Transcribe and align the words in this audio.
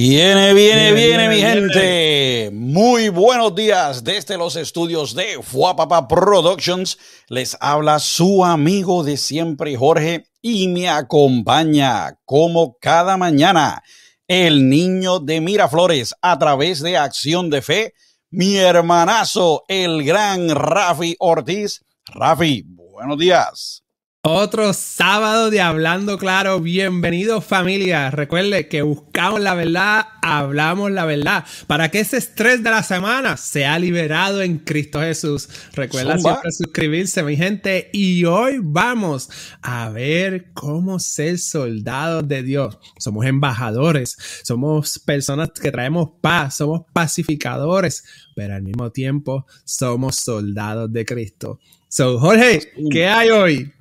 Viene, 0.00 0.54
viene, 0.54 0.92
viene, 0.92 1.28
mi 1.28 1.40
gente. 1.40 2.50
Muy 2.52 3.08
buenos 3.08 3.52
días 3.56 4.04
desde 4.04 4.38
los 4.38 4.54
estudios 4.54 5.12
de 5.12 5.42
Fuapapa 5.42 6.06
Productions. 6.06 6.98
Les 7.26 7.56
habla 7.60 7.98
su 7.98 8.44
amigo 8.44 9.02
de 9.02 9.16
siempre, 9.16 9.76
Jorge, 9.76 10.28
y 10.40 10.68
me 10.68 10.88
acompaña 10.88 12.16
como 12.24 12.76
cada 12.80 13.16
mañana 13.16 13.82
el 14.28 14.68
niño 14.68 15.18
de 15.18 15.40
Miraflores 15.40 16.14
a 16.22 16.38
través 16.38 16.80
de 16.80 16.96
Acción 16.96 17.50
de 17.50 17.60
Fe, 17.60 17.94
mi 18.30 18.56
hermanazo, 18.56 19.64
el 19.66 20.04
gran 20.04 20.48
Rafi 20.50 21.16
Ortiz. 21.18 21.84
Rafi, 22.06 22.62
buenos 22.68 23.18
días. 23.18 23.82
Otro 24.22 24.72
sábado 24.72 25.48
de 25.48 25.60
Hablando 25.60 26.18
Claro. 26.18 26.60
Bienvenidos 26.60 27.44
familia. 27.44 28.10
Recuerde 28.10 28.66
que 28.66 28.82
buscamos 28.82 29.40
la 29.40 29.54
verdad, 29.54 30.08
hablamos 30.22 30.90
la 30.90 31.04
verdad, 31.04 31.44
para 31.68 31.92
que 31.92 32.00
ese 32.00 32.16
estrés 32.16 32.64
de 32.64 32.70
la 32.70 32.82
semana 32.82 33.36
sea 33.36 33.78
liberado 33.78 34.42
en 34.42 34.58
Cristo 34.58 35.00
Jesús. 35.00 35.48
Recuerda 35.72 36.18
siempre 36.18 36.50
suscribirse, 36.50 37.22
mi 37.22 37.36
gente. 37.36 37.90
Y 37.92 38.24
hoy 38.24 38.58
vamos 38.60 39.30
a 39.62 39.88
ver 39.88 40.50
cómo 40.52 40.98
ser 40.98 41.38
soldados 41.38 42.26
de 42.26 42.42
Dios. 42.42 42.76
Somos 42.98 43.24
embajadores, 43.24 44.16
somos 44.42 44.98
personas 44.98 45.50
que 45.50 45.70
traemos 45.70 46.10
paz, 46.20 46.56
somos 46.56 46.82
pacificadores, 46.92 48.02
pero 48.34 48.56
al 48.56 48.62
mismo 48.62 48.90
tiempo 48.90 49.46
somos 49.64 50.16
soldados 50.16 50.92
de 50.92 51.04
Cristo. 51.04 51.60
So, 51.90 52.18
Jorge, 52.18 52.70
¿qué 52.90 53.06
hay 53.06 53.30
hoy? 53.30 53.72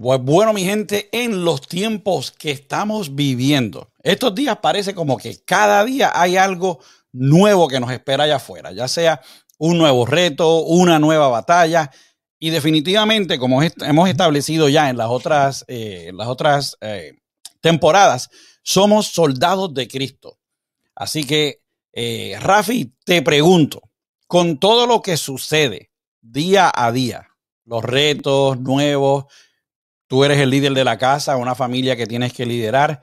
Bueno, 0.00 0.52
mi 0.52 0.62
gente, 0.62 1.08
en 1.10 1.44
los 1.44 1.60
tiempos 1.60 2.30
que 2.30 2.52
estamos 2.52 3.16
viviendo, 3.16 3.90
estos 4.00 4.32
días 4.32 4.58
parece 4.62 4.94
como 4.94 5.18
que 5.18 5.42
cada 5.44 5.84
día 5.84 6.12
hay 6.14 6.36
algo 6.36 6.78
nuevo 7.10 7.66
que 7.66 7.80
nos 7.80 7.90
espera 7.90 8.22
allá 8.22 8.36
afuera, 8.36 8.70
ya 8.70 8.86
sea 8.86 9.20
un 9.58 9.76
nuevo 9.76 10.06
reto, 10.06 10.60
una 10.60 11.00
nueva 11.00 11.26
batalla. 11.26 11.90
Y 12.38 12.50
definitivamente, 12.50 13.40
como 13.40 13.60
hemos 13.60 14.08
establecido 14.08 14.68
ya 14.68 14.88
en 14.88 14.98
las 14.98 15.08
otras, 15.08 15.64
eh, 15.66 16.12
las 16.14 16.28
otras 16.28 16.76
eh, 16.80 17.16
temporadas, 17.60 18.30
somos 18.62 19.08
soldados 19.08 19.74
de 19.74 19.88
Cristo. 19.88 20.38
Así 20.94 21.24
que, 21.24 21.64
eh, 21.92 22.36
Rafi, 22.40 22.94
te 23.04 23.20
pregunto, 23.22 23.82
con 24.28 24.60
todo 24.60 24.86
lo 24.86 25.02
que 25.02 25.16
sucede 25.16 25.90
día 26.20 26.70
a 26.72 26.92
día, 26.92 27.30
los 27.64 27.82
retos 27.82 28.60
nuevos, 28.60 29.24
tú 30.08 30.24
eres 30.24 30.38
el 30.38 30.50
líder 30.50 30.72
de 30.72 30.84
la 30.84 30.98
casa, 30.98 31.36
una 31.36 31.54
familia 31.54 31.96
que 31.96 32.06
tienes 32.06 32.32
que 32.32 32.46
liderar. 32.46 33.00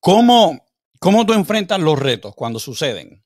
¿Cómo, 0.00 0.66
cómo 0.98 1.24
tú 1.24 1.34
enfrentas 1.34 1.78
los 1.78 1.98
retos 1.98 2.34
cuando 2.34 2.58
suceden? 2.58 3.22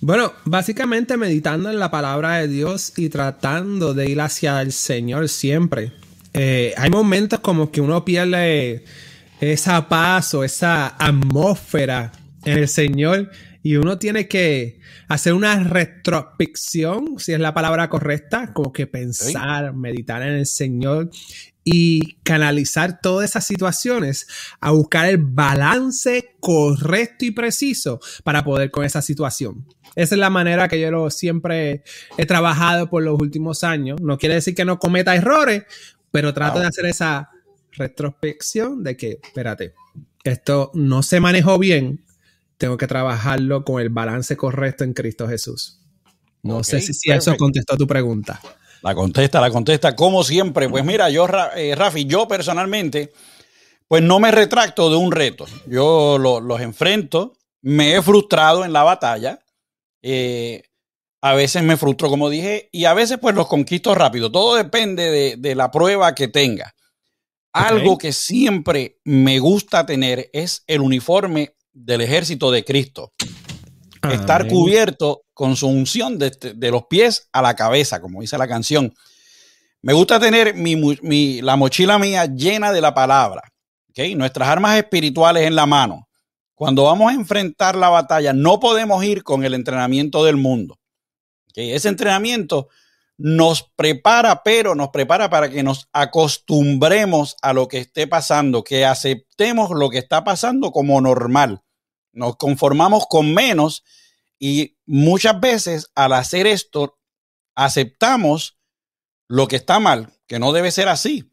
Bueno, 0.00 0.32
básicamente 0.44 1.16
meditando 1.16 1.70
en 1.70 1.78
la 1.78 1.90
palabra 1.90 2.36
de 2.36 2.48
Dios 2.48 2.92
y 2.96 3.08
tratando 3.08 3.94
de 3.94 4.10
ir 4.10 4.20
hacia 4.20 4.60
el 4.60 4.72
Señor 4.72 5.28
siempre. 5.28 5.92
Eh, 6.34 6.74
hay 6.76 6.90
momentos 6.90 7.40
como 7.40 7.70
que 7.70 7.80
uno 7.80 8.04
pierde 8.04 8.84
esa 9.40 9.88
paz 9.88 10.34
o 10.34 10.44
esa 10.44 10.94
atmósfera 10.98 12.12
en 12.44 12.58
el 12.58 12.68
Señor 12.68 13.30
y 13.62 13.76
uno 13.76 13.98
tiene 13.98 14.28
que 14.28 14.80
hacer 15.08 15.32
una 15.32 15.58
retrospección, 15.64 17.18
si 17.18 17.32
es 17.32 17.40
la 17.40 17.54
palabra 17.54 17.88
correcta, 17.88 18.52
como 18.52 18.72
que 18.72 18.86
pensar, 18.86 19.72
meditar 19.72 20.22
en 20.22 20.34
el 20.34 20.46
Señor 20.46 21.10
y 21.68 22.14
canalizar 22.22 23.00
todas 23.00 23.28
esas 23.28 23.44
situaciones 23.44 24.28
a 24.60 24.70
buscar 24.70 25.06
el 25.06 25.18
balance 25.18 26.36
correcto 26.38 27.24
y 27.24 27.32
preciso 27.32 27.98
para 28.22 28.44
poder 28.44 28.70
con 28.70 28.84
esa 28.84 29.02
situación. 29.02 29.66
Esa 29.96 30.14
es 30.14 30.20
la 30.20 30.30
manera 30.30 30.68
que 30.68 30.80
yo 30.80 30.92
lo 30.92 31.10
siempre 31.10 31.82
he 32.16 32.24
trabajado 32.24 32.88
por 32.88 33.02
los 33.02 33.20
últimos 33.20 33.64
años. 33.64 34.00
No 34.00 34.16
quiere 34.16 34.36
decir 34.36 34.54
que 34.54 34.64
no 34.64 34.78
cometa 34.78 35.16
errores, 35.16 35.64
pero 36.12 36.32
trato 36.32 36.60
de 36.60 36.66
hacer 36.68 36.86
esa 36.86 37.30
retrospección 37.72 38.84
de 38.84 38.96
que, 38.96 39.18
espérate, 39.20 39.74
esto 40.22 40.70
no 40.72 41.02
se 41.02 41.18
manejó 41.18 41.58
bien, 41.58 42.04
tengo 42.58 42.76
que 42.76 42.86
trabajarlo 42.86 43.64
con 43.64 43.82
el 43.82 43.88
balance 43.88 44.36
correcto 44.36 44.84
en 44.84 44.92
Cristo 44.92 45.26
Jesús. 45.26 45.80
No 46.44 46.62
sé 46.62 46.80
si, 46.80 47.10
eso 47.10 47.36
contestó 47.36 47.76
tu 47.76 47.88
pregunta. 47.88 48.40
La 48.82 48.94
contesta, 48.94 49.40
la 49.40 49.50
contesta, 49.50 49.96
como 49.96 50.22
siempre. 50.24 50.68
Pues 50.68 50.84
mira, 50.84 51.10
yo, 51.10 51.26
eh, 51.56 51.74
Rafi, 51.74 52.04
yo 52.04 52.28
personalmente, 52.28 53.12
pues 53.88 54.02
no 54.02 54.20
me 54.20 54.30
retracto 54.30 54.90
de 54.90 54.96
un 54.96 55.12
reto. 55.12 55.46
Yo 55.66 56.18
los 56.18 56.60
enfrento, 56.60 57.32
me 57.62 57.96
he 57.96 58.02
frustrado 58.02 58.64
en 58.64 58.72
la 58.72 58.82
batalla. 58.82 59.40
Eh, 60.02 60.62
a 61.20 61.34
veces 61.34 61.62
me 61.62 61.76
frustro, 61.76 62.08
como 62.08 62.30
dije, 62.30 62.68
y 62.70 62.84
a 62.84 62.94
veces 62.94 63.18
pues 63.20 63.34
los 63.34 63.48
conquisto 63.48 63.94
rápido. 63.94 64.30
Todo 64.30 64.54
depende 64.54 65.36
de, 65.36 65.54
la 65.54 65.70
prueba 65.70 66.14
que 66.14 66.28
tenga. 66.28 66.74
Algo 67.52 67.96
que 67.96 68.12
siempre 68.12 69.00
me 69.02 69.38
gusta 69.38 69.86
tener 69.86 70.30
es 70.32 70.62
el 70.66 70.82
uniforme 70.82 71.56
del 71.72 72.02
ejército 72.02 72.50
de 72.50 72.64
Cristo. 72.64 73.12
Estar 74.12 74.48
cubierto 74.48 75.22
con 75.34 75.56
su 75.56 75.68
unción 75.68 76.18
de, 76.18 76.70
los 76.70 76.86
pies 76.86 77.28
a 77.32 77.42
la 77.42 77.54
cabeza, 77.54 78.00
como 78.00 78.20
dice 78.20 78.38
la 78.38 78.48
canción. 78.48 78.94
Me 79.82 79.92
gusta 79.92 80.18
tener 80.18 80.54
mi, 80.54 81.40
la 81.42 81.56
mochila 81.56 81.98
mía 81.98 82.26
llena 82.26 82.72
de 82.72 82.80
la 82.80 82.94
palabra. 82.94 83.42
¿okay? 83.90 84.14
Nuestras 84.14 84.48
armas 84.48 84.76
espirituales 84.76 85.46
en 85.46 85.54
la 85.54 85.66
mano. 85.66 86.08
Cuando 86.54 86.84
vamos 86.84 87.12
a 87.12 87.14
enfrentar 87.14 87.76
la 87.76 87.90
batalla, 87.90 88.32
no 88.32 88.58
podemos 88.60 89.04
ir 89.04 89.22
con 89.22 89.44
el 89.44 89.52
entrenamiento 89.52 90.24
del 90.24 90.36
mundo. 90.36 90.78
Ese 91.54 91.88
entrenamiento 91.88 92.68
nos 93.18 93.70
prepara, 93.76 94.42
pero 94.42 94.74
nos 94.74 94.88
prepara 94.88 95.30
para 95.30 95.48
que 95.48 95.62
nos 95.62 95.88
acostumbremos 95.92 97.36
a 97.42 97.52
lo 97.52 97.68
que 97.68 97.78
esté 97.78 98.06
pasando, 98.06 98.62
que 98.62 98.84
aceptemos 98.84 99.70
lo 99.70 99.88
que 99.90 99.98
está 99.98 100.24
pasando 100.24 100.70
como 100.70 101.00
normal. 101.00 101.62
Nos 102.16 102.36
conformamos 102.36 103.06
con 103.06 103.34
menos 103.34 103.84
y 104.38 104.78
muchas 104.86 105.38
veces 105.38 105.90
al 105.94 106.14
hacer 106.14 106.46
esto 106.46 106.98
aceptamos 107.54 108.58
lo 109.28 109.46
que 109.48 109.56
está 109.56 109.80
mal, 109.80 110.14
que 110.26 110.38
no 110.38 110.52
debe 110.52 110.70
ser 110.70 110.88
así. 110.88 111.30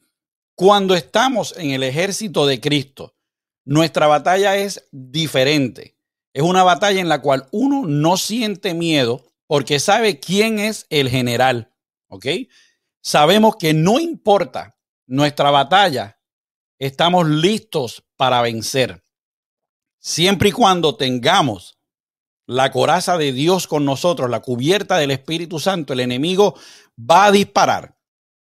Cuando 0.56 0.94
estamos 0.94 1.56
en 1.58 1.72
el 1.72 1.84
ejército 1.84 2.46
de 2.46 2.60
Cristo, 2.60 3.16
nuestra 3.64 4.08
batalla 4.08 4.58
es 4.58 4.86
diferente. 4.92 5.98
Es 6.34 6.44
una 6.44 6.64
batalla 6.64 7.00
en 7.00 7.08
la 7.08 7.22
cual 7.22 7.48
uno 7.52 7.88
no 7.88 8.18
siente 8.18 8.74
miedo 8.74 9.24
porque 9.48 9.80
sabe 9.80 10.20
quién 10.20 10.60
es 10.60 10.86
el 10.90 11.10
general. 11.10 11.74
¿Ok? 12.10 12.26
Sabemos 13.02 13.56
que 13.56 13.74
no 13.74 14.02
importa 14.02 14.78
nuestra 15.08 15.50
batalla, 15.50 16.20
estamos 16.78 17.26
listos 17.26 18.04
para 18.18 18.42
vencer 18.42 19.03
siempre 20.04 20.50
y 20.50 20.52
cuando 20.52 20.96
tengamos 20.96 21.80
la 22.46 22.72
coraza 22.72 23.18
de 23.18 23.32
Dios 23.32 23.68
con 23.68 23.86
nosotros, 23.86 24.30
la 24.30 24.42
cubierta 24.42 24.98
del 24.98 25.12
Espíritu 25.12 25.60
Santo, 25.60 25.94
el 25.94 26.02
enemigo 26.02 26.56
va 27.00 27.26
a 27.26 27.32
disparar. 27.32 27.96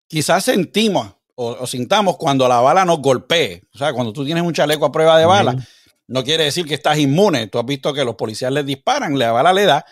Quizás 0.08 0.44
sentimos 0.44 1.14
o, 1.36 1.66
sintamos 1.66 2.16
cuando 2.16 2.48
la 2.48 2.60
bala 2.60 2.84
nos 2.84 3.00
golpee. 3.00 3.62
O 3.72 3.78
sea, 3.78 3.92
cuando 3.92 4.12
tú 4.12 4.24
tienes 4.24 4.42
un 4.42 4.52
chaleco 4.52 4.84
a 4.84 4.92
prueba 4.92 5.18
de 5.18 5.24
bala, 5.24 5.56
no 6.08 6.24
quiere 6.24 6.44
decir 6.44 6.66
que 6.66 6.74
estás 6.74 6.98
inmune. 6.98 7.46
Tú 7.46 7.58
has 7.58 7.64
visto 7.64 7.94
que 7.94 8.04
los 8.04 8.16
policías 8.16 8.52
les 8.52 8.66
disparan, 8.66 9.16
la 9.16 9.30
bala 9.30 9.52
le 9.52 9.64
da, 9.64 9.86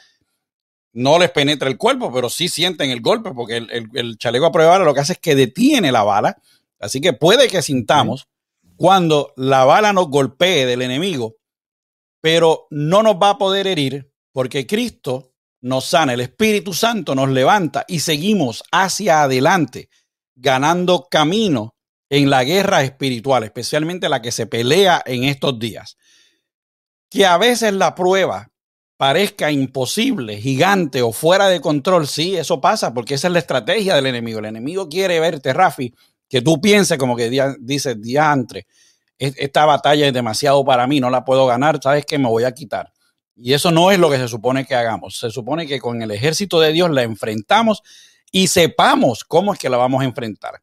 no 0.93 1.21
les 1.21 1.31
penetra 1.31 1.69
el 1.69 1.79
cuerpo, 1.79 2.13
pero 2.13 2.29
sí 2.29 2.49
sienten 2.49 2.91
el 2.91 3.01
golpe, 3.01 3.31
porque 3.31 3.57
el, 3.57 4.19
chaleco 4.19 4.47
a 4.47 4.53
prueba 4.53 4.73
de 4.73 4.79
bala 4.79 4.85
lo 4.91 4.95
que 4.95 5.01
hace 5.01 5.13
es 5.15 5.21
que 5.21 5.37
detiene 5.37 5.93
la 5.93 6.03
bala. 6.03 6.37
Así 6.81 7.01
que 7.01 7.13
puede 7.13 7.47
que 7.47 7.63
sintamos 7.63 8.29
cuando 8.77 9.33
la 9.37 9.65
bala 9.65 9.93
nos 9.93 10.09
golpee 10.09 10.67
del 10.67 10.83
enemigo, 10.83 11.37
pero 12.21 12.67
no 12.71 13.03
nos 13.03 13.17
va 13.17 13.31
a 13.31 13.39
poder 13.39 13.67
herir 13.67 14.13
porque 14.33 14.67
Cristo 14.67 15.33
nos 15.63 15.87
sana, 15.87 16.15
el 16.15 16.21
Espíritu 16.21 16.73
Santo 16.73 17.15
nos 17.15 17.29
levanta 17.31 17.85
y 17.87 18.01
seguimos 18.01 18.63
hacia 18.73 19.23
adelante, 19.23 19.91
ganando 20.35 21.09
camino 21.11 21.75
en 22.09 22.31
la 22.31 22.45
guerra 22.45 22.83
espiritual, 22.83 23.45
especialmente 23.45 24.09
la 24.09 24.23
que 24.23 24.33
se 24.33 24.47
pelea 24.47 25.03
en 25.05 25.25
estos 25.25 25.59
días. 25.59 25.97
Que 27.11 27.27
a 27.27 27.37
veces 27.39 27.73
la 27.75 27.95
prueba 27.95 28.51
parezca 28.97 29.51
imposible, 29.51 30.41
gigante 30.41 31.03
o 31.03 31.13
fuera 31.13 31.49
de 31.49 31.61
control, 31.61 32.07
sí, 32.07 32.37
eso 32.37 32.61
pasa 32.61 32.93
porque 32.95 33.15
esa 33.15 33.29
es 33.29 33.33
la 33.33 33.39
estrategia 33.39 33.95
del 33.95 34.07
enemigo. 34.07 34.39
El 34.39 34.47
enemigo 34.47 34.89
quiere 34.89 35.21
verte, 35.21 35.53
Rafi, 35.53 35.95
que 36.29 36.43
tú 36.43 36.61
pienses 36.61 36.99
como 36.99 37.17
que 37.17 37.57
dices 37.61 38.01
diantre 38.01 38.67
esta 39.21 39.67
batalla 39.67 40.07
es 40.07 40.13
demasiado 40.15 40.65
para 40.65 40.87
mí, 40.87 40.99
no 40.99 41.11
la 41.11 41.25
puedo 41.25 41.47
ganar, 41.47 41.79
¿sabes 41.83 42.07
qué? 42.07 42.19
Me 42.19 42.29
voy 42.29 42.45
a 42.45 42.53
quitar. 42.53 42.93
Y 43.37 43.53
eso 43.53 43.71
no 43.71 43.91
es 43.91 43.99
lo 43.99 44.11
que 44.11 44.17
se 44.17 44.29
supone 44.29 44.67
que 44.67 44.75
hagamos. 44.75 45.19
Se 45.19 45.31
supone 45.31 45.67
que 45.67 45.79
con 45.79 46.03
el 46.03 46.11
ejército 46.11 46.59
de 46.61 46.73
Dios 46.73 46.91
la 46.91 47.03
enfrentamos 47.03 47.83
y 48.33 48.49
sepamos 48.49 49.25
cómo 49.25 49.53
es 49.53 49.59
que 49.59 49.69
la 49.69 49.77
vamos 49.77 50.03
a 50.03 50.07
enfrentar. 50.07 50.63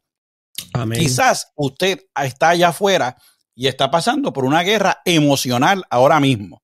Quizás 0.93 1.51
usted 1.55 2.05
está 2.23 2.49
allá 2.49 2.69
afuera 2.69 3.15
y 3.55 3.67
está 3.67 3.89
pasando 3.89 4.33
por 4.33 4.45
una 4.45 4.61
guerra 4.63 5.01
emocional 5.05 5.83
ahora 5.89 6.19
mismo. 6.19 6.61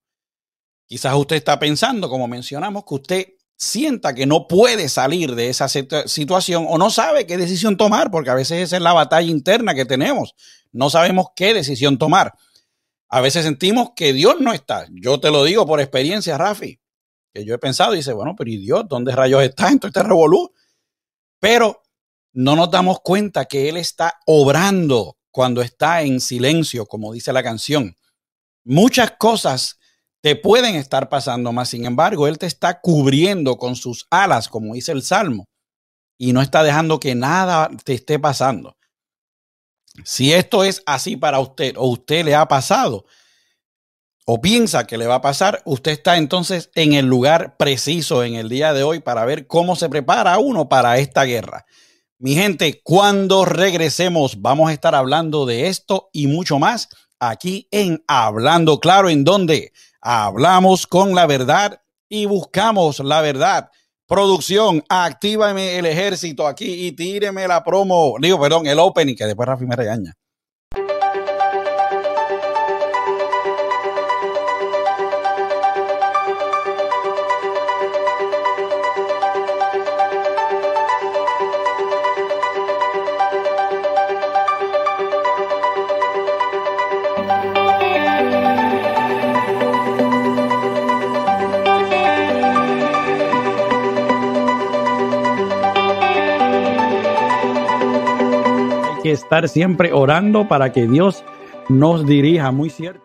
Quizás 0.85 1.15
usted 1.15 1.35
está 1.35 1.57
pensando, 1.57 2.09
como 2.09 2.27
mencionamos, 2.27 2.83
que 2.85 2.93
usted 2.93 3.27
sienta 3.57 4.13
que 4.13 4.25
no 4.25 4.47
puede 4.47 4.89
salir 4.89 5.35
de 5.35 5.49
esa 5.49 5.67
situación 5.67 6.65
o 6.67 6.77
no 6.77 6.89
sabe 6.89 7.25
qué 7.25 7.37
decisión 7.37 7.77
tomar, 7.77 8.11
porque 8.11 8.29
a 8.29 8.35
veces 8.35 8.61
esa 8.61 8.77
es 8.77 8.81
la 8.81 8.93
batalla 8.93 9.29
interna 9.29 9.75
que 9.75 9.85
tenemos. 9.85 10.35
No 10.71 10.89
sabemos 10.89 11.27
qué 11.35 11.53
decisión 11.53 11.97
tomar. 11.97 12.33
A 13.07 13.21
veces 13.21 13.45
sentimos 13.45 13.91
que 13.95 14.11
Dios 14.11 14.39
no 14.39 14.53
está. 14.53 14.87
Yo 14.91 15.19
te 15.19 15.31
lo 15.31 15.43
digo 15.43 15.65
por 15.65 15.79
experiencia, 15.79 16.37
Rafi, 16.37 16.79
que 17.33 17.45
yo 17.45 17.53
he 17.53 17.59
pensado 17.59 17.93
y 17.93 17.97
dice, 17.97 18.13
bueno, 18.13 18.35
pero 18.35 18.49
¿y 18.49 18.57
Dios 18.57 18.85
dónde 18.87 19.15
rayos 19.15 19.43
está 19.43 19.69
en 19.69 19.79
todo 19.79 19.87
este 19.87 20.03
revolú? 20.03 20.51
Pero 21.39 21.83
no 22.33 22.55
nos 22.55 22.71
damos 22.71 23.01
cuenta 23.01 23.45
que 23.45 23.69
Él 23.69 23.77
está 23.77 24.19
obrando 24.25 25.17
cuando 25.29 25.61
está 25.61 26.01
en 26.01 26.19
silencio, 26.19 26.85
como 26.85 27.13
dice 27.13 27.31
la 27.33 27.43
canción. 27.43 27.95
Muchas 28.63 29.11
cosas 29.19 29.79
te 30.23 30.37
pueden 30.37 30.75
estar 30.75 31.09
pasando 31.09 31.51
más, 31.51 31.67
sin 31.67 31.85
embargo, 31.85 32.27
Él 32.27 32.37
te 32.37 32.45
está 32.45 32.79
cubriendo 32.79 33.57
con 33.57 33.75
sus 33.75 34.07
alas, 34.09 34.47
como 34.47 34.73
dice 34.73 34.93
el 34.93 35.03
Salmo, 35.03 35.49
y 36.17 36.31
no 36.31 36.41
está 36.41 36.63
dejando 36.63 36.97
que 36.97 37.13
nada 37.13 37.69
te 37.83 37.93
esté 37.93 38.19
pasando. 38.19 38.77
Si 40.05 40.31
esto 40.31 40.63
es 40.63 40.81
así 40.85 41.17
para 41.17 41.41
usted 41.41 41.75
o 41.75 41.87
usted 41.87 42.23
le 42.23 42.35
ha 42.35 42.47
pasado 42.47 43.05
o 44.25 44.39
piensa 44.39 44.87
que 44.87 44.97
le 44.97 45.07
va 45.07 45.15
a 45.15 45.21
pasar, 45.21 45.61
usted 45.65 45.91
está 45.91 46.15
entonces 46.15 46.71
en 46.73 46.93
el 46.93 47.05
lugar 47.05 47.57
preciso 47.57 48.23
en 48.23 48.35
el 48.35 48.47
día 48.47 48.71
de 48.71 48.83
hoy 48.83 49.01
para 49.01 49.25
ver 49.25 49.45
cómo 49.45 49.75
se 49.75 49.89
prepara 49.89 50.37
uno 50.37 50.69
para 50.69 50.97
esta 50.99 51.25
guerra. 51.25 51.65
Mi 52.17 52.33
gente, 52.33 52.79
cuando 52.81 53.43
regresemos 53.43 54.41
vamos 54.41 54.69
a 54.69 54.73
estar 54.73 54.95
hablando 54.95 55.45
de 55.45 55.67
esto 55.67 56.09
y 56.13 56.27
mucho 56.27 56.59
más 56.59 56.87
aquí 57.19 57.67
en 57.71 58.05
Hablando 58.07 58.79
Claro, 58.79 59.09
en 59.09 59.25
donde 59.25 59.73
hablamos 60.03 60.85
con 60.85 61.15
la 61.15 61.25
verdad 61.25 61.81
y 62.09 62.25
buscamos 62.25 62.99
la 62.99 63.21
verdad. 63.21 63.69
Producción, 64.05 64.83
actívame 64.89 65.79
el 65.79 65.85
ejército 65.85 66.45
aquí 66.45 66.87
y 66.87 66.91
tíreme 66.91 67.47
la 67.47 67.63
promo. 67.63 68.15
Digo, 68.19 68.39
perdón, 68.39 68.67
el 68.67 68.79
opening, 68.79 69.15
que 69.15 69.25
después 69.25 69.47
Rafi 69.47 69.65
me 69.65 69.75
regaña. 69.75 70.13
Siempre 99.49 99.91
orando 99.91 100.47
para 100.47 100.71
que 100.71 100.87
Dios 100.87 101.23
nos 101.67 102.05
dirija, 102.05 102.51
muy 102.51 102.69
cierto. 102.69 103.03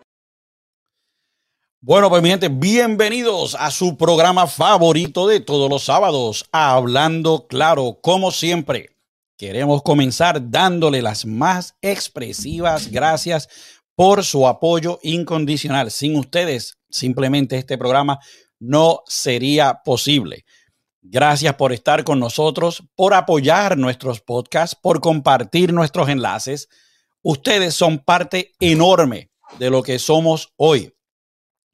Bueno, 1.80 2.10
pues 2.10 2.22
mi 2.22 2.28
gente, 2.28 2.48
bienvenidos 2.48 3.56
a 3.58 3.70
su 3.70 3.96
programa 3.96 4.46
favorito 4.46 5.26
de 5.26 5.40
todos 5.40 5.70
los 5.70 5.84
sábados, 5.84 6.44
Hablando 6.52 7.46
Claro, 7.48 7.98
como 8.02 8.30
siempre. 8.30 8.90
Queremos 9.38 9.82
comenzar 9.82 10.50
dándole 10.50 11.00
las 11.00 11.24
más 11.24 11.76
expresivas 11.80 12.90
gracias 12.90 13.48
por 13.94 14.22
su 14.22 14.46
apoyo 14.46 14.98
incondicional. 15.02 15.90
Sin 15.90 16.16
ustedes, 16.16 16.76
simplemente 16.90 17.56
este 17.56 17.78
programa 17.78 18.18
no 18.58 19.00
sería 19.06 19.80
posible. 19.82 20.44
Gracias 21.10 21.54
por 21.54 21.72
estar 21.72 22.04
con 22.04 22.20
nosotros, 22.20 22.82
por 22.94 23.14
apoyar 23.14 23.78
nuestros 23.78 24.20
podcasts, 24.20 24.76
por 24.76 25.00
compartir 25.00 25.72
nuestros 25.72 26.10
enlaces. 26.10 26.68
Ustedes 27.22 27.72
son 27.72 28.00
parte 28.00 28.52
enorme 28.60 29.30
de 29.58 29.70
lo 29.70 29.82
que 29.82 29.98
somos 29.98 30.52
hoy. 30.56 30.94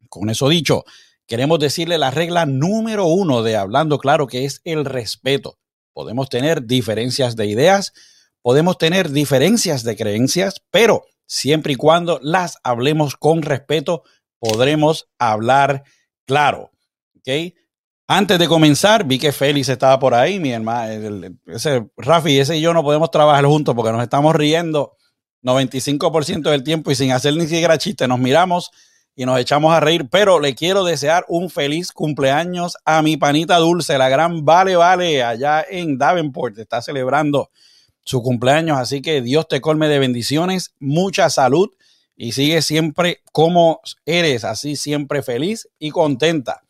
Con 0.08 0.30
eso 0.30 0.48
dicho, 0.48 0.84
queremos 1.26 1.58
decirle 1.58 1.98
la 1.98 2.12
regla 2.12 2.46
número 2.46 3.06
uno 3.06 3.42
de 3.42 3.56
Hablando 3.56 3.98
Claro, 3.98 4.28
que 4.28 4.44
es 4.44 4.60
el 4.62 4.84
respeto. 4.84 5.58
Podemos 5.92 6.28
tener 6.28 6.64
diferencias 6.64 7.34
de 7.34 7.46
ideas, 7.46 7.92
podemos 8.40 8.78
tener 8.78 9.10
diferencias 9.10 9.82
de 9.82 9.96
creencias, 9.96 10.62
pero 10.70 11.06
siempre 11.26 11.72
y 11.72 11.76
cuando 11.76 12.20
las 12.22 12.58
hablemos 12.62 13.16
con 13.16 13.42
respeto, 13.42 14.04
podremos 14.38 15.08
hablar 15.18 15.82
claro. 16.24 16.70
¿Ok? 17.16 17.52
Antes 18.06 18.38
de 18.38 18.48
comenzar, 18.48 19.04
vi 19.06 19.18
que 19.18 19.32
Félix 19.32 19.70
estaba 19.70 19.98
por 19.98 20.12
ahí, 20.12 20.38
mi 20.38 20.52
hermano. 20.52 21.32
ese, 21.46 21.86
Rafi, 21.96 22.38
ese 22.38 22.58
y 22.58 22.60
yo 22.60 22.74
no 22.74 22.82
podemos 22.82 23.10
trabajar 23.10 23.46
juntos 23.46 23.74
porque 23.74 23.92
nos 23.92 24.02
estamos 24.02 24.36
riendo 24.36 24.96
95% 25.42 26.50
del 26.50 26.62
tiempo 26.62 26.90
y 26.90 26.94
sin 26.96 27.12
hacer 27.12 27.34
ni 27.34 27.46
siquiera 27.46 27.78
chiste. 27.78 28.06
Nos 28.06 28.18
miramos 28.18 28.70
y 29.16 29.24
nos 29.24 29.40
echamos 29.40 29.72
a 29.72 29.80
reír. 29.80 30.06
Pero 30.10 30.38
le 30.38 30.54
quiero 30.54 30.84
desear 30.84 31.24
un 31.28 31.48
feliz 31.48 31.92
cumpleaños 31.92 32.76
a 32.84 33.00
mi 33.00 33.16
panita 33.16 33.56
dulce, 33.56 33.96
la 33.96 34.10
gran 34.10 34.44
Vale 34.44 34.76
Vale, 34.76 35.22
allá 35.22 35.64
en 35.66 35.96
Davenport. 35.96 36.58
Está 36.58 36.82
celebrando 36.82 37.50
su 38.02 38.22
cumpleaños. 38.22 38.76
Así 38.76 39.00
que 39.00 39.22
Dios 39.22 39.48
te 39.48 39.62
colme 39.62 39.88
de 39.88 39.98
bendiciones, 39.98 40.74
mucha 40.78 41.30
salud 41.30 41.70
y 42.16 42.32
sigue 42.32 42.60
siempre 42.60 43.22
como 43.32 43.80
eres, 44.04 44.44
así 44.44 44.76
siempre 44.76 45.22
feliz 45.22 45.70
y 45.78 45.90
contenta. 45.90 46.64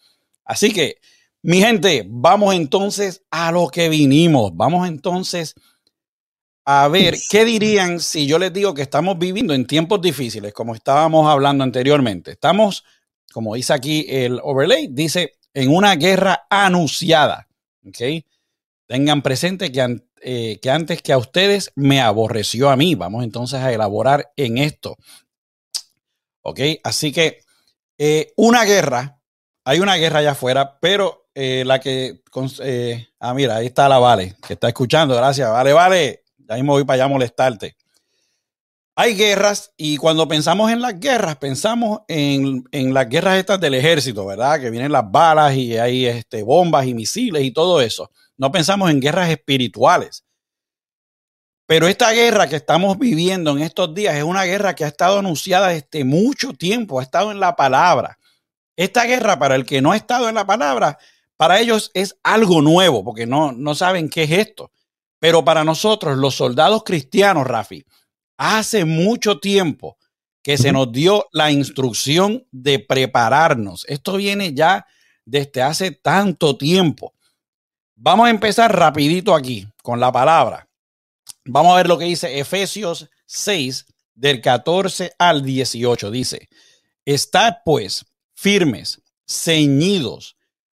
Así 0.45 0.73
que 0.73 0.99
mi 1.45 1.61
gente, 1.61 2.07
vamos 2.09 2.55
entonces 2.55 3.23
a 3.31 3.53
lo 3.53 3.69
que 3.69 3.91
vinimos. 3.91 4.57
Vamos 4.57 4.89
entonces 4.89 5.55
a 6.65 6.89
ver 6.89 7.17
qué 7.29 7.45
dirían 7.45 8.01
si 8.01 8.27
yo 8.27 8.39
les 8.39 8.51
digo 8.51 8.73
que 8.73 8.81
estamos 8.81 9.19
viviendo 9.19 9.53
en 9.53 9.67
tiempos 9.67 10.01
difíciles, 10.01 10.55
como 10.55 10.75
estábamos 10.75 11.31
hablando 11.31 11.63
anteriormente. 11.63 12.31
Estamos, 12.31 12.83
como 13.31 13.57
dice 13.57 13.75
aquí 13.75 14.07
el 14.09 14.41
overlay, 14.43 14.89
dice 14.91 15.35
en 15.53 15.69
una 15.69 15.97
guerra 15.97 16.47
anunciada. 16.49 17.47
¿Ok? 17.87 18.25
Tengan 18.87 19.21
presente 19.21 19.71
que, 19.71 19.99
eh, 20.23 20.59
que 20.63 20.71
antes 20.71 21.03
que 21.03 21.13
a 21.13 21.19
ustedes 21.19 21.73
me 21.75 22.01
aborreció 22.01 22.71
a 22.71 22.77
mí. 22.77 22.95
Vamos 22.95 23.23
entonces 23.23 23.61
a 23.61 23.71
elaborar 23.71 24.33
en 24.39 24.57
esto. 24.57 24.97
¿Ok? 26.41 26.61
Así 26.83 27.13
que 27.13 27.41
eh, 27.99 28.33
una 28.39 28.65
guerra, 28.65 29.21
hay 29.63 29.81
una 29.81 29.97
guerra 29.97 30.21
allá 30.21 30.31
afuera, 30.31 30.79
pero 30.81 31.24
eh, 31.35 31.65
la 31.67 31.81
que. 31.81 32.23
Eh, 32.63 33.09
ah, 33.21 33.35
mira, 33.35 33.57
ahí 33.57 33.67
está 33.67 33.89
la 33.89 33.99
Vale, 33.99 34.37
que 34.47 34.55
está 34.55 34.69
escuchando. 34.69 35.15
Gracias. 35.17 35.51
Vale, 35.51 35.73
vale. 35.73 36.25
Ya 36.39 36.55
mismo 36.55 36.73
voy 36.73 36.85
para 36.85 36.95
allá 36.95 37.05
a 37.05 37.09
molestarte. 37.09 37.77
Hay 38.97 39.15
guerras 39.17 39.73
y 39.77 39.97
cuando 39.97 40.29
pensamos 40.29 40.71
en 40.71 40.81
las 40.81 41.01
guerras, 41.01 41.37
pensamos 41.37 42.03
en, 42.07 42.65
las 42.71 43.09
guerras 43.09 43.39
estas 43.39 43.59
del 43.61 43.75
ejército, 43.75 44.25
¿verdad? 44.25 44.61
Que 44.61 44.71
vienen 44.71 44.93
las 44.93 45.11
balas 45.11 45.57
y 45.57 45.77
hay 45.77 46.07
este, 46.07 46.45
bombas 46.45 46.87
y 46.87 46.95
misiles 46.95 47.43
y 47.43 47.51
todo 47.51 47.81
eso. 47.81 48.13
No 48.37 48.53
pensamos 48.53 48.91
en 48.91 49.01
guerras 49.01 49.31
espirituales. 49.31 50.25
Pero 51.67 51.89
esta 51.89 52.13
guerra 52.13 52.47
que 52.47 52.57
estamos 52.57 52.97
viviendo 52.97 53.51
en 53.53 53.63
estos 53.63 53.93
días 53.95 54.15
es 54.15 54.23
una 54.23 54.45
guerra 54.45 54.75
que 54.75 54.85
ha 54.85 54.89
estado 54.89 55.19
anunciada 55.19 55.69
desde 55.69 56.05
mucho 56.05 56.53
tiempo, 56.53 57.01
ha 57.01 57.03
estado 57.03 57.33
en 57.33 57.41
la 57.41 57.57
palabra. 57.57 58.19
Esta 58.77 59.05
guerra, 59.05 59.39
para 59.39 59.57
el 59.57 59.65
que 59.65 59.81
no 59.81 59.91
ha 59.91 59.97
estado 59.97 60.29
en 60.29 60.37
la 60.37 60.47
palabra, 60.47 60.99
para 61.37 61.61
ellos 61.61 61.91
es 61.95 62.17
algo 62.23 62.63
nuevo, 62.63 63.05
porque 63.05 63.27
no, 63.27 63.53
no 63.53 63.75
saben 63.75 64.09
qué 64.09 64.25
es 64.25 64.31
esto. 64.31 64.71
Pero 65.19 65.45
para 65.45 65.65
nosotros, 65.65 66.17
los 66.19 66.35
soldados 66.35 66.85
cristianos, 66.85 67.47
Rafi, 67.47 67.85
hace 68.37 68.85
mucho 68.85 69.41
tiempo 69.41 69.97
que 70.43 70.59
se 70.59 70.73
nos 70.73 70.93
dio 70.93 71.27
la 71.33 71.51
instrucción 71.51 72.47
de 72.53 72.79
prepararnos. 72.79 73.87
Esto 73.89 74.17
viene 74.19 74.53
ya 74.53 74.87
desde 75.25 75.63
hace 75.63 75.91
tanto 75.93 76.59
tiempo. 76.59 77.15
Vamos 77.97 78.27
a 78.27 78.31
empezar 78.31 78.77
rapidito 78.77 79.35
aquí 79.35 79.67
con 79.83 79.99
la 79.99 80.13
palabra. 80.13 80.69
Vamos 81.47 81.73
a 81.73 81.77
ver 81.77 81.89
lo 81.89 81.97
que 81.97 82.05
dice 82.05 82.39
Efesios 82.39 83.09
6 83.27 83.87
del 84.15 84.43
14 84.43 85.13
al 85.19 85.43
18. 85.43 86.11
Dice, 86.11 86.49
estad 87.07 87.55
pues 87.65 88.05
firmes, 88.35 89.01
ceñidos 89.27 90.37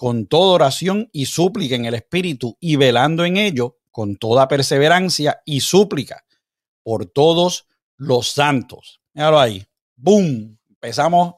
con 0.00 0.24
toda 0.24 0.54
oración 0.54 1.10
y 1.12 1.26
súplica 1.26 1.74
en 1.74 1.84
el 1.84 1.92
Espíritu 1.92 2.56
y 2.58 2.76
velando 2.76 3.22
en 3.26 3.36
ello 3.36 3.80
con 3.90 4.16
toda 4.16 4.48
perseverancia 4.48 5.42
y 5.44 5.60
súplica 5.60 6.24
por 6.82 7.04
todos 7.04 7.66
los 7.98 8.32
santos. 8.32 9.02
Míralo 9.12 9.38
ahí. 9.38 9.62
¡Boom! 9.96 10.58
Empezamos 10.70 11.34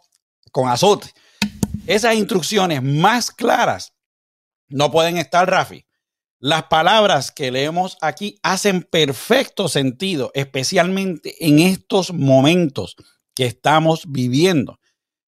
con 0.52 0.68
azote. 0.68 1.08
Esas 1.88 2.14
instrucciones 2.14 2.84
más 2.84 3.32
claras 3.32 3.94
no 4.68 4.92
pueden 4.92 5.18
estar, 5.18 5.50
Rafi. 5.50 5.84
Las 6.38 6.62
palabras 6.66 7.32
que 7.32 7.50
leemos 7.50 7.98
aquí 8.00 8.38
hacen 8.44 8.84
perfecto 8.84 9.68
sentido, 9.68 10.30
especialmente 10.34 11.34
en 11.44 11.58
estos 11.58 12.12
momentos 12.12 12.94
que 13.34 13.46
estamos 13.46 14.04
viviendo, 14.06 14.78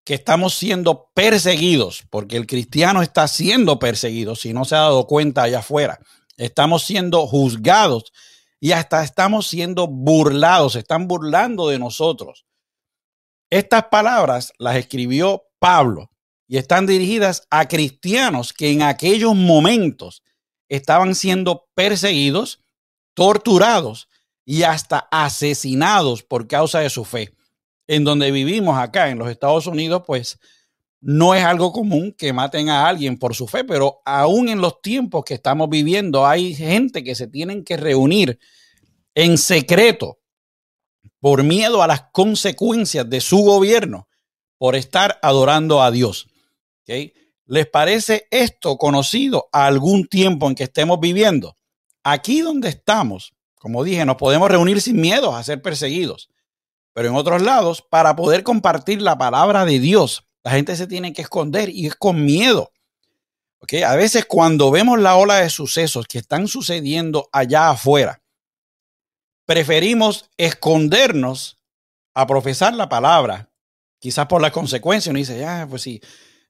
que 0.04 0.14
estamos 0.14 0.54
siendo 0.54 1.10
perseguidos, 1.14 2.04
porque 2.10 2.36
el 2.36 2.46
cristiano 2.46 3.02
está 3.02 3.28
siendo 3.28 3.78
perseguido, 3.78 4.34
si 4.34 4.52
no 4.52 4.64
se 4.64 4.74
ha 4.74 4.80
dado 4.80 5.06
cuenta 5.06 5.44
allá 5.44 5.60
afuera. 5.60 6.00
Estamos 6.36 6.84
siendo 6.84 7.26
juzgados 7.26 8.12
y 8.58 8.72
hasta 8.72 9.04
estamos 9.04 9.46
siendo 9.46 9.86
burlados, 9.86 10.76
están 10.76 11.06
burlando 11.06 11.68
de 11.68 11.78
nosotros. 11.78 12.46
Estas 13.50 13.84
palabras 13.90 14.52
las 14.58 14.76
escribió 14.76 15.44
Pablo 15.58 16.10
y 16.48 16.56
están 16.56 16.86
dirigidas 16.86 17.46
a 17.50 17.68
cristianos 17.68 18.52
que 18.52 18.70
en 18.70 18.82
aquellos 18.82 19.34
momentos 19.34 20.22
estaban 20.68 21.14
siendo 21.14 21.68
perseguidos, 21.74 22.62
torturados 23.14 24.08
y 24.44 24.62
hasta 24.62 25.06
asesinados 25.10 26.22
por 26.22 26.48
causa 26.48 26.80
de 26.80 26.90
su 26.90 27.04
fe. 27.04 27.34
En 27.92 28.04
donde 28.04 28.30
vivimos 28.30 28.78
acá 28.78 29.10
en 29.10 29.18
los 29.18 29.28
Estados 29.28 29.66
Unidos, 29.66 30.02
pues 30.06 30.38
no 31.02 31.34
es 31.34 31.44
algo 31.44 31.72
común 31.72 32.14
que 32.16 32.32
maten 32.32 32.70
a 32.70 32.88
alguien 32.88 33.18
por 33.18 33.34
su 33.34 33.46
fe, 33.46 33.64
pero 33.64 34.00
aún 34.06 34.48
en 34.48 34.62
los 34.62 34.80
tiempos 34.80 35.26
que 35.26 35.34
estamos 35.34 35.68
viviendo 35.68 36.26
hay 36.26 36.54
gente 36.54 37.04
que 37.04 37.14
se 37.14 37.26
tienen 37.26 37.64
que 37.64 37.76
reunir 37.76 38.38
en 39.14 39.36
secreto 39.36 40.20
por 41.20 41.42
miedo 41.42 41.82
a 41.82 41.86
las 41.86 42.04
consecuencias 42.12 43.10
de 43.10 43.20
su 43.20 43.42
gobierno 43.42 44.08
por 44.56 44.74
estar 44.74 45.18
adorando 45.20 45.82
a 45.82 45.90
Dios. 45.90 46.28
¿Les 47.44 47.66
parece 47.66 48.26
esto 48.30 48.78
conocido 48.78 49.50
a 49.52 49.66
algún 49.66 50.06
tiempo 50.06 50.48
en 50.48 50.54
que 50.54 50.64
estemos 50.64 50.98
viviendo? 50.98 51.58
Aquí 52.04 52.40
donde 52.40 52.70
estamos, 52.70 53.34
como 53.56 53.84
dije, 53.84 54.06
nos 54.06 54.16
podemos 54.16 54.50
reunir 54.50 54.80
sin 54.80 54.98
miedo 54.98 55.36
a 55.36 55.44
ser 55.44 55.60
perseguidos, 55.60 56.30
pero 56.92 57.08
en 57.08 57.14
otros 57.14 57.42
lados, 57.42 57.82
para 57.82 58.14
poder 58.16 58.42
compartir 58.42 59.00
la 59.02 59.16
palabra 59.16 59.64
de 59.64 59.78
Dios, 59.78 60.26
la 60.44 60.52
gente 60.52 60.76
se 60.76 60.86
tiene 60.86 61.12
que 61.12 61.22
esconder 61.22 61.68
y 61.70 61.86
es 61.86 61.94
con 61.94 62.24
miedo. 62.24 62.72
A 63.86 63.94
veces 63.94 64.24
cuando 64.26 64.70
vemos 64.70 64.98
la 64.98 65.16
ola 65.16 65.36
de 65.36 65.48
sucesos 65.48 66.06
que 66.06 66.18
están 66.18 66.48
sucediendo 66.48 67.28
allá 67.32 67.70
afuera, 67.70 68.20
preferimos 69.46 70.30
escondernos 70.36 71.58
a 72.14 72.26
profesar 72.26 72.74
la 72.74 72.88
palabra, 72.88 73.50
quizás 73.98 74.26
por 74.26 74.42
las 74.42 74.52
consecuencias. 74.52 75.10
Uno 75.10 75.18
dice, 75.18 75.38
ya, 75.38 75.66
pues 75.70 75.82
si, 75.82 76.00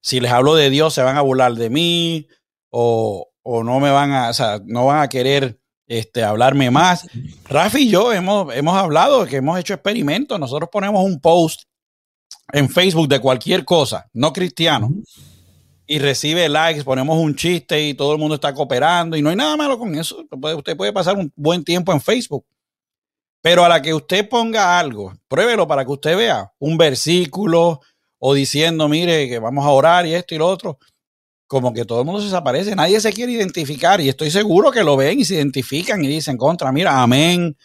si 0.00 0.20
les 0.20 0.32
hablo 0.32 0.54
de 0.54 0.70
Dios, 0.70 0.94
se 0.94 1.02
van 1.02 1.16
a 1.16 1.20
burlar 1.20 1.54
de 1.54 1.70
mí 1.70 2.28
o, 2.70 3.28
no 3.44 3.80
me 3.80 3.90
van 3.90 4.12
a, 4.12 4.30
o 4.30 4.34
sea, 4.34 4.61
no 4.64 4.87
van 4.87 5.02
a 5.02 5.08
querer 5.08 5.61
este, 5.99 6.25
hablarme 6.25 6.70
más. 6.70 7.06
Rafi 7.49 7.82
y 7.82 7.90
yo 7.90 8.12
hemos, 8.12 8.54
hemos 8.54 8.75
hablado 8.75 9.26
que 9.26 9.37
hemos 9.37 9.58
hecho 9.58 9.75
experimentos. 9.75 10.40
Nosotros 10.40 10.70
ponemos 10.72 11.04
un 11.04 11.20
post 11.20 11.64
en 12.52 12.70
Facebook 12.70 13.08
de 13.08 13.20
cualquier 13.20 13.64
cosa, 13.64 14.08
no 14.14 14.32
cristiano, 14.32 14.90
y 15.87 15.99
recibe 15.99 16.49
likes, 16.49 16.84
ponemos 16.84 17.18
un 17.18 17.34
chiste 17.37 17.88
y 17.88 17.94
todo 17.94 18.12
el 18.12 18.18
mundo 18.18 18.37
está 18.37 18.54
cooperando 18.54 19.16
y 19.16 19.22
no 19.22 19.28
hay 19.28 19.37
nada 19.37 19.56
malo 19.56 19.78
con 19.78 19.94
eso. 19.94 20.25
Usted 20.56 20.76
puede 20.76 20.92
pasar 20.92 21.16
un 21.16 21.30
buen 21.37 21.62
tiempo 21.62 21.92
en 21.92 22.00
Facebook. 22.00 22.46
Pero 23.42 23.64
a 23.64 23.68
la 23.68 23.82
que 23.82 23.92
usted 23.92 24.28
ponga 24.28 24.78
algo, 24.78 25.12
pruébelo 25.28 25.66
para 25.66 25.84
que 25.84 25.92
usted 25.92 26.16
vea 26.16 26.52
un 26.58 26.78
versículo 26.78 27.80
o 28.18 28.34
diciendo, 28.34 28.88
mire, 28.88 29.28
que 29.28 29.40
vamos 29.40 29.66
a 29.66 29.70
orar 29.70 30.06
y 30.06 30.14
esto 30.14 30.34
y 30.34 30.38
lo 30.38 30.46
otro, 30.46 30.78
como 31.52 31.75
que 31.75 31.85
todo 31.85 31.99
el 31.99 32.06
mundo 32.06 32.21
se 32.21 32.28
desaparece, 32.28 32.75
nadie 32.75 32.99
se 32.99 33.12
quiere 33.12 33.32
identificar 33.32 34.00
y 34.00 34.09
estoy 34.09 34.30
seguro 34.30 34.71
que 34.71 34.82
lo 34.82 34.97
ven 34.97 35.21
y 35.21 35.26
se 35.26 35.35
identifican 35.35 36.02
y 36.02 36.09
dicen 36.09 36.38
contra, 36.38 36.73
mira, 36.73 37.02
amén, 37.02 37.59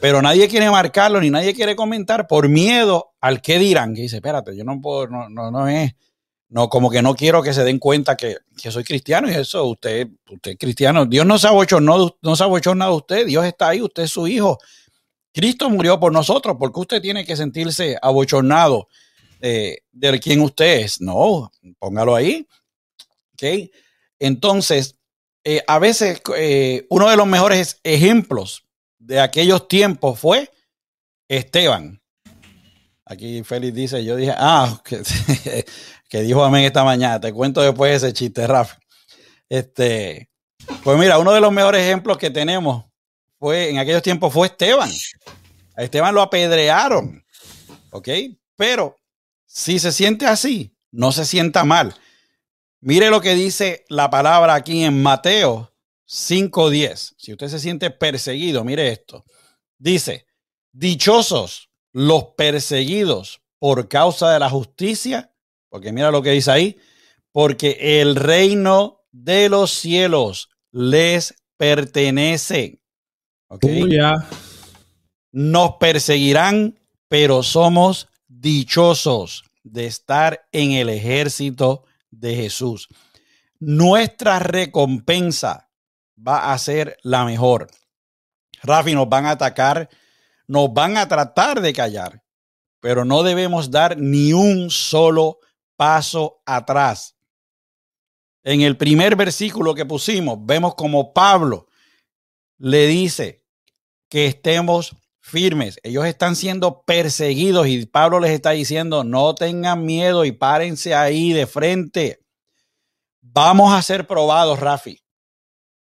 pero 0.00 0.22
nadie 0.22 0.48
quiere 0.48 0.70
marcarlo 0.70 1.20
ni 1.20 1.28
nadie 1.28 1.52
quiere 1.52 1.76
comentar 1.76 2.26
por 2.26 2.48
miedo 2.48 3.12
al 3.20 3.42
que 3.42 3.58
dirán, 3.58 3.94
que 3.94 4.00
dice, 4.00 4.16
espérate, 4.16 4.56
yo 4.56 4.64
no 4.64 4.80
puedo, 4.80 5.08
no, 5.08 5.28
no, 5.28 5.50
no 5.50 5.68
es, 5.68 5.92
no, 6.48 6.70
como 6.70 6.88
que 6.90 7.02
no 7.02 7.14
quiero 7.14 7.42
que 7.42 7.52
se 7.52 7.62
den 7.62 7.78
cuenta 7.78 8.16
que, 8.16 8.38
que 8.56 8.70
soy 8.70 8.84
cristiano 8.84 9.30
y 9.30 9.34
eso, 9.34 9.66
usted, 9.66 10.08
usted 10.30 10.52
es 10.52 10.56
cristiano, 10.58 11.04
Dios 11.04 11.26
no 11.26 11.38
se 11.38 11.48
ha 11.48 11.50
no, 11.52 12.36
se 12.36 12.44
de 12.44 12.90
usted, 12.90 13.26
Dios 13.26 13.44
está 13.44 13.68
ahí, 13.68 13.82
usted 13.82 14.04
es 14.04 14.10
su 14.10 14.26
hijo 14.26 14.58
Cristo 15.34 15.68
murió 15.68 16.00
por 16.00 16.10
nosotros, 16.10 16.56
porque 16.58 16.80
usted 16.80 17.02
tiene 17.02 17.26
que 17.26 17.36
sentirse 17.36 17.98
abochornado 18.00 18.88
eh, 19.42 19.80
de 19.92 20.18
quien 20.18 20.40
usted 20.40 20.78
es. 20.78 20.98
No, 21.02 21.52
póngalo 21.78 22.14
ahí. 22.14 22.46
¿Okay? 23.36 23.70
Entonces, 24.18 24.96
eh, 25.44 25.62
a 25.66 25.78
veces 25.78 26.22
eh, 26.36 26.86
uno 26.88 27.10
de 27.10 27.16
los 27.16 27.26
mejores 27.26 27.80
ejemplos 27.84 28.64
de 28.98 29.20
aquellos 29.20 29.68
tiempos 29.68 30.18
fue 30.18 30.50
Esteban. 31.28 32.02
Aquí 33.04 33.44
Félix 33.44 33.74
dice, 33.74 34.04
yo 34.04 34.16
dije, 34.16 34.32
ah, 34.36 34.82
que, 36.08 36.22
dijo 36.22 36.42
amén 36.42 36.64
esta 36.64 36.82
mañana. 36.82 37.20
Te 37.20 37.32
cuento 37.32 37.60
después 37.60 38.02
ese 38.02 38.12
chiste, 38.14 38.46
Rafa. 38.46 38.78
Este, 39.48 40.30
pues 40.82 40.98
mira, 40.98 41.18
uno 41.18 41.32
de 41.32 41.40
los 41.40 41.52
mejores 41.52 41.82
ejemplos 41.82 42.16
que 42.18 42.30
tenemos 42.30 42.86
fue, 43.38 43.70
en 43.70 43.78
aquellos 43.78 44.02
tiempos 44.02 44.32
fue 44.32 44.48
Esteban. 44.48 44.90
Esteban 45.76 46.14
lo 46.14 46.22
apedrearon. 46.22 47.22
¿Ok? 47.90 48.08
Pero 48.56 48.96
si 49.44 49.78
se 49.78 49.92
siente 49.92 50.26
así, 50.26 50.74
no 50.90 51.12
se 51.12 51.24
sienta 51.24 51.64
mal. 51.64 51.94
Mire 52.80 53.10
lo 53.10 53.20
que 53.20 53.34
dice 53.34 53.84
la 53.88 54.10
palabra 54.10 54.54
aquí 54.54 54.84
en 54.84 55.02
Mateo 55.02 55.72
5:10. 56.06 57.14
Si 57.16 57.32
usted 57.32 57.48
se 57.48 57.58
siente 57.58 57.90
perseguido, 57.90 58.64
mire 58.64 58.88
esto. 58.88 59.24
Dice, 59.78 60.26
dichosos 60.72 61.70
los 61.92 62.34
perseguidos 62.36 63.40
por 63.58 63.88
causa 63.88 64.30
de 64.32 64.38
la 64.38 64.50
justicia, 64.50 65.34
porque 65.68 65.92
mira 65.92 66.10
lo 66.10 66.22
que 66.22 66.30
dice 66.30 66.50
ahí, 66.50 66.78
porque 67.32 68.00
el 68.00 68.16
reino 68.16 69.04
de 69.10 69.48
los 69.48 69.70
cielos 69.72 70.50
les 70.70 71.34
pertenece. 71.56 72.80
Nos 75.32 75.76
perseguirán, 75.76 76.78
pero 77.08 77.42
somos 77.42 78.08
dichosos 78.28 79.44
de 79.62 79.86
estar 79.86 80.46
en 80.52 80.72
el 80.72 80.88
ejército 80.88 81.84
de 82.26 82.36
Jesús. 82.36 82.88
Nuestra 83.58 84.38
recompensa 84.38 85.70
va 86.16 86.52
a 86.52 86.58
ser 86.58 86.98
la 87.02 87.24
mejor. 87.24 87.68
Rafi, 88.62 88.94
nos 88.94 89.08
van 89.08 89.26
a 89.26 89.32
atacar, 89.32 89.88
nos 90.46 90.72
van 90.72 90.96
a 90.96 91.08
tratar 91.08 91.60
de 91.60 91.72
callar, 91.72 92.22
pero 92.80 93.04
no 93.04 93.22
debemos 93.22 93.70
dar 93.70 93.96
ni 93.98 94.32
un 94.32 94.70
solo 94.70 95.38
paso 95.76 96.42
atrás. 96.44 97.16
En 98.42 98.60
el 98.60 98.76
primer 98.76 99.16
versículo 99.16 99.74
que 99.74 99.86
pusimos, 99.86 100.38
vemos 100.40 100.74
como 100.74 101.12
Pablo 101.12 101.66
le 102.58 102.86
dice 102.86 103.44
que 104.08 104.26
estemos 104.26 104.96
firmes. 105.26 105.80
Ellos 105.82 106.06
están 106.06 106.36
siendo 106.36 106.82
perseguidos 106.82 107.66
y 107.66 107.84
Pablo 107.86 108.20
les 108.20 108.30
está 108.30 108.50
diciendo, 108.50 109.02
no 109.02 109.34
tengan 109.34 109.84
miedo 109.84 110.24
y 110.24 110.30
párense 110.30 110.94
ahí 110.94 111.32
de 111.32 111.46
frente. 111.46 112.24
Vamos 113.20 113.74
a 113.74 113.82
ser 113.82 114.06
probados, 114.06 114.60
Rafi, 114.60 115.02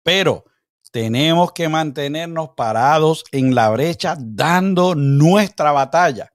pero 0.02 0.45
tenemos 0.90 1.52
que 1.52 1.68
mantenernos 1.68 2.50
parados 2.57 3.25
en 3.30 3.54
la 3.54 3.71
brecha 3.71 4.16
dando 4.18 4.97
nuestra 4.97 5.71
batalla. 5.71 6.33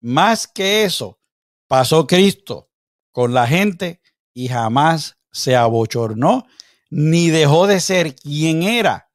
Más 0.00 0.46
que 0.46 0.84
eso, 0.84 1.18
pasó 1.66 2.06
Cristo 2.06 2.70
con 3.10 3.34
la 3.34 3.48
gente 3.48 4.00
y 4.32 4.46
jamás 4.46 5.18
se 5.32 5.56
abochornó 5.56 6.46
ni 6.88 7.30
dejó 7.30 7.66
de 7.66 7.80
ser 7.80 8.14
quien 8.14 8.62
era 8.62 9.10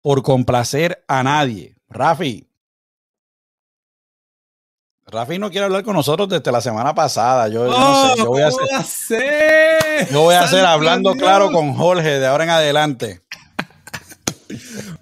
por 0.00 0.22
complacer 0.22 1.04
a 1.06 1.22
nadie. 1.22 1.79
Rafi. 1.90 2.46
Rafi 5.06 5.38
no 5.38 5.50
quiere 5.50 5.64
hablar 5.64 5.82
con 5.82 5.96
nosotros 5.96 6.28
desde 6.28 6.52
la 6.52 6.60
semana 6.60 6.94
pasada. 6.94 7.48
Yo, 7.48 7.66
no 7.66 8.14
sé, 8.14 8.18
yo 8.18 8.26
voy 8.26 8.42
a 8.42 8.48
hacer. 8.78 10.08
Yo 10.10 10.22
voy 10.22 10.36
a 10.36 10.42
hacer 10.44 10.64
hablando 10.64 11.14
claro 11.14 11.50
con 11.50 11.74
Jorge 11.74 12.20
de 12.20 12.26
ahora 12.26 12.44
en 12.44 12.50
adelante. 12.50 13.22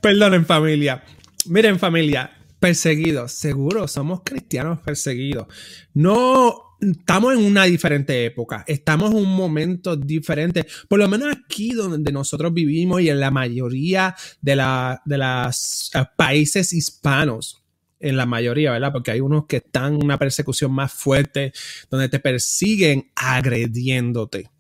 Perdonen, 0.01 0.47
familia. 0.47 1.05
Miren, 1.47 1.79
familia, 1.79 2.31
perseguidos, 2.59 3.33
seguro, 3.33 3.87
somos 3.87 4.23
cristianos 4.25 4.81
perseguidos. 4.81 5.47
No 5.93 6.68
estamos 6.81 7.35
en 7.35 7.45
una 7.45 7.65
diferente 7.65 8.25
época, 8.25 8.65
estamos 8.67 9.11
en 9.11 9.19
un 9.19 9.35
momento 9.35 9.97
diferente, 9.97 10.67
por 10.89 10.99
lo 10.99 11.09
menos 11.09 11.35
aquí 11.35 11.71
donde 11.71 12.13
nosotros 12.13 12.53
vivimos 12.53 13.01
y 13.01 13.11
en 13.11 13.21
la 13.21 13.31
mayoría 13.31 14.15
de, 14.41 14.57
la, 14.57 15.03
los 15.05 15.91
eh, 15.95 16.05
países 16.17 16.73
hispanos, 16.73 17.63
en 18.01 18.17
la 18.17 18.27
mayoría, 18.27 18.71
¿verdad? 18.71 18.93
Porque 18.93 19.11
hay 19.11 19.21
unos 19.21 19.47
que 19.47 19.57
están 19.57 19.95
en 19.95 20.05
una 20.05 20.19
persecución 20.19 20.73
más 20.73 20.93
fuerte, 20.93 21.53
donde 21.91 22.09
te 22.09 22.21
persiguen 22.21 23.11
agrediéndote. 23.17 24.51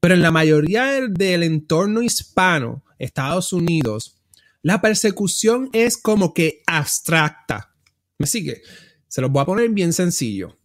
Pero 0.00 0.14
en 0.14 0.22
la 0.22 0.30
mayoría 0.30 1.00
del 1.08 1.42
entorno 1.42 2.02
hispano, 2.02 2.84
Estados 3.00 3.52
Unidos, 3.52 4.16
la 4.62 4.80
persecución 4.80 5.70
es 5.72 5.96
como 5.96 6.32
que 6.32 6.62
abstracta. 6.66 7.74
¿Me 8.16 8.28
sigue? 8.28 8.62
Se 9.08 9.20
los 9.20 9.30
voy 9.30 9.42
a 9.42 9.46
poner 9.46 9.70
bien 9.70 9.92
sencillo. 9.92 10.56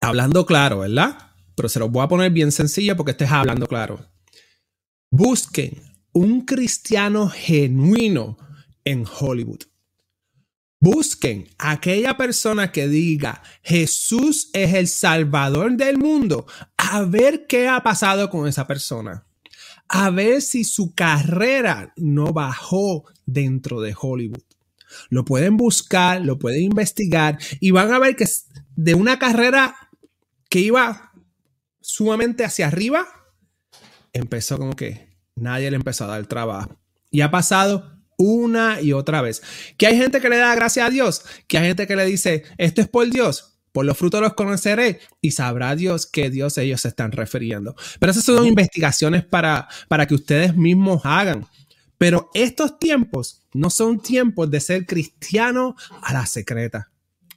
Hablando 0.00 0.46
claro, 0.46 0.80
¿verdad? 0.80 1.18
Pero 1.54 1.68
se 1.68 1.78
los 1.78 1.90
voy 1.90 2.04
a 2.04 2.08
poner 2.08 2.30
bien 2.30 2.52
sencillo 2.52 2.96
porque 2.96 3.12
estés 3.12 3.30
hablando 3.30 3.66
claro. 3.66 4.06
Busquen 5.10 5.82
un 6.12 6.42
cristiano 6.42 7.28
genuino 7.28 8.36
en 8.84 9.04
Hollywood. 9.06 9.62
Busquen 10.80 11.48
aquella 11.58 12.16
persona 12.16 12.70
que 12.70 12.86
diga 12.86 13.42
Jesús 13.62 14.50
es 14.52 14.74
el 14.74 14.86
Salvador 14.86 15.76
del 15.76 15.98
mundo, 15.98 16.46
a 16.76 17.02
ver 17.02 17.46
qué 17.48 17.66
ha 17.66 17.82
pasado 17.82 18.30
con 18.30 18.46
esa 18.46 18.68
persona, 18.68 19.26
a 19.88 20.10
ver 20.10 20.40
si 20.40 20.62
su 20.62 20.94
carrera 20.94 21.92
no 21.96 22.32
bajó 22.32 23.04
dentro 23.26 23.80
de 23.80 23.94
Hollywood. 24.00 24.44
Lo 25.10 25.24
pueden 25.24 25.56
buscar, 25.56 26.24
lo 26.24 26.38
pueden 26.38 26.62
investigar 26.62 27.38
y 27.58 27.72
van 27.72 27.92
a 27.92 27.98
ver 27.98 28.14
que 28.14 28.26
de 28.76 28.94
una 28.94 29.18
carrera 29.18 29.87
que 30.48 30.60
iba 30.60 31.12
sumamente 31.80 32.44
hacia 32.44 32.66
arriba, 32.66 33.06
empezó 34.12 34.58
como 34.58 34.74
que 34.74 35.08
nadie 35.34 35.70
le 35.70 35.76
empezó 35.76 36.04
a 36.04 36.08
dar 36.08 36.26
trabajo. 36.26 36.78
Y 37.10 37.22
ha 37.22 37.30
pasado 37.30 37.98
una 38.18 38.80
y 38.80 38.92
otra 38.92 39.22
vez. 39.22 39.42
Que 39.76 39.86
hay 39.86 39.96
gente 39.96 40.20
que 40.20 40.28
le 40.28 40.36
da 40.36 40.54
gracias 40.54 40.86
a 40.86 40.90
Dios, 40.90 41.24
que 41.46 41.58
hay 41.58 41.68
gente 41.68 41.86
que 41.86 41.96
le 41.96 42.04
dice, 42.04 42.44
esto 42.58 42.80
es 42.80 42.88
por 42.88 43.08
Dios, 43.08 43.58
por 43.72 43.86
los 43.86 43.96
frutos 43.96 44.20
los 44.20 44.34
conoceré 44.34 45.00
y 45.20 45.30
sabrá 45.30 45.76
Dios 45.76 46.06
que 46.06 46.30
Dios 46.30 46.58
ellos 46.58 46.80
se 46.80 46.88
están 46.88 47.12
refiriendo. 47.12 47.74
Pero 47.98 48.12
esas 48.12 48.24
son 48.24 48.46
investigaciones 48.46 49.24
para, 49.24 49.68
para 49.88 50.06
que 50.06 50.14
ustedes 50.14 50.56
mismos 50.56 51.02
hagan. 51.04 51.46
Pero 51.96 52.30
estos 52.34 52.78
tiempos 52.78 53.42
no 53.52 53.70
son 53.70 54.00
tiempos 54.00 54.50
de 54.50 54.60
ser 54.60 54.86
cristiano 54.86 55.76
a 56.02 56.12
la 56.12 56.26
secreta. 56.26 56.90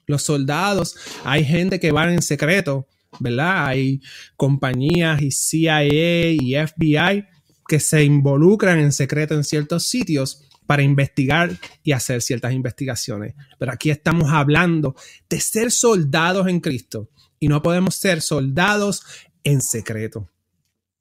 Los 0.06 0.24
soldados, 0.24 0.98
hay 1.24 1.46
gente 1.46 1.80
que 1.80 1.92
van 1.92 2.10
en 2.10 2.22
secreto, 2.22 2.88
¿verdad? 3.20 3.68
Hay 3.68 4.02
compañías 4.36 5.22
y 5.22 5.32
CIA 5.32 6.32
y 6.32 6.56
FBI 6.56 7.26
que 7.68 7.80
se 7.80 8.04
involucran 8.04 8.80
en 8.80 8.92
secreto 8.92 9.34
en 9.36 9.44
ciertos 9.44 9.86
sitios 9.86 10.48
para 10.66 10.84
investigar 10.84 11.58
y 11.84 11.92
hacer 11.92 12.22
ciertas 12.22 12.54
investigaciones. 12.54 13.36
Pero 13.60 13.72
aquí 13.72 13.90
estamos 13.90 14.32
hablando 14.32 14.96
de 15.30 15.40
ser 15.40 15.72
soldados 15.72 16.48
en 16.48 16.60
Cristo 16.60 17.10
y 17.40 17.48
no 17.48 17.62
podemos 17.62 17.96
ser 17.96 18.22
soldados 18.22 19.04
en 19.44 19.62
secreto. 19.62 20.30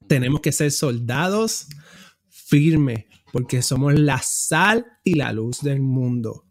Tenemos 0.06 0.40
que 0.40 0.52
ser 0.52 0.72
soldados 0.72 1.66
firmes 2.28 3.04
porque 3.32 3.62
somos 3.62 3.94
la 3.94 4.20
sal 4.22 4.86
y 5.04 5.14
la 5.14 5.32
luz 5.32 5.60
del 5.60 5.80
mundo. 5.80 6.46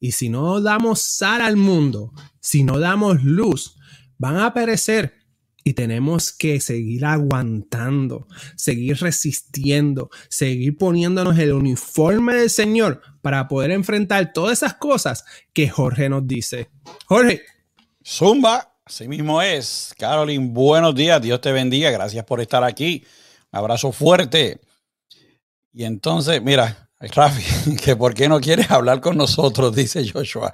Y 0.00 0.12
si 0.12 0.28
no 0.28 0.60
damos 0.60 1.00
sal 1.00 1.40
al 1.40 1.56
mundo, 1.56 2.12
si 2.40 2.64
no 2.64 2.78
damos 2.78 3.22
luz, 3.24 3.76
van 4.18 4.38
a 4.38 4.52
perecer 4.52 5.24
y 5.64 5.72
tenemos 5.72 6.30
que 6.30 6.60
seguir 6.60 7.06
aguantando, 7.06 8.28
seguir 8.54 8.98
resistiendo, 8.98 10.10
seguir 10.28 10.76
poniéndonos 10.76 11.38
el 11.38 11.54
uniforme 11.54 12.34
del 12.34 12.50
Señor 12.50 13.00
para 13.22 13.48
poder 13.48 13.70
enfrentar 13.70 14.32
todas 14.34 14.58
esas 14.58 14.74
cosas 14.74 15.24
que 15.54 15.70
Jorge 15.70 16.10
nos 16.10 16.26
dice. 16.26 16.68
Jorge. 17.06 17.42
Zumba, 18.06 18.76
así 18.84 19.08
mismo 19.08 19.40
es. 19.40 19.94
Carolyn, 19.98 20.52
buenos 20.52 20.94
días. 20.94 21.22
Dios 21.22 21.40
te 21.40 21.50
bendiga. 21.50 21.90
Gracias 21.90 22.24
por 22.26 22.42
estar 22.42 22.62
aquí. 22.62 23.02
Un 23.50 23.58
abrazo 23.58 23.90
fuerte. 23.90 24.60
Y 25.72 25.84
entonces, 25.84 26.42
mira, 26.42 26.90
Rafi, 27.00 27.76
que 27.82 27.96
por 27.96 28.12
qué 28.12 28.28
no 28.28 28.38
quieres 28.40 28.70
hablar 28.70 29.00
con 29.00 29.16
nosotros, 29.16 29.74
dice 29.76 30.06
Joshua. 30.06 30.52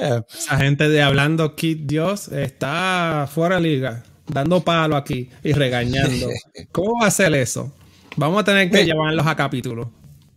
Eh, 0.00 0.22
Esa 0.38 0.56
gente 0.58 0.88
de 0.88 1.02
hablando 1.02 1.56
Kid 1.56 1.78
Dios 1.82 2.28
está 2.28 3.28
fuera 3.32 3.56
de 3.56 3.62
liga 3.62 4.04
dando 4.26 4.60
palo 4.60 4.96
aquí 4.96 5.30
y 5.42 5.52
regañando. 5.52 6.28
¿Cómo 6.72 7.00
va 7.00 7.08
a 7.08 7.10
ser 7.10 7.34
eso? 7.34 7.72
Vamos 8.16 8.40
a 8.40 8.44
tener 8.44 8.70
que 8.70 8.84
llevarlos 8.84 9.26
a 9.26 9.36
capítulos. 9.36 9.88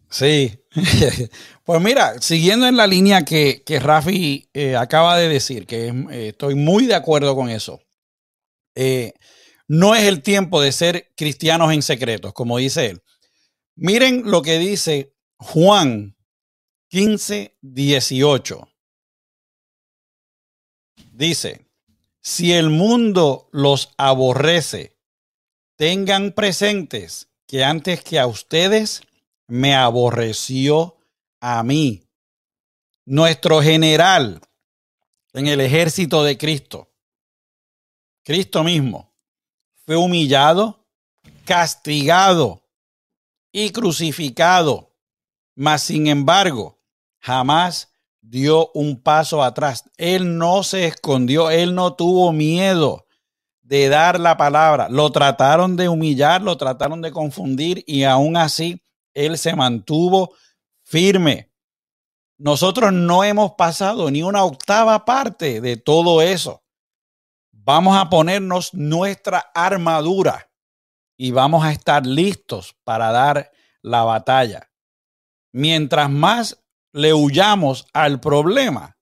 Sí. 0.10 0.60
pues 1.64 1.82
mira, 1.82 2.20
siguiendo 2.22 2.68
en 2.68 2.78
la 2.78 2.88
línea 2.88 3.24
que, 3.24 3.64
que 3.66 3.80
Rafi 3.80 4.50
eh, 4.54 4.76
acaba 4.76 5.18
de 5.18 5.30
decir, 5.30 5.66
que 5.66 5.88
eh, 5.88 6.30
estoy 6.30 6.56
muy 6.56 6.88
de 6.88 6.96
acuerdo 6.96 7.36
con 7.36 7.50
eso. 7.50 7.82
Eh, 8.76 9.14
no 9.68 9.96
es 9.96 10.04
el 10.04 10.22
tiempo 10.22 10.62
de 10.62 10.72
ser 10.72 11.12
cristianos 11.16 11.72
en 11.74 11.82
secretos, 11.82 12.34
como 12.34 12.58
dice 12.58 12.88
él. 12.88 13.02
Miren 13.76 14.24
lo 14.26 14.42
que 14.42 14.58
dice 14.58 15.14
Juan 15.38 16.18
15, 16.90 17.58
18. 17.62 18.69
Dice, 21.20 21.66
si 22.22 22.54
el 22.54 22.70
mundo 22.70 23.50
los 23.52 23.94
aborrece, 23.98 24.96
tengan 25.76 26.32
presentes 26.32 27.28
que 27.46 27.66
antes 27.66 28.02
que 28.06 28.20
a 28.20 28.26
ustedes 28.26 29.02
me 29.46 29.76
aborreció 29.76 30.96
a 31.42 31.62
mí. 31.62 32.08
Nuestro 33.04 33.62
general 33.62 34.40
en 35.34 35.48
el 35.48 35.60
ejército 35.60 36.24
de 36.24 36.38
Cristo, 36.38 36.90
Cristo 38.24 38.64
mismo, 38.64 39.12
fue 39.86 39.98
humillado, 39.98 40.88
castigado 41.44 42.64
y 43.52 43.72
crucificado, 43.72 44.96
mas 45.54 45.84
sin 45.84 46.08
embargo, 46.08 46.80
jamás 47.20 47.92
dio 48.22 48.72
un 48.74 49.02
paso 49.02 49.44
atrás. 49.44 49.90
Él 49.98 50.38
no 50.38 50.64
se 50.64 50.86
escondió, 50.86 51.50
él 51.50 51.76
no 51.76 51.94
tuvo 51.96 52.32
miedo 52.32 53.06
de 53.62 53.90
dar 53.90 54.20
la 54.20 54.38
palabra. 54.38 54.90
Lo 54.90 55.12
trataron 55.12 55.76
de 55.76 55.90
humillar, 55.90 56.42
lo 56.42 56.58
trataron 56.58 57.02
de 57.02 57.12
confundir 57.12 57.84
y 57.86 58.04
aún 58.04 58.38
así 58.38 58.82
él 59.14 59.38
se 59.38 59.56
mantuvo 59.56 60.34
firme. 60.84 61.52
Nosotros 62.38 62.94
no 62.94 63.24
hemos 63.24 63.52
pasado 63.54 64.10
ni 64.10 64.24
una 64.24 64.44
octava 64.44 65.06
parte 65.06 65.62
de 65.62 65.78
todo 65.78 66.22
eso. 66.22 66.64
Vamos 67.52 67.98
a 67.98 68.10
ponernos 68.10 68.74
nuestra 68.74 69.52
armadura 69.54 70.50
y 71.18 71.32
vamos 71.32 71.64
a 71.64 71.72
estar 71.72 72.06
listos 72.06 72.76
para 72.84 73.12
dar 73.12 73.52
la 73.82 74.04
batalla. 74.04 74.72
Mientras 75.52 76.10
más 76.10 76.64
le 76.92 77.14
huyamos 77.14 77.88
al 77.94 78.20
problema, 78.20 78.98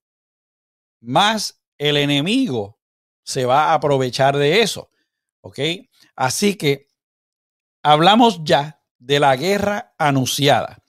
más 1.02 1.62
el 1.78 1.98
enemigo 1.98 2.80
se 3.24 3.46
va 3.46 3.66
a 3.66 3.74
aprovechar 3.76 4.38
de 4.38 4.62
eso. 4.62 4.90
¿Ok? 5.42 5.60
Así 6.16 6.56
que 6.56 6.88
hablamos 7.84 8.42
ya 8.44 8.82
de 8.98 9.20
la 9.20 9.36
guerra 9.36 9.94
anunciada, 9.98 10.80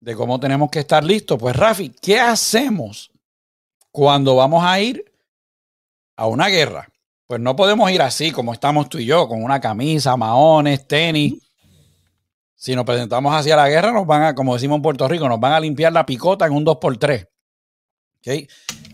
de 0.00 0.14
cómo 0.16 0.40
tenemos 0.40 0.70
que 0.70 0.80
estar 0.80 1.04
listos. 1.04 1.38
Pues 1.38 1.56
Rafi, 1.56 1.90
¿qué 1.90 2.18
hacemos 2.18 3.10
cuando 3.90 4.36
vamos 4.36 4.64
a 4.64 4.80
ir 4.80 5.04
a 6.16 6.26
una 6.26 6.48
guerra? 6.48 6.88
Pues 7.26 7.40
no 7.40 7.54
podemos 7.54 7.90
ir 7.90 8.02
así 8.02 8.32
como 8.32 8.52
estamos 8.52 8.88
tú 8.88 8.98
y 8.98 9.06
yo, 9.06 9.28
con 9.28 9.42
una 9.42 9.60
camisa, 9.60 10.16
maones, 10.16 10.86
tenis 10.86 11.34
si 12.60 12.76
nos 12.76 12.84
presentamos 12.84 13.34
hacia 13.34 13.56
la 13.56 13.70
guerra, 13.70 13.90
nos 13.90 14.06
van 14.06 14.22
a, 14.22 14.34
como 14.34 14.52
decimos 14.52 14.76
en 14.76 14.82
Puerto 14.82 15.08
Rico, 15.08 15.26
nos 15.26 15.40
van 15.40 15.54
a 15.54 15.60
limpiar 15.60 15.94
la 15.94 16.04
picota 16.04 16.44
en 16.44 16.52
un 16.52 16.66
2x3. 16.66 17.26
¿Okay? 18.18 18.48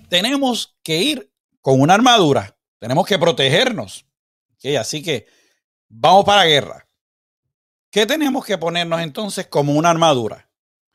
Tenemos 0.09 0.79
que 0.85 1.03
ir 1.03 1.33
con 1.61 1.81
una 1.81 1.95
armadura, 1.95 2.57
tenemos 2.79 3.05
que 3.05 3.19
protegernos. 3.19 4.07
¿Okay? 4.55 4.77
Así 4.77 5.03
que 5.03 5.27
vamos 5.89 6.25
para 6.25 6.43
la 6.43 6.47
guerra. 6.47 6.89
¿Qué 7.91 8.07
tenemos 8.07 8.47
que 8.47 8.57
ponernos 8.57 9.01
entonces 9.01 9.49
como 9.49 9.73
una 9.73 9.91
armadura? 9.91 10.49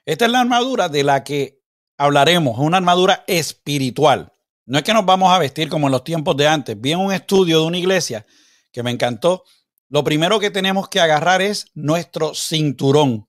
Esta 0.05 0.23
es 0.23 0.31
la 0.31 0.39
armadura 0.39 0.87
de 0.87 1.03
la 1.03 1.25
que 1.25 1.59
hablaremos, 1.97 2.57
una 2.57 2.77
armadura 2.77 3.25
espiritual. 3.27 4.31
No 4.65 4.77
es 4.77 4.85
que 4.85 4.93
nos 4.93 5.05
vamos 5.05 5.29
a 5.33 5.39
vestir 5.39 5.67
como 5.67 5.87
en 5.87 5.91
los 5.91 6.05
tiempos 6.05 6.37
de 6.37 6.47
antes. 6.47 6.79
Vi 6.79 6.93
en 6.93 6.99
un 6.99 7.11
estudio 7.11 7.59
de 7.59 7.65
una 7.65 7.77
iglesia 7.77 8.25
que 8.71 8.81
me 8.81 8.91
encantó 8.91 9.43
lo 9.91 10.05
primero 10.05 10.39
que 10.39 10.51
tenemos 10.51 10.87
que 10.87 11.01
agarrar 11.01 11.41
es 11.41 11.65
nuestro 11.73 12.33
cinturón. 12.33 13.27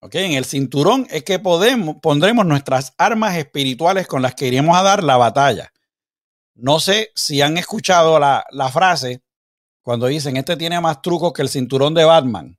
¿Ok? 0.00 0.14
En 0.14 0.32
el 0.32 0.44
cinturón 0.44 1.08
es 1.10 1.24
que 1.24 1.40
podemos, 1.40 1.96
pondremos 2.00 2.46
nuestras 2.46 2.94
armas 2.96 3.36
espirituales 3.36 4.06
con 4.06 4.22
las 4.22 4.36
que 4.36 4.46
iremos 4.46 4.76
a 4.76 4.84
dar 4.84 5.02
la 5.02 5.16
batalla. 5.16 5.72
No 6.54 6.78
sé 6.78 7.10
si 7.16 7.42
han 7.42 7.58
escuchado 7.58 8.20
la, 8.20 8.44
la 8.52 8.68
frase 8.68 9.24
cuando 9.82 10.06
dicen, 10.06 10.36
este 10.36 10.56
tiene 10.56 10.80
más 10.80 11.02
trucos 11.02 11.32
que 11.32 11.42
el 11.42 11.48
cinturón 11.48 11.92
de 11.92 12.04
Batman. 12.04 12.56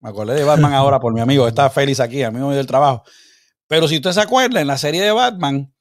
Me 0.00 0.08
acordé 0.08 0.34
de 0.34 0.42
Batman 0.42 0.74
ahora 0.74 0.98
por 0.98 1.14
mi 1.14 1.20
amigo, 1.20 1.46
está 1.46 1.70
Félix 1.70 2.00
aquí, 2.00 2.24
amigo 2.24 2.50
del 2.50 2.66
trabajo. 2.66 3.04
Pero 3.68 3.86
si 3.86 3.96
usted 3.96 4.10
se 4.10 4.20
acuerda, 4.20 4.60
en 4.60 4.66
la 4.66 4.78
serie 4.78 5.00
de 5.00 5.12
Batman, 5.12 5.72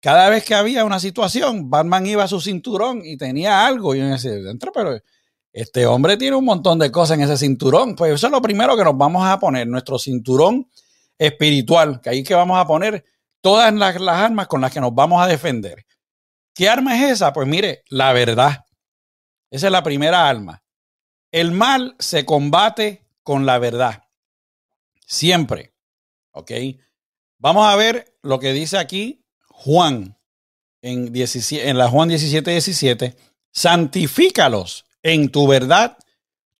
cada 0.00 0.30
vez 0.30 0.46
que 0.46 0.54
había 0.54 0.86
una 0.86 0.98
situación, 0.98 1.68
Batman 1.68 2.06
iba 2.06 2.24
a 2.24 2.28
su 2.28 2.40
cinturón 2.40 3.02
y 3.04 3.18
tenía 3.18 3.66
algo. 3.66 3.94
Y 3.94 3.98
yo 3.98 4.06
decía, 4.06 4.30
dentro, 4.30 4.72
pero 4.72 4.98
este 5.52 5.86
hombre 5.86 6.16
tiene 6.16 6.36
un 6.36 6.44
montón 6.44 6.78
de 6.78 6.92
cosas 6.92 7.18
en 7.18 7.24
ese 7.24 7.36
cinturón. 7.36 7.96
Pues 7.96 8.14
eso 8.14 8.26
es 8.26 8.32
lo 8.32 8.42
primero 8.42 8.76
que 8.76 8.84
nos 8.84 8.96
vamos 8.96 9.26
a 9.26 9.38
poner, 9.38 9.66
nuestro 9.66 9.98
cinturón 9.98 10.70
espiritual, 11.18 12.00
que 12.00 12.10
ahí 12.10 12.22
que 12.22 12.34
vamos 12.34 12.58
a 12.58 12.66
poner 12.66 13.04
todas 13.40 13.72
las, 13.74 14.00
las 14.00 14.16
armas 14.16 14.46
con 14.46 14.60
las 14.60 14.72
que 14.72 14.80
nos 14.80 14.94
vamos 14.94 15.22
a 15.22 15.26
defender. 15.26 15.84
¿Qué 16.54 16.68
arma 16.68 16.96
es 16.96 17.12
esa? 17.12 17.32
Pues 17.32 17.48
mire, 17.48 17.82
la 17.88 18.12
verdad. 18.12 18.64
Esa 19.50 19.66
es 19.66 19.72
la 19.72 19.82
primera 19.82 20.28
arma. 20.28 20.62
El 21.32 21.52
mal 21.52 21.96
se 21.98 22.24
combate 22.24 23.06
con 23.22 23.46
la 23.46 23.58
verdad. 23.58 24.04
Siempre. 25.06 25.74
¿Ok? 26.32 26.52
Vamos 27.38 27.66
a 27.66 27.76
ver 27.76 28.16
lo 28.22 28.38
que 28.38 28.52
dice 28.52 28.78
aquí 28.78 29.24
Juan 29.48 30.18
en, 30.82 31.12
en 31.14 31.78
la 31.78 31.88
Juan 31.88 32.08
17, 32.08 32.50
17. 32.50 33.16
Santifícalos 33.52 34.84
en 35.02 35.30
tu 35.30 35.46
verdad. 35.46 35.96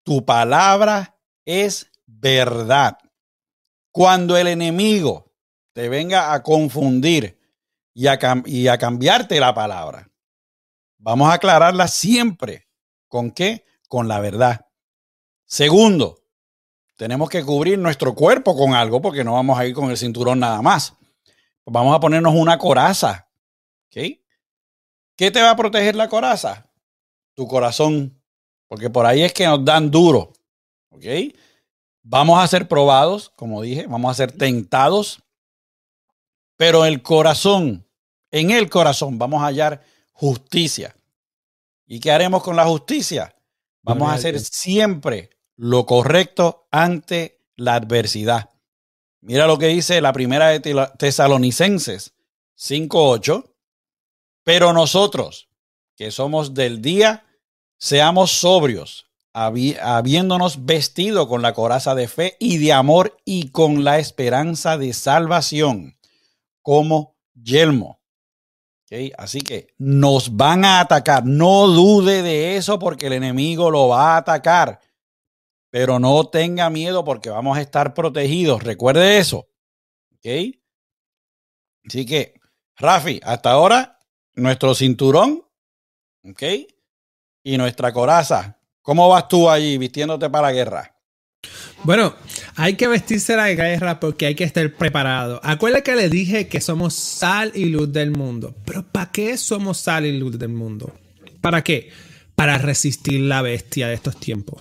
Tu 0.03 0.25
palabra 0.25 1.19
es 1.45 1.91
verdad. 2.07 2.99
Cuando 3.91 4.37
el 4.37 4.49
enemigo 4.49 5.33
te 5.73 5.89
venga 5.89 6.33
a 6.33 6.43
confundir 6.43 7.39
y 7.93 8.07
a, 8.07 8.19
y 8.47 8.69
a 8.69 8.79
cambiarte 8.79 9.41
la 9.41 9.55
palabra, 9.55 10.11
vamos 10.99 11.31
a 11.31 11.35
aclararla 11.35 11.89
siempre. 11.89 12.69
¿Con 13.09 13.33
qué? 13.33 13.65
Con 13.89 14.09
la 14.09 14.21
verdad. 14.21 14.67
Segundo, 15.45 16.21
tenemos 16.97 17.29
que 17.29 17.43
cubrir 17.43 17.79
nuestro 17.79 18.15
cuerpo 18.15 18.57
con 18.57 18.75
algo 18.75 19.01
porque 19.01 19.25
no 19.25 19.33
vamos 19.33 19.59
a 19.59 19.67
ir 19.67 19.75
con 19.75 19.91
el 19.91 19.97
cinturón 19.97 20.39
nada 20.39 20.63
más. 20.63 20.95
Vamos 21.65 21.97
a 21.97 22.01
ponernos 22.01 22.35
una 22.35 22.59
coraza. 22.59 23.29
¿Ok? 23.87 24.21
¿Qué 25.17 25.31
te 25.31 25.41
va 25.41 25.51
a 25.51 25.57
proteger 25.57 25.97
la 25.97 26.09
coraza? 26.09 26.71
Tu 27.35 27.47
corazón. 27.47 28.20
Porque 28.71 28.89
por 28.89 29.05
ahí 29.05 29.23
es 29.23 29.33
que 29.33 29.47
nos 29.47 29.65
dan 29.65 29.91
duro. 29.91 30.33
¿Ok? 30.91 31.05
Vamos 32.03 32.39
a 32.39 32.47
ser 32.47 32.69
probados, 32.69 33.33
como 33.35 33.63
dije, 33.63 33.89
vamos 33.89 34.13
a 34.13 34.15
ser 34.15 34.31
tentados. 34.31 35.25
Pero 36.57 36.85
el 36.85 37.03
corazón, 37.03 37.85
en 38.31 38.53
el 38.53 38.71
corazón, 38.71 39.19
vamos 39.19 39.43
a 39.43 39.47
hallar 39.47 39.83
justicia. 40.13 40.95
¿Y 41.85 41.99
qué 41.99 42.13
haremos 42.13 42.45
con 42.45 42.55
la 42.55 42.65
justicia? 42.65 43.35
Vamos 43.83 44.09
a 44.09 44.15
hacer 44.15 44.39
siempre 44.39 45.31
lo 45.57 45.85
correcto 45.85 46.69
ante 46.71 47.41
la 47.57 47.75
adversidad. 47.75 48.51
Mira 49.21 49.49
lo 49.49 49.59
que 49.59 49.67
dice 49.67 50.01
la 50.01 50.13
primera 50.13 50.51
de 50.51 50.61
Tesalonicenses 50.97 52.15
5.8. 52.57 53.51
Pero 54.45 54.73
nosotros, 54.73 55.49
que 55.97 56.13
somos 56.13 56.55
del 56.55 56.81
día, 56.81 57.25
seamos 57.81 58.31
sobrios, 58.31 59.11
habiéndonos 59.33 60.65
vestido 60.65 61.27
con 61.27 61.43
la 61.43 61.55
coraza 61.55 61.97
de 61.97 62.07
fe 62.07 62.37
y 62.39 62.59
de 62.59 62.73
amor 62.73 63.17
y 63.25 63.49
con 63.49 63.83
la 63.83 63.99
esperanza 63.99 64.79
de 64.79 64.93
salvación 64.93 65.99
como 66.63 67.17
yelmo 67.35 68.01
Así 69.17 69.41
que 69.41 69.69
nos 69.79 70.37
van 70.37 70.65
a 70.65 70.81
atacar. 70.81 71.25
No 71.25 71.69
dude 71.69 72.23
de 72.23 72.57
eso 72.57 72.79
porque 72.79 73.07
el 73.07 73.13
enemigo 73.13 73.71
lo 73.71 73.89
va 73.89 74.15
a 74.15 74.17
atacar. 74.19 74.81
Pero 75.71 76.01
no 76.01 76.25
tenga 76.29 76.69
miedo 76.71 77.05
porque 77.05 77.31
vamos 77.31 77.57
a 77.57 77.61
estar 77.61 77.95
protegidos. 77.95 78.65
Recuerde 78.65 79.19
eso. 79.19 79.49
¿Ok? 80.17 80.57
Así 81.87 82.05
que, 82.05 82.35
Rafi, 82.77 83.21
hasta 83.23 83.53
ahora, 83.53 84.01
nuestro 84.35 84.75
cinturón. 84.75 85.45
Y 87.43 87.57
nuestra 87.57 87.93
coraza. 87.93 88.59
¿Cómo 88.83 89.09
vas 89.09 89.29
tú 89.29 89.49
allí 89.49 89.79
vistiéndote 89.79 90.29
para 90.31 90.49
la 90.49 90.53
guerra? 90.53 90.97
Bueno, 91.83 92.15
hay 92.57 92.75
que 92.75 92.89
vestirse 92.89 93.37
la 93.37 93.51
guerra 93.51 94.01
porque 94.01 94.27
hay 94.27 94.35
que 94.35 94.45
estar 94.45 94.71
preparado. 94.75 95.41
Acuérdate 95.43 95.85
que 95.85 95.97
le 95.97 96.09
dije 96.11 96.49
que 96.49 96.61
somos 96.61 96.95
sal 96.95 97.53
y 97.55 97.67
luz 97.67 97.93
del 97.93 98.11
mundo. 98.11 98.55
Pero 98.67 98.87
¿para 98.87 99.11
qué 99.11 99.37
somos 99.39 99.79
sal 99.79 100.05
y 100.05 100.19
luz 100.19 100.39
del 100.39 100.51
mundo? 100.51 100.95
¿Para 101.41 101.65
qué? 101.65 101.91
Para 102.35 102.59
resistir 102.59 103.21
la 103.21 103.41
bestia 103.41 103.89
de 103.89 103.95
estos 103.95 104.19
tiempos. 104.21 104.61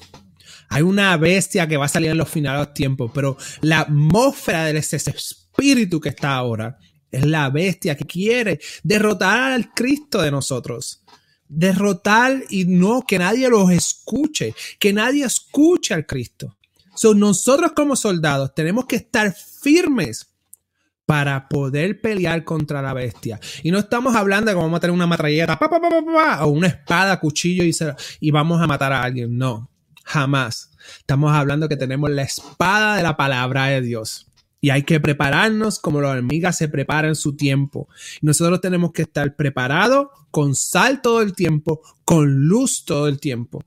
Hay 0.70 0.84
una 0.84 1.15
bestia 1.18 1.68
que 1.68 1.78
va 1.78 1.86
a 1.86 1.89
salir 1.89 2.12
en 2.12 2.18
los 2.18 2.30
finales 2.30 2.74
tiempos, 2.74 3.12
pero 3.13 3.38
la 3.62 3.82
atmósfera 3.82 4.65
de 4.65 4.78
ese 4.78 4.98
espíritu 4.98 6.00
que 6.00 6.10
está 6.10 6.36
ahora 6.36 6.78
es 7.12 7.26
la 7.26 7.50
bestia 7.50 7.98
que 7.98 8.06
quiere 8.06 8.60
derrotar 8.84 9.52
al 9.52 9.74
Cristo 9.74 10.22
de 10.22 10.32
nosotros 10.32 11.04
derrotar 11.50 12.44
y 12.50 12.66
no 12.66 13.02
que 13.06 13.20
nadie 13.20 13.50
los 13.50 13.70
escuche, 13.72 14.56
que 14.80 14.94
nadie 14.94 15.26
escuche 15.26 15.94
al 15.94 16.06
Cristo 16.06 16.56
nosotros 17.16 17.72
como 17.76 17.96
soldados 17.96 18.54
tenemos 18.54 18.86
que 18.86 18.98
estar 18.98 19.34
firmes 19.34 20.28
para 21.06 21.50
poder 21.50 22.02
pelear 22.02 22.44
contra 22.44 22.84
la 22.84 22.94
bestia. 22.94 23.40
Y 23.64 23.72
no 23.72 23.80
estamos 23.80 24.16
hablando 24.16 24.52
de 24.52 24.56
que 24.56 24.62
vamos 24.62 24.78
a 24.78 24.80
tener 24.80 24.94
una 24.94 25.08
matralleta 25.08 25.58
o 26.42 26.48
una 26.50 26.68
espada, 26.68 27.20
cuchillo 27.20 27.64
y, 27.64 27.76
y 28.20 28.30
vamos 28.30 28.62
a 28.62 28.68
matar 28.68 28.94
a 28.94 29.02
alguien. 29.02 29.36
No, 29.36 29.72
jamás. 30.04 30.70
Estamos 31.00 31.34
hablando 31.34 31.68
que 31.68 31.78
tenemos 31.78 32.12
la 32.12 32.22
espada 32.22 32.96
de 32.96 33.04
la 33.04 33.18
palabra 33.18 33.66
de 33.66 33.82
Dios. 33.82 34.29
Y 34.62 34.72
hay 34.72 34.84
que 34.84 35.00
prepararnos 35.00 35.80
como 35.80 36.02
la 36.02 36.10
hormiga 36.10 36.52
se 36.52 36.67
prepara 36.67 37.08
en 37.08 37.15
su 37.15 37.36
tiempo. 37.36 37.88
Nosotros 38.22 38.60
tenemos 38.62 38.91
que 38.91 39.04
estar 39.04 39.36
preparados 39.36 40.08
con 40.32 40.56
sal 40.56 41.02
todo 41.02 41.22
el 41.22 41.34
tiempo, 41.34 41.82
con 42.04 42.48
luz 42.48 42.84
todo 42.86 43.08
el 43.08 43.19
tiempo 43.19 43.62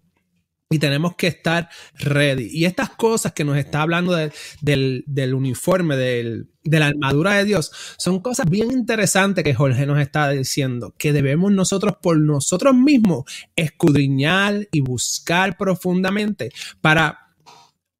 y 0.73 0.79
tenemos 0.79 1.15
que 1.17 1.27
estar 1.29 1.69
ready. 1.99 2.49
Y 2.51 2.65
estas 2.65 2.91
cosas 2.91 3.33
que 3.33 3.45
nos 3.45 3.57
está 3.57 3.83
hablando 3.83 4.15
del, 4.15 5.35
uniforme, 5.35 5.97
de 5.97 6.47
la 6.65 6.87
armadura 6.87 7.35
de 7.35 7.45
Dios, 7.45 7.71
son 7.99 8.21
cosas 8.21 8.49
bien 8.49 8.71
interesantes 8.73 9.45
que 9.45 9.55
Jorge 9.55 9.87
nos 9.87 10.01
está 10.01 10.31
diciendo, 10.31 10.95
que 10.99 11.13
debemos 11.13 11.53
nosotros 11.53 11.97
por 12.03 12.19
nosotros 12.19 12.75
mismos 12.75 13.25
escudriñar 13.55 14.69
y 14.73 14.81
buscar 14.81 15.57
profundamente 15.57 16.51
para 16.81 17.32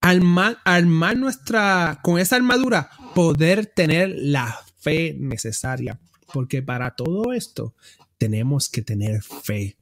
armar, 0.03 0.59
armar 0.65 1.17
nuestra, 1.17 2.01
con 2.03 2.19
esa 2.19 2.37
armadura, 2.37 2.91
poder 3.15 3.67
tener 3.67 4.13
la 4.17 4.59
fe 4.81 5.17
necesaria. 5.19 5.99
Porque 6.33 6.63
para 6.63 6.95
todo 6.95 7.33
esto 7.33 7.75
tenemos 8.19 8.69
que 8.69 8.83
tener 8.83 9.23
fe. 9.23 9.77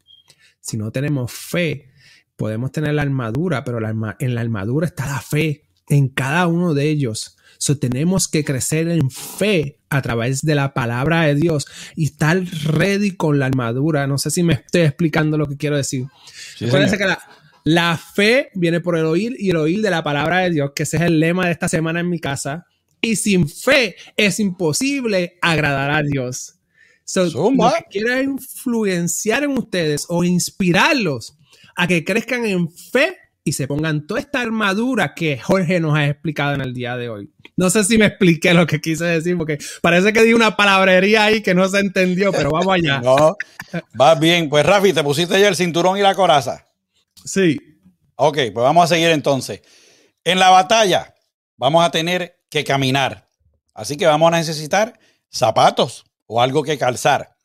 Si 0.60 0.76
no 0.76 0.92
tenemos 0.92 1.32
fe, 1.32 1.90
podemos 2.36 2.70
tener 2.70 2.94
la 2.94 3.02
armadura, 3.02 3.64
pero 3.64 3.78
en 4.18 4.34
la 4.34 4.40
armadura 4.40 4.86
está 4.86 5.06
la 5.06 5.20
fe 5.20 5.64
en 5.88 6.08
cada 6.08 6.46
uno 6.46 6.74
de 6.74 6.88
ellos. 6.88 7.36
So, 7.58 7.78
tenemos 7.78 8.28
que 8.28 8.44
crecer 8.44 8.88
en 8.88 9.10
fe 9.10 9.80
a 9.90 10.00
través 10.00 10.40
de 10.42 10.54
la 10.54 10.72
palabra 10.72 11.22
de 11.22 11.34
Dios 11.34 11.66
y 11.96 12.06
estar 12.06 12.42
ready 12.64 13.10
con 13.10 13.38
la 13.38 13.46
armadura. 13.46 14.06
No 14.06 14.16
sé 14.16 14.30
si 14.30 14.42
me 14.42 14.54
estoy 14.54 14.82
explicando 14.82 15.36
lo 15.36 15.46
que 15.46 15.56
quiero 15.56 15.76
decir. 15.76 16.06
que 16.96 17.06
la, 17.06 17.18
la, 17.64 17.96
fe 17.96 18.50
viene 18.54 18.80
por 18.80 18.96
el 18.96 19.04
oír 19.04 19.36
y 19.38 19.50
el 19.50 19.56
oír 19.56 19.82
de 19.82 19.90
la 19.90 20.02
palabra 20.02 20.38
de 20.40 20.50
Dios, 20.50 20.72
que 20.74 20.84
ese 20.84 20.96
es 20.96 21.02
el 21.02 21.20
lema 21.20 21.46
de 21.46 21.52
esta 21.52 21.68
semana 21.68 22.00
en 22.00 22.08
mi 22.08 22.18
casa. 22.18 22.66
Y 23.00 23.16
sin 23.16 23.48
fe 23.48 23.96
es 24.16 24.40
imposible 24.40 25.38
agradar 25.40 25.90
a 25.90 26.02
Dios. 26.02 26.54
So, 27.04 27.28
quiero 27.90 28.22
influenciar 28.22 29.42
en 29.42 29.58
ustedes 29.58 30.06
o 30.08 30.22
inspirarlos 30.22 31.36
a 31.74 31.88
que 31.88 32.04
crezcan 32.04 32.44
en 32.44 32.70
fe 32.70 33.16
y 33.42 33.52
se 33.52 33.66
pongan 33.66 34.06
toda 34.06 34.20
esta 34.20 34.40
armadura 34.40 35.14
que 35.14 35.38
Jorge 35.38 35.80
nos 35.80 35.96
ha 35.96 36.06
explicado 36.06 36.54
en 36.54 36.60
el 36.60 36.74
día 36.74 36.96
de 36.96 37.08
hoy. 37.08 37.30
No 37.56 37.68
sé 37.68 37.84
si 37.84 37.98
me 37.98 38.06
expliqué 38.06 38.54
lo 38.54 38.66
que 38.66 38.80
quise 38.80 39.04
decir, 39.04 39.36
porque 39.36 39.58
parece 39.82 40.12
que 40.12 40.22
di 40.22 40.34
una 40.34 40.56
palabrería 40.56 41.24
ahí 41.24 41.42
que 41.42 41.54
no 41.54 41.68
se 41.68 41.80
entendió, 41.80 42.32
pero 42.32 42.50
vamos 42.50 42.72
allá. 42.72 43.00
no, 43.04 43.36
va 44.00 44.14
bien. 44.14 44.48
Pues 44.48 44.64
Rafi, 44.64 44.92
¿te 44.92 45.02
pusiste 45.02 45.40
ya 45.40 45.48
el 45.48 45.56
cinturón 45.56 45.98
y 45.98 46.02
la 46.02 46.14
coraza? 46.14 46.69
Sí. 47.24 47.58
Ok, 48.16 48.36
pues 48.36 48.54
vamos 48.54 48.84
a 48.84 48.94
seguir 48.94 49.10
entonces. 49.10 49.62
En 50.24 50.38
la 50.38 50.50
batalla 50.50 51.14
vamos 51.56 51.84
a 51.84 51.90
tener 51.90 52.44
que 52.50 52.64
caminar. 52.64 53.28
Así 53.74 53.96
que 53.96 54.06
vamos 54.06 54.32
a 54.32 54.36
necesitar 54.36 54.98
zapatos 55.30 56.04
o 56.26 56.40
algo 56.40 56.62
que 56.62 56.78
calzar. 56.78 57.36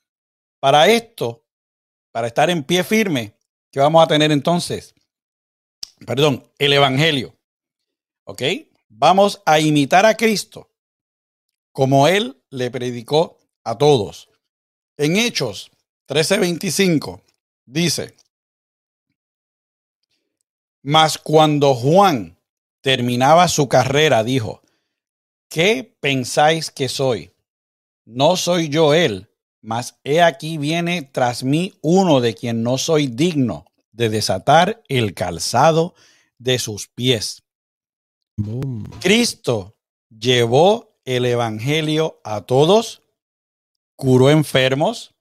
Para 0.59 0.87
esto, 0.87 1.45
para 2.11 2.27
estar 2.27 2.49
en 2.49 2.63
pie 2.63 2.83
firme, 2.83 3.35
¿Qué 3.75 3.81
vamos 3.81 4.01
a 4.01 4.07
tener 4.07 4.31
entonces? 4.31 4.95
Perdón, 6.07 6.49
el 6.59 6.71
Evangelio. 6.71 7.37
¿Ok? 8.23 8.41
Vamos 8.87 9.41
a 9.45 9.59
imitar 9.59 10.05
a 10.05 10.15
Cristo 10.15 10.71
como 11.73 12.07
Él 12.07 12.41
le 12.51 12.71
predicó 12.71 13.37
a 13.65 13.77
todos. 13.77 14.29
En 14.95 15.17
Hechos 15.17 15.71
13:25 16.07 17.21
dice, 17.65 18.15
mas 20.87 21.17
cuando 21.17 21.73
Juan 21.73 22.37
terminaba 22.81 23.47
su 23.47 23.67
carrera, 23.67 24.23
dijo, 24.23 24.61
¿qué 25.49 25.97
pensáis 25.99 26.69
que 26.69 26.89
soy? 26.89 27.31
No 28.05 28.35
soy 28.35 28.69
yo 28.69 28.93
él, 28.93 29.27
mas 29.61 29.99
he 30.03 30.21
aquí 30.21 30.59
viene 30.59 31.01
tras 31.01 31.43
mí 31.43 31.73
uno 31.81 32.21
de 32.21 32.35
quien 32.35 32.61
no 32.61 32.77
soy 32.77 33.07
digno 33.07 33.65
de 33.93 34.09
desatar 34.09 34.83
el 34.87 35.15
calzado 35.15 35.95
de 36.37 36.59
sus 36.59 36.87
pies. 36.87 37.41
Cristo 39.01 39.75
llevó 40.09 40.99
el 41.03 41.25
Evangelio 41.25 42.21
a 42.23 42.41
todos, 42.41 43.01
curó 43.95 44.29
enfermos, 44.29 45.15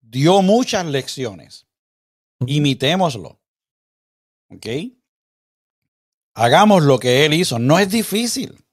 dio 0.00 0.40
muchas 0.40 0.86
lecciones. 0.86 1.66
Imitémoslo. 2.46 3.41
¿Ok? 4.54 4.66
Hagamos 6.34 6.82
lo 6.82 6.98
que 6.98 7.24
Él 7.24 7.34
hizo. 7.34 7.58
No 7.58 7.78
es 7.78 7.90
difícil. 7.90 8.64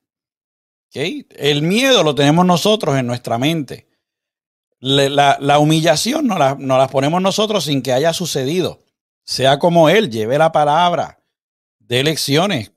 ¿Ok? 0.87 1.25
El 1.31 1.61
miedo 1.61 2.03
lo 2.03 2.15
tenemos 2.15 2.45
nosotros 2.45 2.97
en 2.97 3.07
nuestra 3.07 3.37
mente. 3.37 3.87
La, 4.79 5.59
humillación 5.59 6.27
la, 6.27 6.55
nos 6.55 6.77
la 6.77 6.87
ponemos 6.87 7.21
nosotros 7.21 7.65
sin 7.65 7.81
que 7.81 7.91
haya 7.91 8.13
sucedido. 8.13 8.79
Sea 9.25 9.59
como 9.59 9.89
Él, 9.89 10.09
lleve 10.09 10.37
la 10.37 10.51
palabra, 10.51 11.21
de 11.79 12.03
lecciones. 12.03 12.71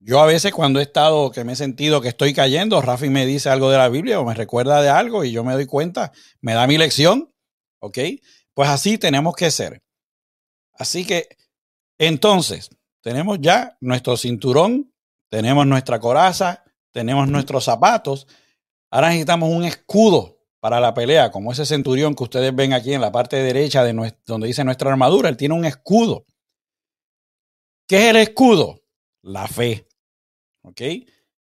Yo 0.00 0.20
a 0.20 0.26
veces 0.26 0.52
cuando 0.52 0.78
he 0.78 0.84
estado, 0.84 1.32
que 1.32 1.42
me 1.42 1.54
he 1.54 1.56
sentido 1.56 2.00
que 2.00 2.08
estoy 2.08 2.32
cayendo, 2.32 2.80
Rafi 2.80 3.10
me 3.10 3.26
dice 3.26 3.50
algo 3.50 3.70
de 3.70 3.78
la 3.78 3.88
Biblia 3.88 4.20
o 4.20 4.24
me 4.24 4.34
recuerda 4.34 4.80
de 4.80 4.88
algo 4.88 5.24
y 5.24 5.32
yo 5.32 5.42
me 5.42 5.54
doy 5.54 5.66
cuenta, 5.66 6.12
me 6.40 6.54
da 6.54 6.66
mi 6.68 6.78
lección. 6.78 7.34
¿Ok? 7.80 7.98
Pues 8.54 8.68
así 8.68 8.96
tenemos 8.96 9.34
que 9.34 9.50
ser. 9.50 9.82
Así 10.74 11.04
que 11.04 11.37
entonces, 11.98 12.70
tenemos 13.00 13.38
ya 13.40 13.76
nuestro 13.80 14.16
cinturón, 14.16 14.92
tenemos 15.28 15.66
nuestra 15.66 15.98
coraza, 15.98 16.64
tenemos 16.92 17.28
nuestros 17.28 17.64
zapatos. 17.64 18.26
Ahora 18.90 19.08
necesitamos 19.08 19.50
un 19.50 19.64
escudo 19.64 20.38
para 20.60 20.80
la 20.80 20.94
pelea, 20.94 21.30
como 21.30 21.52
ese 21.52 21.66
centurión 21.66 22.14
que 22.14 22.24
ustedes 22.24 22.54
ven 22.54 22.72
aquí 22.72 22.92
en 22.92 23.00
la 23.00 23.12
parte 23.12 23.36
derecha 23.36 23.84
de 23.84 24.14
donde 24.26 24.46
dice 24.46 24.64
nuestra 24.64 24.90
armadura. 24.90 25.28
Él 25.28 25.36
tiene 25.36 25.54
un 25.54 25.64
escudo. 25.64 26.24
¿Qué 27.86 27.96
es 27.96 28.04
el 28.10 28.16
escudo? 28.16 28.82
La 29.22 29.46
fe. 29.46 29.86
¿Ok? 30.62 30.80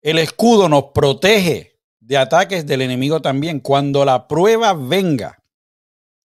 El 0.01 0.17
escudo 0.17 0.69
nos 0.69 0.85
protege 0.93 1.79
de 1.99 2.17
ataques 2.17 2.65
del 2.65 2.81
enemigo 2.81 3.21
también. 3.21 3.59
Cuando 3.59 4.05
la 4.05 4.27
prueba 4.27 4.73
venga 4.73 5.43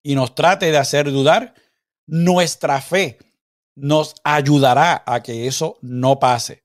y 0.02 0.14
nos 0.14 0.34
trate 0.34 0.70
de 0.70 0.78
hacer 0.78 1.10
dudar, 1.10 1.54
nuestra 2.06 2.80
fe 2.80 3.18
nos 3.76 4.14
ayudará 4.24 5.04
a 5.06 5.22
que 5.22 5.46
eso 5.46 5.78
no 5.82 6.18
pase. 6.18 6.64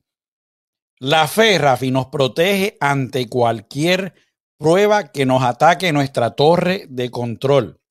La 0.97 1.28
fe, 1.28 1.58
Rafi, 1.58 1.91
nos 1.91 2.08
protege 2.08 2.78
ante 2.80 3.28
cualquier 3.28 4.13
prueba 4.58 5.12
que 5.12 5.26
nos 5.26 5.43
ataque 5.43 5.91
nuestra 5.91 6.32
torre 6.32 6.86
de 6.89 7.12
control. 7.12 7.82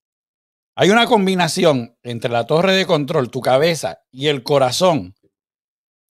Hay 0.76 0.90
una 0.90 1.06
combinación 1.06 1.98
entre 2.02 2.30
la 2.30 2.46
torre 2.46 2.72
de 2.72 2.86
control, 2.86 3.30
tu 3.30 3.40
cabeza 3.40 4.02
y 4.10 4.28
el 4.28 4.42
corazón, 4.42 5.14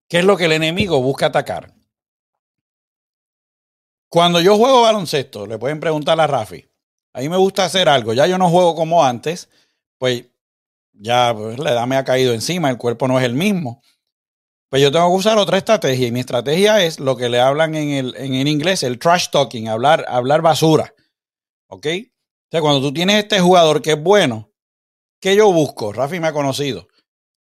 que 0.09 0.21
es 0.21 0.25
lo 0.25 0.37
que 0.37 0.47
el 0.47 0.53
enemigo 0.53 1.03
busca 1.03 1.27
atacar. 1.27 1.75
Cuando 4.09 4.41
yo 4.41 4.57
juego 4.57 4.83
baloncesto, 4.83 5.47
le 5.47 5.59
pueden 5.59 5.81
preguntar 5.81 6.21
a 6.21 6.27
Rafi, 6.27 6.65
a 7.13 7.21
mí 7.21 7.29
me 7.29 7.37
gusta 7.37 7.65
hacer 7.65 7.89
algo, 7.89 8.13
ya 8.13 8.29
yo 8.29 8.39
no 8.39 8.49
juego 8.49 8.77
como 8.77 9.05
antes, 9.05 9.51
pues 9.99 10.27
ya 10.95 11.35
pues, 11.35 11.59
la 11.59 11.73
edad 11.73 11.87
me 11.87 11.97
ha 11.97 12.05
caído 12.05 12.33
encima, 12.33 12.71
el 12.71 12.79
cuerpo 12.79 13.09
no 13.09 13.19
es 13.19 13.25
el 13.25 13.35
mismo. 13.35 13.83
Pues 14.71 14.83
yo 14.83 14.91
tengo 14.91 15.09
que 15.09 15.17
usar 15.17 15.39
otra 15.39 15.59
estrategia 15.59 16.09
y 16.09 16.13
mi 16.13 16.21
estrategia 16.21 16.85
es 16.85 16.99
lo 16.99 17.17
que 17.17 17.29
le 17.29 17.41
hablan 17.41 17.75
en 17.75 17.91
el, 17.91 18.15
en 18.17 18.49
inglés, 18.49 18.83
el 18.83 18.99
trash 18.99 19.29
talking, 19.31 19.69
hablar, 19.69 20.05
hablar 20.09 20.43
basura. 20.43 20.93
¿Ok? 21.69 21.87
O 21.87 22.51
sea, 22.51 22.61
cuando 22.61 22.81
tú 22.81 22.93
tienes 22.93 23.23
este 23.23 23.41
jugador 23.41 23.83
que 23.83 23.93
es 23.93 24.03
bueno, 24.03 24.51
¿qué 25.21 25.37
yo 25.37 25.53
busco? 25.53 25.93
Rafi 25.93 26.19
me 26.19 26.29
ha 26.29 26.33
conocido. 26.33 26.89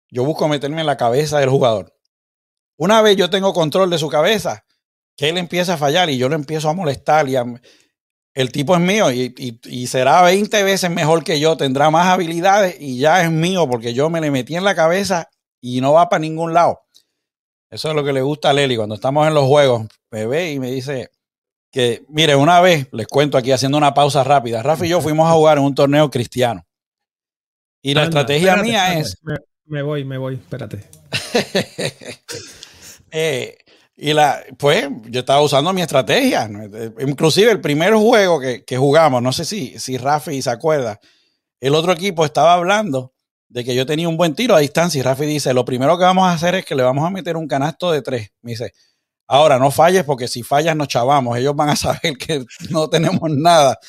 Yo 0.10 0.24
busco 0.24 0.48
meterme 0.48 0.82
en 0.82 0.88
la 0.88 0.98
cabeza 0.98 1.40
del 1.40 1.50
jugador. 1.50 1.96
Una 2.78 3.02
vez 3.02 3.16
yo 3.16 3.30
tengo 3.30 3.54
control 3.54 3.90
de 3.90 3.98
su 3.98 4.10
cabeza, 4.10 4.66
que 5.16 5.30
él 5.30 5.38
empieza 5.38 5.74
a 5.74 5.78
fallar 5.78 6.10
y 6.10 6.18
yo 6.18 6.30
lo 6.30 6.36
empiezo 6.36 6.70
a 6.70 6.74
molestar 6.74 7.28
y 7.30 7.36
a, 7.36 7.46
el 8.40 8.54
tipo 8.54 8.74
es 8.74 8.80
mío 8.80 9.12
y, 9.12 9.88
será 9.88 10.22
20 10.22 10.64
veces 10.64 10.90
mejor 10.90 11.26
que 11.26 11.42
yo, 11.42 11.58
tendrá 11.58 11.90
más 11.90 12.08
habilidades 12.08 12.78
y 12.80 12.98
ya 12.98 13.22
es 13.22 13.30
mío 13.30 13.68
porque 13.70 13.94
yo 13.94 14.10
me 14.10 14.22
le 14.22 14.32
metí 14.32 14.56
en 14.56 14.64
la 14.64 14.76
cabeza 14.76 15.30
y 15.60 15.82
no 15.82 15.92
va 15.92 16.08
para 16.08 16.22
ningún 16.22 16.54
lado. 16.54 16.80
Eso 17.70 17.90
es 17.90 17.96
lo 17.96 18.02
que 18.02 18.14
le 18.14 18.22
gusta 18.22 18.52
a 18.52 18.54
Leli 18.54 18.78
cuando 18.78 18.96
estamos 18.96 19.28
en 19.28 19.34
los 19.34 19.46
juegos. 19.46 19.88
Me 20.10 20.26
ve 20.26 20.54
y 20.54 20.60
me 20.60 20.72
dice 20.72 21.12
que, 21.70 22.06
mire, 22.08 22.38
una 22.38 22.62
vez, 22.62 22.88
les 22.94 23.08
cuento 23.08 23.38
aquí 23.38 23.52
haciendo 23.52 23.78
una 23.78 23.94
pausa 23.94 24.24
rápida, 24.24 24.64
Rafa 24.64 24.86
y 24.86 24.90
yo 24.90 25.02
fuimos 25.02 25.30
a 25.30 25.34
jugar 25.34 25.58
en 25.58 25.66
un 25.66 25.76
torneo 25.76 26.10
cristiano. 26.10 26.66
Y 27.82 27.94
la 27.94 28.06
estrategia 28.06 28.56
mía 28.56 28.98
es... 28.98 29.18
Me, 29.66 29.82
voy, 29.82 30.06
me 30.06 30.18
voy, 30.18 30.36
espérate. 30.36 30.90
eh, 33.12 33.58
y 34.02 34.14
la, 34.14 34.42
pues 34.58 34.88
yo 35.10 35.20
estaba 35.20 35.42
usando 35.42 35.74
mi 35.74 35.82
estrategia. 35.82 36.50
Inclusive 37.00 37.52
el 37.52 37.60
primer 37.60 37.94
juego 37.94 38.40
que, 38.40 38.78
jugamos, 38.78 39.22
no 39.22 39.34
sé 39.34 39.44
si, 39.44 39.78
si 39.78 39.98
Rafi 39.98 40.42
se 40.42 40.50
acuerda, 40.50 41.02
el 41.60 41.76
otro 41.76 41.92
equipo 41.92 42.24
estaba 42.24 42.54
hablando 42.54 43.12
de 43.50 43.66
que 43.66 43.76
yo 43.76 43.86
tenía 43.86 44.08
un 44.08 44.16
buen 44.16 44.36
tiro 44.36 44.56
a 44.56 44.60
distancia 44.60 45.00
y 45.00 45.02
Rafi 45.02 45.26
dice, 45.26 45.54
lo 45.54 45.66
primero 45.66 45.98
que 45.98 46.06
vamos 46.06 46.26
a 46.30 46.32
hacer 46.32 46.56
es 46.56 46.66
que 46.66 46.76
le 46.76 46.84
vamos 46.84 47.06
a 47.06 47.10
meter 47.10 47.36
un 47.36 47.46
canasto 47.46 47.92
de 47.92 48.02
tres. 48.02 48.32
Me 48.42 48.52
dice, 48.52 48.72
ahora 49.28 49.60
no 49.60 49.70
falles 49.70 50.06
porque 50.06 50.30
si 50.30 50.44
fallas 50.44 50.78
nos 50.78 50.88
chavamos, 50.88 51.38
ellos 51.38 51.56
van 51.56 51.70
a 51.70 51.76
saber 51.76 52.18
que 52.18 52.46
no 52.70 52.90
tenemos 52.90 53.30
nada. 53.30 53.80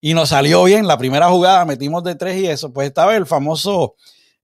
Y 0.00 0.14
nos 0.14 0.30
salió 0.30 0.64
bien, 0.64 0.86
la 0.86 0.96
primera 0.96 1.28
jugada 1.28 1.66
metimos 1.66 2.02
de 2.04 2.14
tres 2.14 2.38
y 2.40 2.46
eso, 2.46 2.72
pues 2.72 2.88
estaba 2.88 3.14
el 3.16 3.26
famoso, 3.26 3.96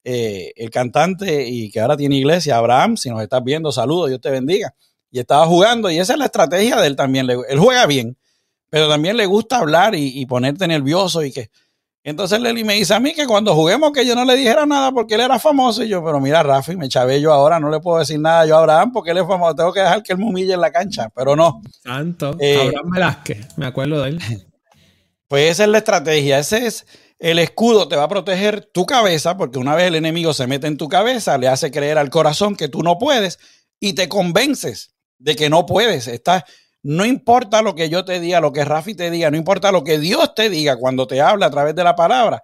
eh, 0.04 0.52
el 0.54 0.68
cantante 0.68 1.48
y 1.48 1.70
que 1.70 1.80
ahora 1.80 1.96
tiene 1.96 2.16
iglesia, 2.16 2.58
Abraham, 2.58 2.98
si 2.98 3.08
nos 3.08 3.22
estás 3.22 3.42
viendo, 3.42 3.72
saludos, 3.72 4.10
Dios 4.10 4.20
te 4.20 4.30
bendiga 4.30 4.74
y 5.10 5.20
estaba 5.20 5.46
jugando. 5.46 5.90
Y 5.90 5.98
esa 5.98 6.14
es 6.14 6.18
la 6.18 6.26
estrategia 6.26 6.76
de 6.76 6.86
él 6.86 6.96
también. 6.96 7.28
Él 7.30 7.58
juega 7.58 7.86
bien, 7.86 8.16
pero 8.70 8.88
también 8.88 9.16
le 9.16 9.26
gusta 9.26 9.58
hablar 9.58 9.94
y, 9.94 10.24
ponerte 10.26 10.66
nervioso 10.66 11.22
y 11.22 11.32
que. 11.32 11.50
Entonces 12.04 12.40
Leli 12.40 12.64
me 12.64 12.74
dice 12.74 12.94
a 12.94 13.00
mí 13.00 13.12
que 13.12 13.26
cuando 13.26 13.54
juguemos 13.54 13.92
que 13.92 14.06
yo 14.06 14.14
no 14.14 14.24
le 14.24 14.34
dijera 14.34 14.64
nada 14.64 14.92
porque 14.92 15.16
él 15.16 15.20
era 15.20 15.38
famoso. 15.38 15.82
Y 15.82 15.88
yo, 15.88 16.02
pero 16.02 16.20
mira, 16.20 16.42
Rafi, 16.42 16.74
me 16.74 16.88
chavé 16.88 17.20
yo 17.20 17.32
ahora, 17.32 17.60
no 17.60 17.68
le 17.68 17.80
puedo 17.80 17.98
decir 17.98 18.18
nada 18.18 18.46
yo 18.46 18.56
a 18.56 18.60
Abraham 18.60 18.92
porque 18.92 19.10
él 19.10 19.18
es 19.18 19.26
famoso. 19.26 19.54
Tengo 19.54 19.72
que 19.72 19.80
dejar 19.80 20.02
que 20.02 20.12
él 20.12 20.18
me 20.18 20.24
humille 20.24 20.54
en 20.54 20.60
la 20.60 20.70
cancha, 20.70 21.10
pero 21.14 21.36
no. 21.36 21.60
Santo. 21.82 22.36
Eh, 22.38 22.68
Abraham 22.68 22.90
Velázquez, 22.90 23.58
me 23.58 23.66
acuerdo 23.66 24.02
de 24.02 24.10
él. 24.10 24.20
Pues 25.28 25.50
esa 25.50 25.64
es 25.64 25.68
la 25.68 25.76
estrategia. 25.76 26.38
Ese 26.38 26.66
es 26.66 26.86
el 27.18 27.38
escudo, 27.38 27.86
te 27.86 27.96
va 27.96 28.04
a 28.04 28.08
proteger 28.08 28.64
tu 28.64 28.86
cabeza 28.86 29.36
porque 29.36 29.58
una 29.58 29.74
vez 29.74 29.88
el 29.88 29.96
enemigo 29.96 30.32
se 30.32 30.46
mete 30.46 30.68
en 30.68 30.78
tu 30.78 30.88
cabeza, 30.88 31.36
le 31.36 31.48
hace 31.48 31.70
creer 31.70 31.98
al 31.98 32.08
corazón 32.08 32.56
que 32.56 32.68
tú 32.68 32.82
no 32.82 32.96
puedes 32.96 33.38
y 33.78 33.92
te 33.92 34.08
convences 34.08 34.94
de 35.18 35.36
que 35.36 35.50
no 35.50 35.66
puedes. 35.66 36.06
Está, 36.08 36.44
no 36.82 37.04
importa 37.04 37.62
lo 37.62 37.74
que 37.74 37.88
yo 37.88 38.04
te 38.04 38.20
diga, 38.20 38.40
lo 38.40 38.52
que 38.52 38.64
Rafi 38.64 38.94
te 38.94 39.10
diga, 39.10 39.30
no 39.30 39.36
importa 39.36 39.72
lo 39.72 39.84
que 39.84 39.98
Dios 39.98 40.34
te 40.34 40.48
diga 40.48 40.76
cuando 40.76 41.06
te 41.06 41.20
habla 41.20 41.46
a 41.46 41.50
través 41.50 41.74
de 41.74 41.84
la 41.84 41.96
palabra. 41.96 42.42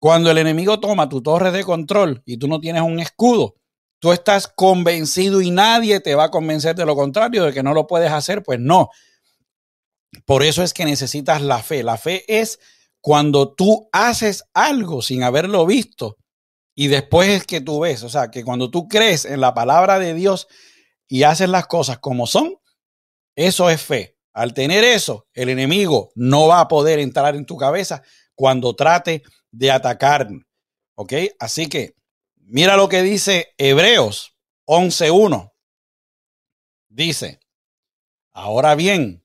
Cuando 0.00 0.30
el 0.30 0.38
enemigo 0.38 0.78
toma 0.78 1.08
tu 1.08 1.22
torre 1.22 1.50
de 1.50 1.64
control 1.64 2.22
y 2.24 2.36
tú 2.36 2.46
no 2.46 2.60
tienes 2.60 2.82
un 2.82 3.00
escudo, 3.00 3.56
tú 3.98 4.12
estás 4.12 4.46
convencido 4.46 5.40
y 5.40 5.50
nadie 5.50 6.00
te 6.00 6.14
va 6.14 6.24
a 6.24 6.30
convencer 6.30 6.76
de 6.76 6.86
lo 6.86 6.94
contrario, 6.94 7.44
de 7.44 7.52
que 7.52 7.62
no 7.62 7.74
lo 7.74 7.86
puedes 7.86 8.12
hacer, 8.12 8.42
pues 8.42 8.60
no. 8.60 8.90
Por 10.24 10.42
eso 10.42 10.62
es 10.62 10.72
que 10.72 10.84
necesitas 10.84 11.42
la 11.42 11.62
fe. 11.62 11.82
La 11.82 11.96
fe 11.96 12.24
es 12.28 12.58
cuando 13.00 13.54
tú 13.54 13.88
haces 13.92 14.44
algo 14.54 15.02
sin 15.02 15.22
haberlo 15.22 15.66
visto 15.66 16.16
y 16.74 16.88
después 16.88 17.28
es 17.28 17.44
que 17.44 17.60
tú 17.60 17.80
ves. 17.80 18.02
O 18.02 18.08
sea, 18.08 18.30
que 18.30 18.44
cuando 18.44 18.70
tú 18.70 18.86
crees 18.86 19.24
en 19.24 19.40
la 19.40 19.54
palabra 19.54 19.98
de 19.98 20.14
Dios 20.14 20.46
y 21.08 21.22
haces 21.24 21.48
las 21.48 21.66
cosas 21.66 21.98
como 21.98 22.26
son, 22.26 22.54
eso 23.34 23.70
es 23.70 23.82
fe. 23.82 24.16
Al 24.32 24.54
tener 24.54 24.84
eso, 24.84 25.26
el 25.32 25.48
enemigo 25.48 26.12
no 26.14 26.46
va 26.46 26.60
a 26.60 26.68
poder 26.68 27.00
entrar 27.00 27.34
en 27.34 27.46
tu 27.46 27.56
cabeza 27.56 28.02
cuando 28.34 28.76
trate 28.76 29.22
de 29.50 29.70
atacar. 29.70 30.28
¿Ok? 30.94 31.12
Así 31.40 31.68
que 31.68 31.94
mira 32.36 32.76
lo 32.76 32.88
que 32.88 33.02
dice 33.02 33.54
Hebreos 33.56 34.36
11.1. 34.66 35.52
Dice, 36.88 37.40
ahora 38.32 38.74
bien, 38.74 39.24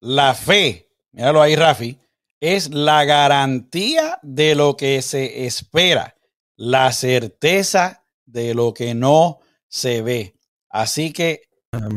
la 0.00 0.34
fe, 0.34 0.90
míralo 1.12 1.42
ahí 1.42 1.56
Rafi, 1.56 1.98
es 2.40 2.74
la 2.74 3.04
garantía 3.04 4.18
de 4.22 4.54
lo 4.54 4.76
que 4.76 5.00
se 5.00 5.46
espera, 5.46 6.16
la 6.56 6.92
certeza 6.92 8.04
de 8.26 8.54
lo 8.54 8.74
que 8.74 8.94
no 8.94 9.38
se 9.68 10.02
ve. 10.02 10.33
Así 10.74 11.12
que 11.12 11.42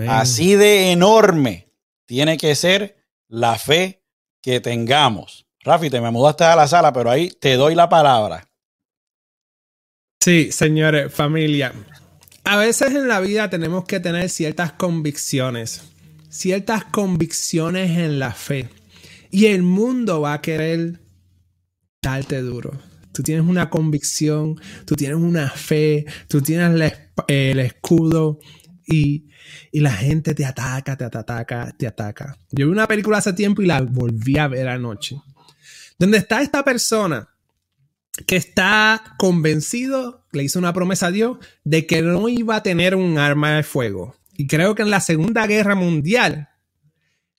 así 0.08 0.54
de 0.54 0.92
enorme 0.92 1.74
tiene 2.06 2.38
que 2.38 2.54
ser 2.54 3.04
la 3.28 3.58
fe 3.58 4.04
que 4.40 4.60
tengamos. 4.62 5.48
Rafi, 5.62 5.90
te 5.90 6.00
me 6.00 6.12
mudaste 6.12 6.44
a 6.44 6.56
la 6.56 6.68
sala, 6.68 6.94
pero 6.94 7.10
ahí 7.10 7.32
te 7.32 7.56
doy 7.56 7.74
la 7.74 7.90
palabra. 7.90 8.48
Sí, 10.24 10.52
señores, 10.52 11.12
familia. 11.12 11.74
A 12.44 12.58
veces 12.58 12.94
en 12.94 13.08
la 13.08 13.20
vida 13.20 13.50
tenemos 13.50 13.86
que 13.86 14.00
tener 14.00 14.30
ciertas 14.30 14.74
convicciones, 14.74 15.82
ciertas 16.30 16.86
convicciones 16.86 17.98
en 17.98 18.20
la 18.20 18.32
fe. 18.32 18.70
Y 19.32 19.48
el 19.48 19.64
mundo 19.64 20.22
va 20.22 20.34
a 20.34 20.42
querer 20.42 21.00
darte 22.04 22.44
duro. 22.44 22.74
Tú 23.18 23.24
tienes 23.24 23.48
una 23.48 23.72
convicción, 23.72 24.62
tú 24.86 24.96
tienes 24.96 25.18
una 25.18 25.50
fe, 25.50 26.06
tú 26.28 26.40
tienes 26.40 26.94
el, 27.28 27.60
escudo 27.60 28.38
y, 28.88 29.28
y, 29.72 29.80
la 29.82 29.92
gente 29.92 30.34
te 30.34 30.46
ataca, 30.46 30.96
te 30.96 31.04
ataca, 31.04 31.76
te 31.78 31.88
ataca. 31.88 32.38
Yo 32.52 32.66
vi 32.68 32.72
una 32.72 32.88
película 32.88 33.18
hace 33.18 33.34
tiempo 33.34 33.62
y 33.62 33.66
la 33.66 33.82
volví 33.82 34.38
a 34.38 34.48
ver 34.48 34.68
anoche. 34.68 35.22
Donde 36.00 36.18
está 36.18 36.42
esta 36.42 36.64
persona 36.64 37.30
que 38.26 38.38
está 38.38 39.16
convencido, 39.18 40.26
le 40.32 40.44
hizo 40.44 40.58
una 40.58 40.74
promesa 40.74 41.08
a 41.08 41.12
Dios 41.12 41.38
de 41.64 41.86
que 41.86 42.02
no 42.02 42.30
iba 42.30 42.56
a 42.56 42.64
tener 42.64 42.96
un 42.96 43.18
arma 43.18 43.58
de 43.58 43.64
fuego. 43.64 44.16
Y 44.38 44.48
creo 44.48 44.76
que 44.76 44.84
en 44.84 44.90
la 44.90 45.02
Segunda 45.02 45.46
Guerra 45.48 45.76
Mundial, 45.76 46.50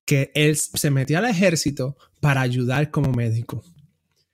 que 0.04 0.30
él 0.34 0.56
se 0.56 0.90
metió 0.90 1.18
al 1.18 1.26
ejército 1.26 1.96
para 2.20 2.40
ayudar 2.40 2.90
como 2.90 3.12
médico. 3.12 3.62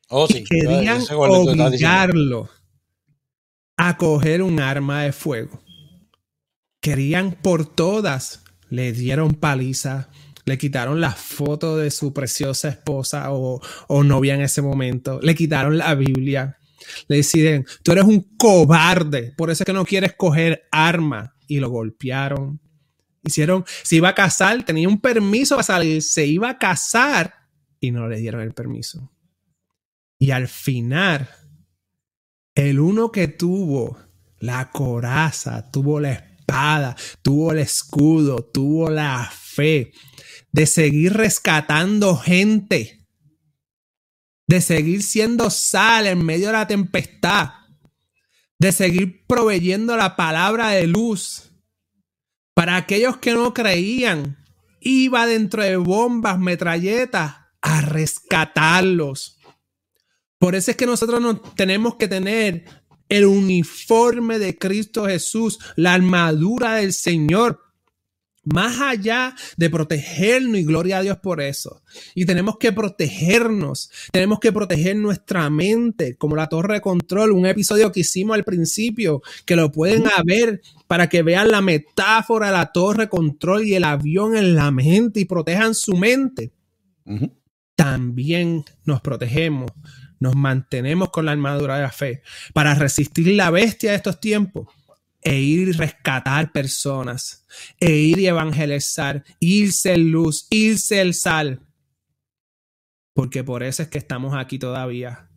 Oh, 0.08 0.26
sí. 0.26 0.44
querían 0.44 1.02
obligarlo 1.10 2.48
a 3.76 3.96
coger 3.96 4.42
un 4.42 4.60
arma 4.60 5.02
de 5.02 5.12
fuego. 5.12 5.63
Querían 6.84 7.32
por 7.32 7.64
todas, 7.64 8.44
le 8.68 8.92
dieron 8.92 9.32
paliza, 9.36 10.10
le 10.44 10.58
quitaron 10.58 11.00
la 11.00 11.12
foto 11.12 11.78
de 11.78 11.90
su 11.90 12.12
preciosa 12.12 12.68
esposa 12.68 13.32
o, 13.32 13.62
novia 14.04 14.34
en 14.34 14.42
ese 14.42 14.60
momento, 14.60 15.18
le 15.22 15.34
quitaron 15.34 15.78
la 15.78 15.94
Biblia, 15.94 16.58
le 17.08 17.16
deciden, 17.16 17.64
tú 17.82 17.92
eres 17.92 18.04
un 18.04 18.36
cobarde, 18.36 19.32
por 19.34 19.50
eso 19.50 19.62
es 19.62 19.64
que 19.64 19.72
no 19.72 19.86
quieres 19.86 20.12
coger 20.12 20.68
arma 20.70 21.34
y 21.48 21.58
lo 21.58 21.70
golpearon. 21.70 22.60
Hicieron, 23.22 23.64
se 23.82 23.96
iba 23.96 24.10
a 24.10 24.14
casar, 24.14 24.62
tenía 24.66 24.86
un 24.86 25.00
permiso 25.00 25.54
para 25.54 25.64
salir, 25.64 26.02
se 26.02 26.26
iba 26.26 26.50
a 26.50 26.58
casar 26.58 27.32
y 27.80 27.92
no 27.92 28.10
le 28.10 28.18
dieron 28.18 28.42
el 28.42 28.52
permiso. 28.52 29.10
Y 30.18 30.32
al 30.32 30.48
final, 30.48 31.30
el 32.54 32.78
uno 32.78 33.10
que 33.10 33.26
tuvo 33.28 33.96
la 34.38 34.70
coraza, 34.70 35.70
tuvo 35.70 35.98
la 35.98 36.33
tuvo 37.22 37.52
el 37.52 37.58
escudo, 37.58 38.44
tuvo 38.44 38.90
la 38.90 39.30
fe, 39.32 39.92
de 40.52 40.66
seguir 40.66 41.14
rescatando 41.14 42.16
gente, 42.16 43.06
de 44.46 44.60
seguir 44.60 45.02
siendo 45.02 45.50
sal 45.50 46.06
en 46.06 46.24
medio 46.24 46.48
de 46.48 46.52
la 46.52 46.66
tempestad, 46.66 47.50
de 48.58 48.72
seguir 48.72 49.26
proveyendo 49.26 49.96
la 49.96 50.16
palabra 50.16 50.70
de 50.70 50.86
luz. 50.86 51.50
Para 52.54 52.76
aquellos 52.76 53.16
que 53.16 53.32
no 53.32 53.52
creían, 53.52 54.38
iba 54.80 55.26
dentro 55.26 55.62
de 55.62 55.76
bombas, 55.76 56.38
metralletas, 56.38 57.34
a 57.60 57.80
rescatarlos. 57.80 59.38
Por 60.38 60.54
eso 60.54 60.70
es 60.70 60.76
que 60.76 60.86
nosotros 60.86 61.20
no 61.20 61.40
tenemos 61.40 61.96
que 61.96 62.06
tener 62.06 62.64
el 63.16 63.26
uniforme 63.26 64.38
de 64.38 64.56
Cristo 64.58 65.06
Jesús, 65.06 65.58
la 65.76 65.94
armadura 65.94 66.76
del 66.76 66.92
Señor, 66.92 67.60
más 68.44 68.80
allá 68.80 69.34
de 69.56 69.70
protegernos 69.70 70.58
y 70.58 70.64
gloria 70.64 70.98
a 70.98 71.02
Dios 71.02 71.18
por 71.18 71.40
eso. 71.40 71.82
Y 72.14 72.26
tenemos 72.26 72.58
que 72.58 72.72
protegernos, 72.72 73.90
tenemos 74.12 74.38
que 74.38 74.52
proteger 74.52 74.96
nuestra 74.96 75.48
mente, 75.50 76.16
como 76.16 76.36
la 76.36 76.48
torre 76.48 76.74
de 76.74 76.80
control, 76.80 77.32
un 77.32 77.46
episodio 77.46 77.90
que 77.90 78.00
hicimos 78.00 78.34
al 78.34 78.44
principio, 78.44 79.22
que 79.46 79.56
lo 79.56 79.72
pueden 79.72 80.04
ver 80.24 80.60
para 80.86 81.08
que 81.08 81.22
vean 81.22 81.50
la 81.50 81.62
metáfora 81.62 82.46
de 82.46 82.52
la 82.52 82.72
torre 82.72 83.04
de 83.04 83.08
control 83.08 83.64
y 83.64 83.74
el 83.74 83.84
avión 83.84 84.36
en 84.36 84.54
la 84.54 84.70
mente 84.70 85.20
y 85.20 85.24
protejan 85.24 85.74
su 85.74 85.96
mente. 85.96 86.52
También 87.74 88.64
nos 88.84 89.00
protegemos, 89.00 89.72
nos 90.24 90.34
mantenemos 90.34 91.10
con 91.10 91.26
la 91.26 91.32
armadura 91.32 91.76
de 91.76 91.82
la 91.82 91.92
fe 91.92 92.22
para 92.54 92.74
resistir 92.74 93.28
la 93.28 93.50
bestia 93.50 93.90
de 93.90 93.96
estos 93.96 94.20
tiempos 94.20 94.68
e 95.20 95.38
ir 95.38 95.68
y 95.68 95.72
rescatar 95.72 96.50
personas, 96.50 97.46
e 97.78 97.92
ir 97.92 98.18
y 98.18 98.26
evangelizar, 98.26 99.22
irse 99.38 99.92
el 99.92 100.10
luz, 100.10 100.46
irse 100.50 101.00
el 101.00 101.14
sal. 101.14 101.60
Porque 103.12 103.44
por 103.44 103.62
eso 103.62 103.82
es 103.82 103.88
que 103.88 103.98
estamos 103.98 104.34
aquí 104.34 104.58
todavía, 104.58 105.28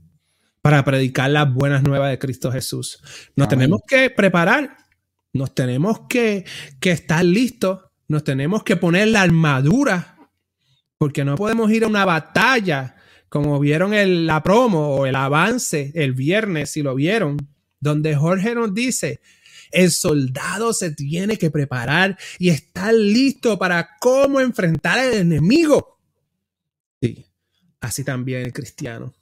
para 0.62 0.84
predicar 0.84 1.30
las 1.32 1.54
buenas 1.54 1.84
nuevas 1.84 2.10
de 2.10 2.20
Cristo 2.20 2.52
Jesús. 2.52 3.00
Nos 3.36 3.48
tenemos 3.48 3.82
que 3.88 4.10
preparar, 4.10 4.78
nos 5.34 5.54
tenemos 5.54 6.02
que, 6.10 6.46
que 6.80 6.92
estar 6.92 7.24
listos, 7.24 7.82
nos 8.08 8.24
tenemos 8.24 8.64
que 8.64 8.76
poner 8.78 9.10
la 9.10 9.22
armadura, 9.22 10.18
porque 10.98 11.24
no 11.24 11.36
podemos 11.36 11.72
ir 11.72 11.84
a 11.84 11.88
una 11.88 12.04
batalla, 12.04 12.97
como 13.30 13.60
vieron 13.60 13.94
el, 13.94 14.28
la 14.28 14.44
promo 14.44 14.96
o 14.96 15.06
el 15.06 15.16
avance 15.16 15.92
el 15.96 16.14
viernes, 16.14 16.72
si 16.72 16.82
lo 16.82 16.96
vieron, 16.96 17.38
donde 17.80 18.16
Jorge 18.16 18.56
nos 18.56 18.74
dice, 18.74 19.20
el 19.72 19.92
soldado 19.92 20.74
se 20.74 20.92
tiene 20.92 21.38
que 21.38 21.52
preparar 21.52 22.18
y 22.40 22.50
estar 22.50 22.94
listo 22.94 23.58
para 23.58 23.98
cómo 24.00 24.40
enfrentar 24.40 25.00
al 25.00 25.14
enemigo. 25.14 26.00
Sí, 27.02 27.26
así 27.82 28.04
también 28.04 28.44
el 28.44 28.54
cristiano. 28.54 29.14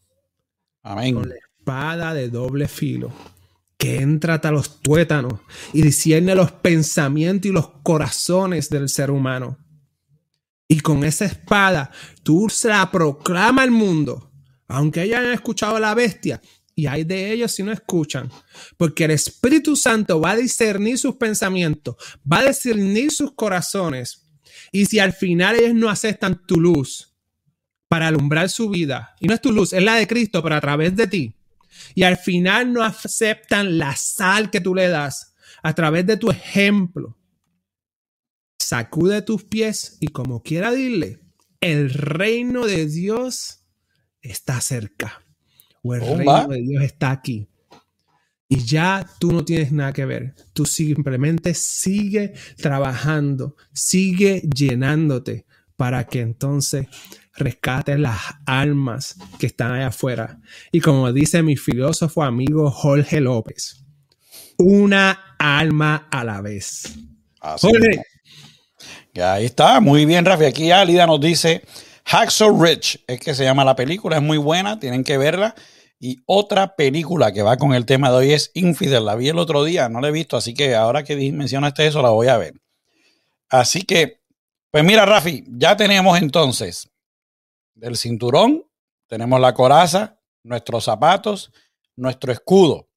Amén. 0.84 1.16
Con 1.16 1.30
la 1.30 1.36
espada 1.36 2.14
de 2.14 2.30
doble 2.30 2.68
filo 2.68 3.12
que 3.78 3.98
entra 3.98 4.36
hasta 4.36 4.52
los 4.52 4.82
tuétanos 4.82 5.34
y 5.74 5.82
discierne 5.82 6.36
los 6.36 6.52
pensamientos 6.52 7.50
y 7.50 7.54
los 7.54 7.68
corazones 7.84 8.70
del 8.70 8.88
ser 8.88 9.12
humano. 9.12 9.58
Y 10.68 10.80
con 10.80 11.04
esa 11.04 11.26
espada 11.26 11.92
tú 12.24 12.48
se 12.50 12.70
la 12.70 12.90
proclama 12.92 13.62
al 13.62 13.72
mundo. 13.72 14.32
Aunque 14.68 15.02
hayan 15.02 15.26
escuchado 15.26 15.76
a 15.76 15.80
la 15.80 15.94
bestia, 15.94 16.42
y 16.76 16.88
hay 16.88 17.04
de 17.04 17.32
ellos 17.32 17.52
si 17.52 17.64
no 17.64 17.72
escuchan, 17.72 18.30
porque 18.78 19.06
el 19.06 19.12
Espíritu 19.12 19.76
Santo 19.76 20.20
va 20.20 20.32
a 20.32 20.36
discernir 20.36 20.98
sus 20.98 21.16
pensamientos, 21.16 21.96
va 22.30 22.40
a 22.40 22.48
discernir 22.48 23.12
sus 23.12 23.32
corazones. 23.32 24.28
Y 24.72 24.86
si 24.86 25.00
al 25.00 25.14
final 25.14 25.56
ellos 25.56 25.74
no 25.74 25.90
aceptan 25.90 26.46
tu 26.46 26.60
luz 26.60 27.16
para 27.88 28.08
alumbrar 28.08 28.50
su 28.50 28.70
vida, 28.70 29.16
y 29.22 29.28
no 29.28 29.34
es 29.34 29.42
tu 29.42 29.54
luz, 29.54 29.72
es 29.72 29.84
la 29.84 29.96
de 29.96 30.08
Cristo, 30.08 30.44
pero 30.44 30.56
a 30.56 30.62
través 30.62 30.96
de 30.96 31.08
ti, 31.08 31.36
y 31.94 32.04
al 32.04 32.18
final 32.18 32.74
no 32.74 32.84
aceptan 32.84 33.78
la 33.78 33.96
sal 33.96 34.50
que 34.50 34.62
tú 34.62 34.76
le 34.76 34.90
das 34.90 35.34
a 35.64 35.74
través 35.74 36.06
de 36.06 36.18
tu 36.18 36.30
ejemplo, 36.30 37.18
sacude 38.66 39.22
tus 39.22 39.44
pies 39.44 39.98
y 40.00 40.08
como 40.08 40.42
quiera 40.42 40.72
dile, 40.72 41.20
el 41.62 41.92
reino 41.92 42.66
de 42.66 42.88
Dios 42.88 43.64
está 44.22 44.60
cerca 44.60 45.24
o 45.84 45.94
el 45.94 46.02
reino 46.02 46.48
de 46.48 46.62
Dios 46.62 46.84
está 46.84 47.12
aquí. 47.12 47.48
Y 48.48 48.64
ya 48.64 49.08
tú 49.20 49.32
no 49.32 49.46
tienes 49.46 49.72
nada 49.72 49.94
que 49.94 50.06
ver. 50.06 50.36
Tú 50.54 50.66
simplemente 50.66 51.54
sigue 51.54 52.34
trabajando, 52.58 53.56
sigue 53.74 54.42
llenándote 54.42 55.46
para 55.76 56.06
que 56.06 56.22
entonces 56.22 56.88
rescates 57.36 58.00
las 58.00 58.20
almas 58.46 59.18
que 59.40 59.46
están 59.46 59.74
allá 59.74 59.88
afuera. 59.88 60.40
Y 60.72 60.80
como 60.80 61.12
dice 61.14 61.44
mi 61.44 61.56
filósofo 61.56 62.24
amigo 62.24 62.72
Jorge 62.72 63.22
López, 63.22 63.84
una 64.58 65.36
alma 65.38 66.08
a 66.12 66.24
la 66.24 66.42
vez. 66.42 66.96
Jorge. 67.40 68.15
Ahí 69.22 69.46
está, 69.46 69.80
muy 69.80 70.06
bien, 70.06 70.26
Rafi. 70.26 70.46
Aquí 70.46 70.72
Alida 70.72 71.08
nos 71.08 71.20
dice 71.20 71.64
Hacksaw 72.06 72.62
Rich, 72.62 73.04
es 73.08 73.20
que 73.20 73.34
se 73.34 73.44
llama 73.44 73.64
la 73.64 73.76
película, 73.76 74.18
es 74.18 74.22
muy 74.22 74.38
buena, 74.38 74.80
tienen 74.80 75.04
que 75.04 75.18
verla. 75.18 75.56
Y 76.00 76.22
otra 76.26 76.76
película 76.76 77.32
que 77.32 77.42
va 77.42 77.58
con 77.58 77.74
el 77.74 77.86
tema 77.86 78.10
de 78.12 78.18
hoy 78.18 78.34
es 78.34 78.52
Infidel. 78.54 79.06
La 79.06 79.16
vi 79.16 79.30
el 79.30 79.40
otro 79.40 79.64
día, 79.64 79.90
no 79.90 80.02
la 80.02 80.10
he 80.10 80.12
visto, 80.12 80.38
así 80.38 80.54
que 80.54 80.76
ahora 80.76 81.04
que 81.04 81.16
mencionaste 81.32 81.88
eso, 81.88 82.02
la 82.02 82.10
voy 82.10 82.28
a 82.28 82.38
ver. 82.38 82.54
Así 83.50 83.84
que, 83.84 84.22
pues 84.72 84.84
mira, 84.84 85.06
Rafi, 85.06 85.46
ya 85.48 85.78
tenemos 85.78 86.18
entonces 86.20 86.90
del 87.74 87.98
cinturón, 87.98 88.66
tenemos 89.08 89.40
la 89.40 89.54
coraza, 89.54 90.20
nuestros 90.44 90.84
zapatos, 90.84 91.52
nuestro 91.96 92.32
escudo. 92.32 92.88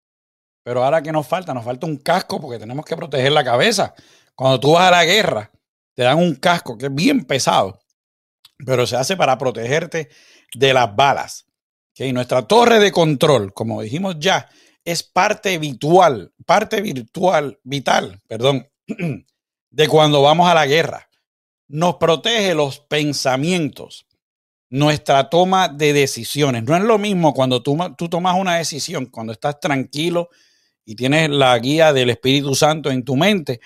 Pero 0.62 0.84
ahora 0.84 1.02
que 1.02 1.12
nos 1.12 1.26
falta, 1.26 1.54
nos 1.54 1.64
falta 1.64 1.86
un 1.86 1.96
casco 1.96 2.40
porque 2.40 2.58
tenemos 2.58 2.84
que 2.84 2.96
proteger 2.96 3.32
la 3.32 3.44
cabeza. 3.44 3.94
Cuando 4.34 4.60
tú 4.60 4.72
vas 4.72 4.88
a 4.88 4.90
la 4.90 5.04
guerra, 5.04 5.50
te 5.98 6.04
dan 6.04 6.18
un 6.18 6.36
casco 6.36 6.78
que 6.78 6.86
es 6.86 6.94
bien 6.94 7.24
pesado, 7.24 7.80
pero 8.64 8.86
se 8.86 8.94
hace 8.94 9.16
para 9.16 9.36
protegerte 9.36 10.08
de 10.54 10.72
las 10.72 10.94
balas. 10.94 11.46
Nuestra 11.98 12.42
torre 12.42 12.78
de 12.78 12.92
control, 12.92 13.52
como 13.52 13.82
dijimos 13.82 14.14
ya, 14.20 14.48
es 14.84 15.02
parte 15.02 15.58
virtual, 15.58 16.32
parte 16.46 16.82
virtual, 16.82 17.58
vital, 17.64 18.20
perdón, 18.28 18.68
de 19.70 19.88
cuando 19.88 20.22
vamos 20.22 20.48
a 20.48 20.54
la 20.54 20.66
guerra. 20.66 21.08
Nos 21.66 21.96
protege 21.96 22.54
los 22.54 22.78
pensamientos. 22.78 24.06
nuestra 24.70 25.28
toma 25.28 25.66
de 25.66 25.92
decisiones. 25.92 26.62
No 26.62 26.76
es 26.76 26.82
lo 26.84 26.98
mismo 26.98 27.34
cuando 27.34 27.60
tú 27.60 28.08
tomas 28.08 28.36
una 28.38 28.54
decisión, 28.58 29.06
cuando 29.06 29.32
estás 29.32 29.58
tranquilo 29.58 30.28
y 30.84 30.94
tienes 30.94 31.28
la 31.30 31.58
guía 31.58 31.92
del 31.92 32.10
Espíritu 32.10 32.54
Santo 32.54 32.88
en 32.88 33.02
tu 33.02 33.16
mente. 33.16 33.58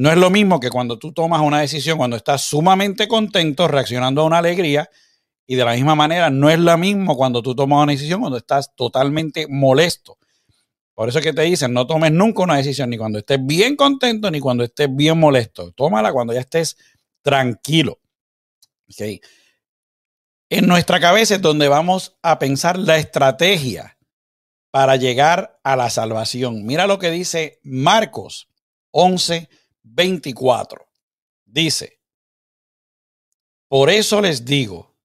No 0.00 0.10
es 0.10 0.16
lo 0.16 0.30
mismo 0.30 0.60
que 0.60 0.70
cuando 0.70 0.98
tú 0.98 1.12
tomas 1.12 1.42
una 1.42 1.60
decisión, 1.60 1.98
cuando 1.98 2.16
estás 2.16 2.40
sumamente 2.40 3.06
contento, 3.06 3.68
reaccionando 3.68 4.22
a 4.22 4.24
una 4.24 4.38
alegría, 4.38 4.88
y 5.46 5.56
de 5.56 5.64
la 5.66 5.74
misma 5.74 5.94
manera 5.94 6.30
no 6.30 6.48
es 6.48 6.58
lo 6.58 6.78
mismo 6.78 7.18
cuando 7.18 7.42
tú 7.42 7.54
tomas 7.54 7.82
una 7.82 7.92
decisión, 7.92 8.20
cuando 8.20 8.38
estás 8.38 8.74
totalmente 8.74 9.46
molesto. 9.46 10.16
Por 10.94 11.10
eso 11.10 11.18
es 11.18 11.24
que 11.26 11.34
te 11.34 11.42
dicen, 11.42 11.74
no 11.74 11.86
tomes 11.86 12.12
nunca 12.12 12.42
una 12.44 12.56
decisión, 12.56 12.88
ni 12.88 12.96
cuando 12.96 13.18
estés 13.18 13.44
bien 13.44 13.76
contento, 13.76 14.30
ni 14.30 14.40
cuando 14.40 14.64
estés 14.64 14.88
bien 14.90 15.20
molesto. 15.20 15.70
Tómala 15.72 16.14
cuando 16.14 16.32
ya 16.32 16.40
estés 16.40 16.78
tranquilo. 17.20 17.98
En 20.48 20.66
nuestra 20.66 20.98
cabeza 20.98 21.34
es 21.34 21.42
donde 21.42 21.68
vamos 21.68 22.16
a 22.22 22.38
pensar 22.38 22.78
la 22.78 22.96
estrategia 22.96 23.98
para 24.70 24.96
llegar 24.96 25.60
a 25.62 25.76
la 25.76 25.90
salvación. 25.90 26.64
Mira 26.64 26.86
lo 26.86 26.98
que 26.98 27.10
dice 27.10 27.60
Marcos 27.64 28.48
11, 28.92 29.50
24. 29.82 30.86
Dice, 31.44 32.00
por 33.68 33.90
eso 33.90 34.20
les 34.20 34.44
digo, 34.44 34.96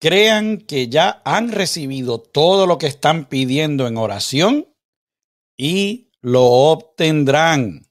crean 0.00 0.58
que 0.58 0.88
ya 0.88 1.22
han 1.24 1.52
recibido 1.52 2.20
todo 2.20 2.66
lo 2.66 2.78
que 2.78 2.86
están 2.86 3.28
pidiendo 3.28 3.86
en 3.86 3.96
oración 3.96 4.74
y 5.56 6.10
lo 6.20 6.44
obtendrán. 6.44 7.86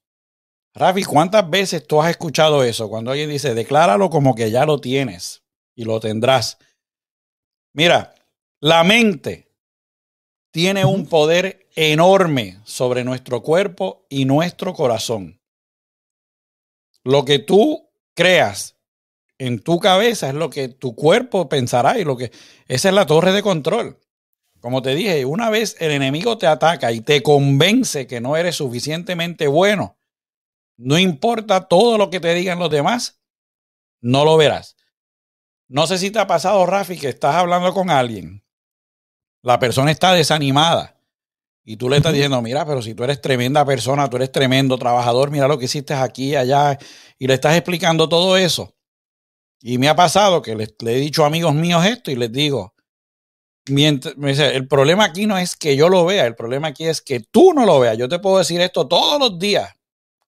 Rafi, 0.74 1.03
¿cuántas 1.03 1.49
veces 1.49 1.86
tú 1.86 2.01
has 2.01 2.11
escuchado 2.11 2.63
eso? 2.63 2.88
Cuando 2.88 3.11
alguien 3.11 3.30
dice, 3.30 3.53
decláralo 3.53 4.09
como 4.09 4.36
que 4.36 4.51
ya 4.51 4.65
lo 4.65 4.80
tienes 4.80 5.43
y 5.76 5.86
lo 5.86 5.99
tendrás. 5.99 6.57
Mira, 7.74 8.13
la 8.59 8.84
mente 8.84 9.51
tiene 10.51 10.86
un 10.86 11.07
poder 11.07 11.68
enorme 11.76 12.59
sobre 12.63 13.03
nuestro 13.03 13.43
cuerpo 13.43 14.05
y 14.09 14.26
nuestro 14.26 14.74
corazón. 14.74 15.39
Lo 17.08 17.24
que 17.24 17.39
tú 17.39 17.89
creas 18.16 18.76
en 19.38 19.60
tu 19.64 19.80
cabeza 19.80 20.28
es 20.28 20.34
lo 20.34 20.49
que 20.49 20.68
tu 20.68 20.93
cuerpo 20.93 21.47
pensará 21.47 21.97
y 21.97 22.03
lo 22.03 22.18
que 22.18 22.34
esa 22.68 22.89
es 22.89 22.93
la 22.93 23.05
torre 23.05 23.32
de 23.32 23.41
control. 23.41 23.97
Como 24.60 24.82
te 24.82 24.93
dije, 24.93 25.24
una 25.24 25.49
vez 25.49 25.78
el 25.80 25.91
enemigo 25.91 26.38
te 26.38 26.47
ataca 26.47 26.91
y 26.91 26.99
te 26.99 27.24
convence 27.24 28.08
que 28.08 28.20
no 28.20 28.36
eres 28.36 28.58
suficientemente 28.58 29.47
bueno, 29.47 29.97
no 30.76 30.99
importa 30.99 31.70
todo 31.70 31.97
lo 31.97 32.10
que 32.10 32.20
te 32.20 32.34
digan 32.34 32.60
los 32.60 32.70
demás, 32.70 33.22
no 34.01 34.26
lo 34.26 34.36
verás. 34.36 34.76
No 35.70 35.88
sé 35.88 35.99
si 35.99 36.12
te 36.12 36.20
ha 36.20 36.28
pasado, 36.28 36.66
Rafi, 36.66 36.97
que 36.97 37.08
estás 37.08 37.36
hablando 37.36 37.74
con 37.74 37.89
alguien, 37.89 38.43
la 39.43 39.60
persona 39.60 39.91
está 39.91 40.12
desanimada 40.12 40.97
y 41.70 41.76
tú 41.76 41.89
le 41.89 41.97
estás 41.97 42.13
diciendo, 42.13 42.41
mira, 42.41 42.65
pero 42.65 42.82
si 42.82 42.93
tú 42.93 43.03
eres 43.03 43.20
tremenda 43.20 43.65
persona, 43.65 44.09
tú 44.09 44.15
eres 44.15 44.32
tremendo 44.32 44.78
trabajador, 44.78 45.32
mira 45.32 45.49
lo 45.49 45.59
que 45.59 45.65
hiciste 45.65 45.93
aquí, 45.93 46.34
allá, 46.34 46.80
y 47.20 47.28
le 47.28 47.34
estás 47.34 47.57
explicando 47.57 48.07
todo 48.07 48.38
eso. 48.38 48.74
Y 49.59 49.78
me 49.78 49.89
ha 49.89 49.95
pasado 49.95 50.41
que 50.41 50.55
le, 50.55 50.74
le 50.80 50.95
he 50.95 50.99
dicho 50.99 51.26
a 51.26 51.28
amigos 51.28 51.53
míos 51.53 51.86
esto 51.86 52.09
y 52.09 52.15
les 52.15 52.32
digo, 52.32 52.74
Mientras, 53.70 54.15
el 54.15 54.65
problema 54.65 55.03
aquí 55.03 55.26
no 55.26 55.38
es 55.38 55.57
que 55.57 55.76
yo 55.76 55.89
lo 55.89 56.05
vea, 56.05 56.26
el 56.26 56.36
problema 56.36 56.70
aquí 56.70 56.86
es 56.86 57.01
que 57.01 57.20
tú 57.20 57.51
no 57.53 57.65
lo 57.65 57.82
veas. 57.82 57.97
Yo 57.97 58.07
te 58.07 58.20
puedo 58.20 58.38
decir 58.38 58.61
esto 58.61 58.88
todos 58.88 59.20
los 59.20 59.38
días, 59.38 59.70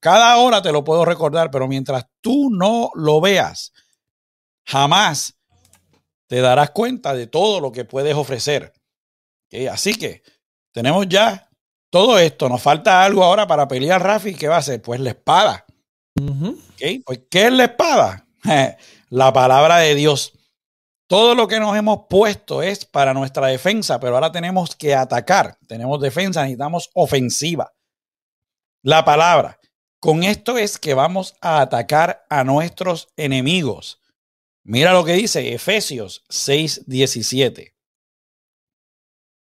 cada 0.02 0.36
hora 0.40 0.62
te 0.62 0.74
lo 0.74 0.84
puedo 0.84 1.06
recordar, 1.06 1.52
pero 1.52 1.66
mientras 1.66 2.06
tú 2.20 2.50
no 2.50 2.92
lo 2.96 3.22
veas, 3.22 3.72
jamás 4.66 5.38
te 6.28 6.42
darás 6.42 6.72
cuenta 6.72 7.14
de 7.14 7.28
todo 7.28 7.62
lo 7.62 7.72
que 7.72 7.86
puedes 7.86 8.14
ofrecer. 8.14 8.74
Así 9.72 9.96
que 9.96 10.22
tenemos 10.72 11.08
ya 11.08 11.50
todo 11.90 12.20
esto. 12.20 12.50
Nos 12.50 12.62
falta 12.62 13.04
algo 13.04 13.24
ahora 13.24 13.48
para 13.48 13.68
pelear, 13.68 14.02
Rafi. 14.02 14.36
¿Qué 14.36 14.48
va 14.48 14.58
a 14.58 14.62
ser? 14.62 14.82
Pues 14.82 15.00
la 15.00 15.12
espada. 15.12 15.66
Pues, 17.06 17.22
¿qué 17.30 17.48
es 17.48 17.54
la 17.54 17.66
espada? 17.66 18.28
la 19.10 19.34
palabra 19.34 19.78
de 19.78 19.96
Dios. 19.96 20.34
Todo 21.08 21.34
lo 21.34 21.48
que 21.48 21.60
nos 21.60 21.76
hemos 21.76 22.02
puesto 22.08 22.62
es 22.62 22.86
para 22.86 23.14
nuestra 23.14 23.48
defensa, 23.48 24.00
pero 24.00 24.16
ahora 24.16 24.32
tenemos 24.32 24.76
que 24.76 24.94
atacar. 24.94 25.58
Tenemos 25.68 26.00
defensa, 26.00 26.42
necesitamos 26.42 26.92
ofensiva. 26.94 27.74
La 28.84 29.04
palabra. 29.04 29.60
Con 30.00 30.24
esto 30.24 30.58
es 30.58 30.78
que 30.78 30.94
vamos 30.94 31.36
a 31.42 31.62
atacar 31.62 32.26
a 32.30 32.44
nuestros 32.44 33.10
enemigos. 33.18 34.00
Mira 34.64 34.94
lo 34.94 35.04
que 35.04 35.14
dice 35.14 35.54
Efesios 35.54 36.24
6:17. 36.30 37.74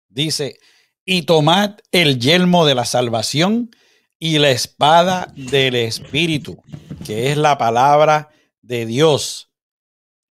Dice, 0.10 0.58
y 1.06 1.24
tomad 1.24 1.78
el 1.91 2.20
yelmo 2.20 2.66
de 2.66 2.76
la 2.76 2.86
salvación 2.86 3.72
y 4.20 4.38
la 4.38 4.52
espada 4.52 5.34
del 5.36 5.76
Espíritu, 5.76 6.62
que 7.06 7.32
es 7.32 7.38
la 7.38 7.58
palabra 7.58 8.30
de 8.62 8.86
Dios 8.86 9.52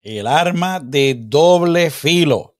el 0.01 0.27
arma 0.27 0.79
de 0.79 1.15
doble 1.17 1.89
filo. 1.89 2.55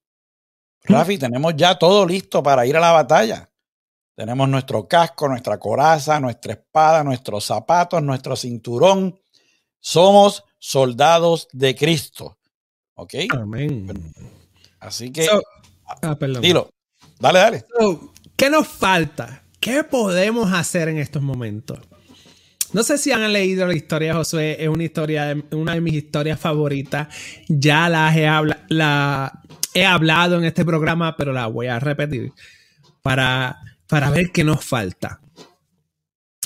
Rafi, 0.84 1.18
tenemos 1.18 1.55
ya 1.55 1.78
todo 1.78 2.05
listo 2.05 2.41
para 2.41 2.66
ir 2.66 2.76
a 2.78 2.80
la 2.80 2.91
batalla. 2.91 3.49
Tenemos 4.16 4.49
nuestro 4.49 4.88
casco, 4.88 5.30
nuestra 5.30 5.57
coraza, 5.57 6.20
nuestra 6.20 6.53
espada, 6.53 7.03
nuestros 7.03 7.45
zapatos, 7.45 8.01
nuestro 8.03 8.36
cinturón. 8.36 9.20
Somos 9.80 10.43
soldados 10.57 11.47
de 11.53 11.76
Cristo. 11.76 12.38
¿Ok? 12.95 13.14
Amén. 13.32 14.14
Así 14.80 15.12
que. 15.12 15.28
Ah, 15.86 16.18
dilo. 16.41 16.70
Dale, 17.20 17.39
dale. 17.39 17.65
¿Qué 18.36 18.49
nos 18.49 18.67
falta? 18.67 19.43
¿Qué 19.59 19.84
podemos 19.84 20.53
hacer 20.53 20.88
en 20.88 20.97
estos 20.97 21.22
momentos? 21.22 21.80
No 22.72 22.84
sé 22.84 22.97
si 22.97 23.11
han 23.11 23.34
leído 23.34 23.65
la 23.65 23.74
historia 23.74 24.09
de 24.09 24.13
Josué, 24.13 24.57
es 24.59 24.70
una 24.70 24.84
historia, 24.84 25.36
una 25.51 25.74
de 25.74 25.82
mis 25.82 25.95
historias 25.95 26.39
favoritas. 26.39 27.07
Ya 27.47 27.89
la 27.89 28.15
he, 28.15 28.30
la 28.70 29.41
he 29.74 29.86
hablado 29.86 30.38
en 30.38 30.45
este 30.45 30.63
programa, 30.63 31.17
pero 31.17 31.34
la 31.34 31.47
voy 31.47 31.67
a 31.67 31.80
repetir 31.80 32.32
para, 33.01 33.57
para 33.88 34.11
ver 34.11 34.32
qué 34.32 34.43
nos 34.43 34.63
falta. 34.63 35.20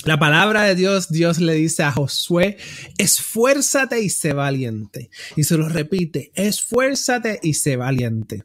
La 0.05 0.17
palabra 0.17 0.63
de 0.63 0.75
Dios, 0.75 1.09
Dios 1.09 1.39
le 1.39 1.53
dice 1.53 1.83
a 1.83 1.91
Josué, 1.91 2.57
esfuérzate 2.97 4.01
y 4.01 4.09
sé 4.09 4.33
valiente. 4.33 5.09
Y 5.35 5.43
se 5.43 5.57
lo 5.57 5.69
repite, 5.69 6.31
esfuérzate 6.35 7.39
y 7.43 7.53
sé 7.53 7.77
valiente. 7.77 8.43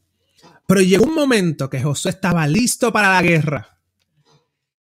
Pero 0.68 0.82
llegó 0.82 1.06
un 1.06 1.14
momento 1.14 1.70
que 1.70 1.82
Josué 1.82 2.10
estaba 2.10 2.46
listo 2.46 2.92
para 2.92 3.14
la 3.14 3.22
guerra. 3.22 3.80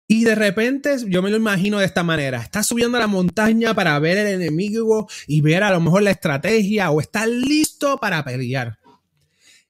Y 0.06 0.26
de 0.26 0.36
repente, 0.36 0.98
yo 1.08 1.22
me 1.22 1.30
lo 1.30 1.38
imagino 1.38 1.80
de 1.80 1.86
esta 1.86 2.04
manera, 2.04 2.42
está 2.42 2.62
subiendo 2.62 2.98
a 2.98 3.00
la 3.00 3.08
montaña 3.08 3.74
para 3.74 3.98
ver 4.00 4.18
el 4.18 4.28
enemigo 4.28 5.08
y 5.28 5.40
ver 5.40 5.64
a 5.64 5.72
lo 5.72 5.80
mejor 5.80 6.04
la 6.04 6.12
estrategia 6.12 6.92
o 6.92 7.00
está 7.00 7.26
listo 7.26 7.98
para 8.00 8.22
pelear. 8.26 8.80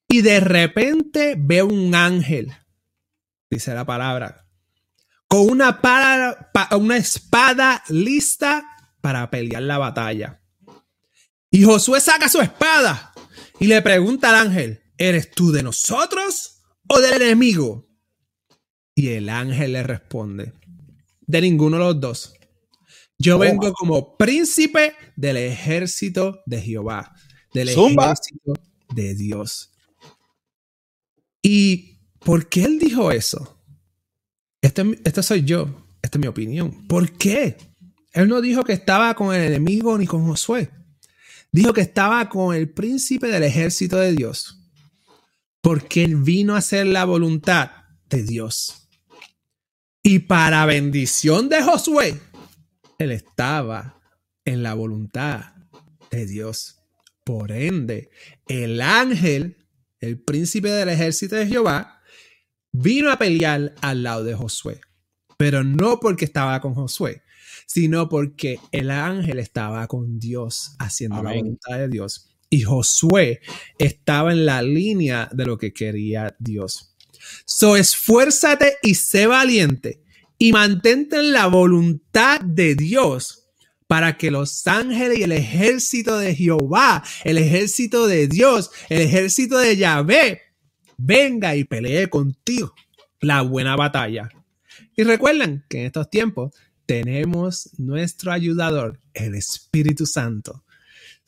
Y 0.07 0.23
de 0.23 0.39
repente 0.39 1.35
ve 1.37 1.61
un 1.61 1.93
ángel, 1.93 2.51
dice 3.51 3.75
la 3.75 3.85
palabra, 3.85 4.47
con 5.27 5.41
una, 5.47 5.79
una 6.71 6.97
espada 6.97 7.83
lista 7.89 8.65
para 9.01 9.29
pelear 9.29 9.61
la 9.61 9.77
batalla. 9.77 10.41
Y 11.51 11.63
Josué 11.63 12.01
saca 12.01 12.27
su 12.27 12.41
espada 12.41 13.13
y 13.59 13.67
le 13.67 13.83
pregunta 13.83 14.29
al 14.29 14.47
ángel, 14.47 14.81
¿eres 14.97 15.31
tú 15.31 15.51
de 15.51 15.63
nosotros 15.63 16.61
o 16.87 16.99
del 16.99 17.21
enemigo? 17.21 17.87
Y 18.95 19.09
el 19.09 19.29
ángel 19.29 19.73
le 19.73 19.83
responde, 19.83 20.53
de 21.21 21.41
ninguno 21.41 21.77
de 21.77 21.83
los 21.83 22.01
dos. 22.01 22.33
Yo 23.19 23.39
vengo 23.39 23.73
como 23.73 24.15
príncipe 24.17 24.93
del 25.15 25.37
ejército 25.37 26.41
de 26.45 26.61
Jehová, 26.61 27.13
del 27.53 27.69
ejército 27.69 28.53
de 28.93 29.15
Dios. 29.15 29.71
¿Y 31.41 31.99
por 32.19 32.47
qué 32.47 32.65
él 32.65 32.79
dijo 32.79 33.11
eso? 33.11 33.57
Este, 34.61 34.83
este, 35.03 35.23
soy 35.23 35.43
yo, 35.43 35.87
esta 36.01 36.17
es 36.17 36.21
mi 36.21 36.27
opinión. 36.27 36.87
¿Por 36.87 37.11
qué? 37.13 37.57
Él 38.13 38.27
no 38.27 38.41
dijo 38.41 38.63
que 38.63 38.73
estaba 38.73 39.13
con 39.15 39.33
el 39.33 39.43
enemigo 39.43 39.97
ni 39.97 40.05
con 40.05 40.25
Josué. 40.25 40.69
Dijo 41.51 41.73
que 41.73 41.81
estaba 41.81 42.27
con 42.29 42.55
el 42.55 42.69
príncipe 42.69 43.27
del 43.27 43.43
ejército 43.43 43.97
de 43.97 44.13
Dios. 44.13 44.56
Porque 45.67 46.05
él 46.05 46.15
vino 46.15 46.55
a 46.55 46.59
hacer 46.59 46.87
la 46.87 47.03
voluntad 47.03 47.71
de 48.09 48.23
Dios. 48.23 48.87
Y 50.01 50.19
para 50.19 50.65
bendición 50.65 51.49
de 51.49 51.61
Josué, 51.61 52.21
él 52.97 53.11
estaba 53.11 54.01
en 54.45 54.63
la 54.63 54.75
voluntad 54.75 55.55
de 56.09 56.25
Dios. 56.25 56.77
Por 57.25 57.51
ende, 57.51 58.11
el 58.47 58.79
ángel, 58.79 59.57
el 59.99 60.23
príncipe 60.23 60.69
del 60.69 60.87
ejército 60.87 61.35
de 61.35 61.47
Jehová, 61.47 62.01
vino 62.71 63.11
a 63.11 63.17
pelear 63.17 63.75
al 63.81 64.03
lado 64.03 64.23
de 64.23 64.35
Josué. 64.35 64.79
Pero 65.35 65.65
no 65.65 65.99
porque 65.99 66.23
estaba 66.23 66.61
con 66.61 66.75
Josué, 66.75 67.23
sino 67.65 68.07
porque 68.07 68.57
el 68.71 68.89
ángel 68.89 69.37
estaba 69.39 69.85
con 69.87 70.17
Dios, 70.17 70.77
haciendo 70.79 71.21
la 71.21 71.33
voluntad 71.33 71.77
de 71.77 71.89
Dios. 71.89 72.36
Y 72.49 72.61
Josué 72.61 73.41
estaba 73.77 74.31
en 74.31 74.45
la 74.45 74.61
línea 74.61 75.29
de 75.31 75.45
lo 75.45 75.57
que 75.57 75.73
quería 75.73 76.35
Dios. 76.39 76.95
So 77.45 77.75
esfuérzate 77.75 78.77
y 78.81 78.95
sé 78.95 79.27
valiente 79.27 80.01
y 80.37 80.51
mantente 80.51 81.17
en 81.17 81.33
la 81.33 81.47
voluntad 81.47 82.41
de 82.41 82.75
Dios 82.75 83.45
para 83.87 84.17
que 84.17 84.31
los 84.31 84.67
ángeles 84.67 85.19
y 85.19 85.23
el 85.23 85.31
ejército 85.31 86.17
de 86.17 86.35
Jehová, 86.35 87.03
el 87.23 87.37
ejército 87.37 88.07
de 88.07 88.27
Dios, 88.27 88.69
el 88.89 89.01
ejército 89.01 89.57
de 89.57 89.77
Yahvé, 89.77 90.41
venga 90.97 91.55
y 91.55 91.63
pelee 91.63 92.09
contigo 92.09 92.73
la 93.21 93.41
buena 93.41 93.75
batalla. 93.75 94.29
Y 94.95 95.03
recuerden 95.03 95.63
que 95.69 95.79
en 95.79 95.85
estos 95.87 96.09
tiempos 96.09 96.53
tenemos 96.85 97.69
nuestro 97.77 98.31
ayudador, 98.31 98.99
el 99.13 99.35
Espíritu 99.35 100.05
Santo. 100.05 100.63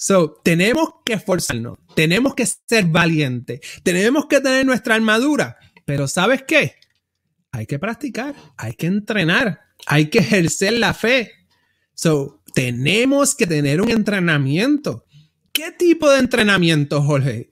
So, 0.01 0.39
tenemos 0.45 0.91
que 1.03 1.11
esforzarnos, 1.11 1.77
tenemos 1.93 2.33
que 2.33 2.45
ser 2.45 2.85
valientes, 2.85 3.59
tenemos 3.83 4.27
que 4.27 4.39
tener 4.39 4.65
nuestra 4.65 4.95
armadura, 4.95 5.57
pero 5.83 6.07
¿sabes 6.07 6.43
qué? 6.43 6.75
Hay 7.51 7.65
que 7.65 7.79
practicar, 7.79 8.33
hay 8.55 8.75
que 8.75 8.87
entrenar, 8.87 9.59
hay 9.87 10.05
que 10.05 10.19
ejercer 10.19 10.71
la 10.71 10.93
fe. 10.93 11.33
So, 11.93 12.41
tenemos 12.53 13.35
que 13.35 13.45
tener 13.45 13.81
un 13.81 13.91
entrenamiento. 13.91 15.03
¿Qué 15.51 15.73
tipo 15.73 16.09
de 16.09 16.19
entrenamiento, 16.19 17.01
Jorge? 17.01 17.51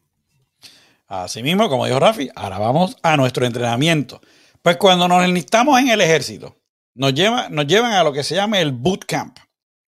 Así 1.05 1.43
mismo, 1.43 1.67
como 1.67 1.85
dijo 1.85 1.99
Rafi, 1.99 2.29
ahora 2.33 2.59
vamos 2.59 2.95
a 3.03 3.17
nuestro 3.17 3.45
entrenamiento. 3.45 4.21
Pues 4.61 4.77
cuando 4.77 5.09
nos 5.09 5.21
enlistamos 5.25 5.77
en 5.81 5.89
el 5.89 5.99
ejército, 5.99 6.61
nos, 6.95 7.13
lleva, 7.13 7.49
nos 7.49 7.67
llevan 7.67 7.91
a 7.91 8.05
lo 8.05 8.13
que 8.13 8.23
se 8.23 8.35
llama 8.35 8.61
el 8.61 8.71
bootcamp, 8.71 9.37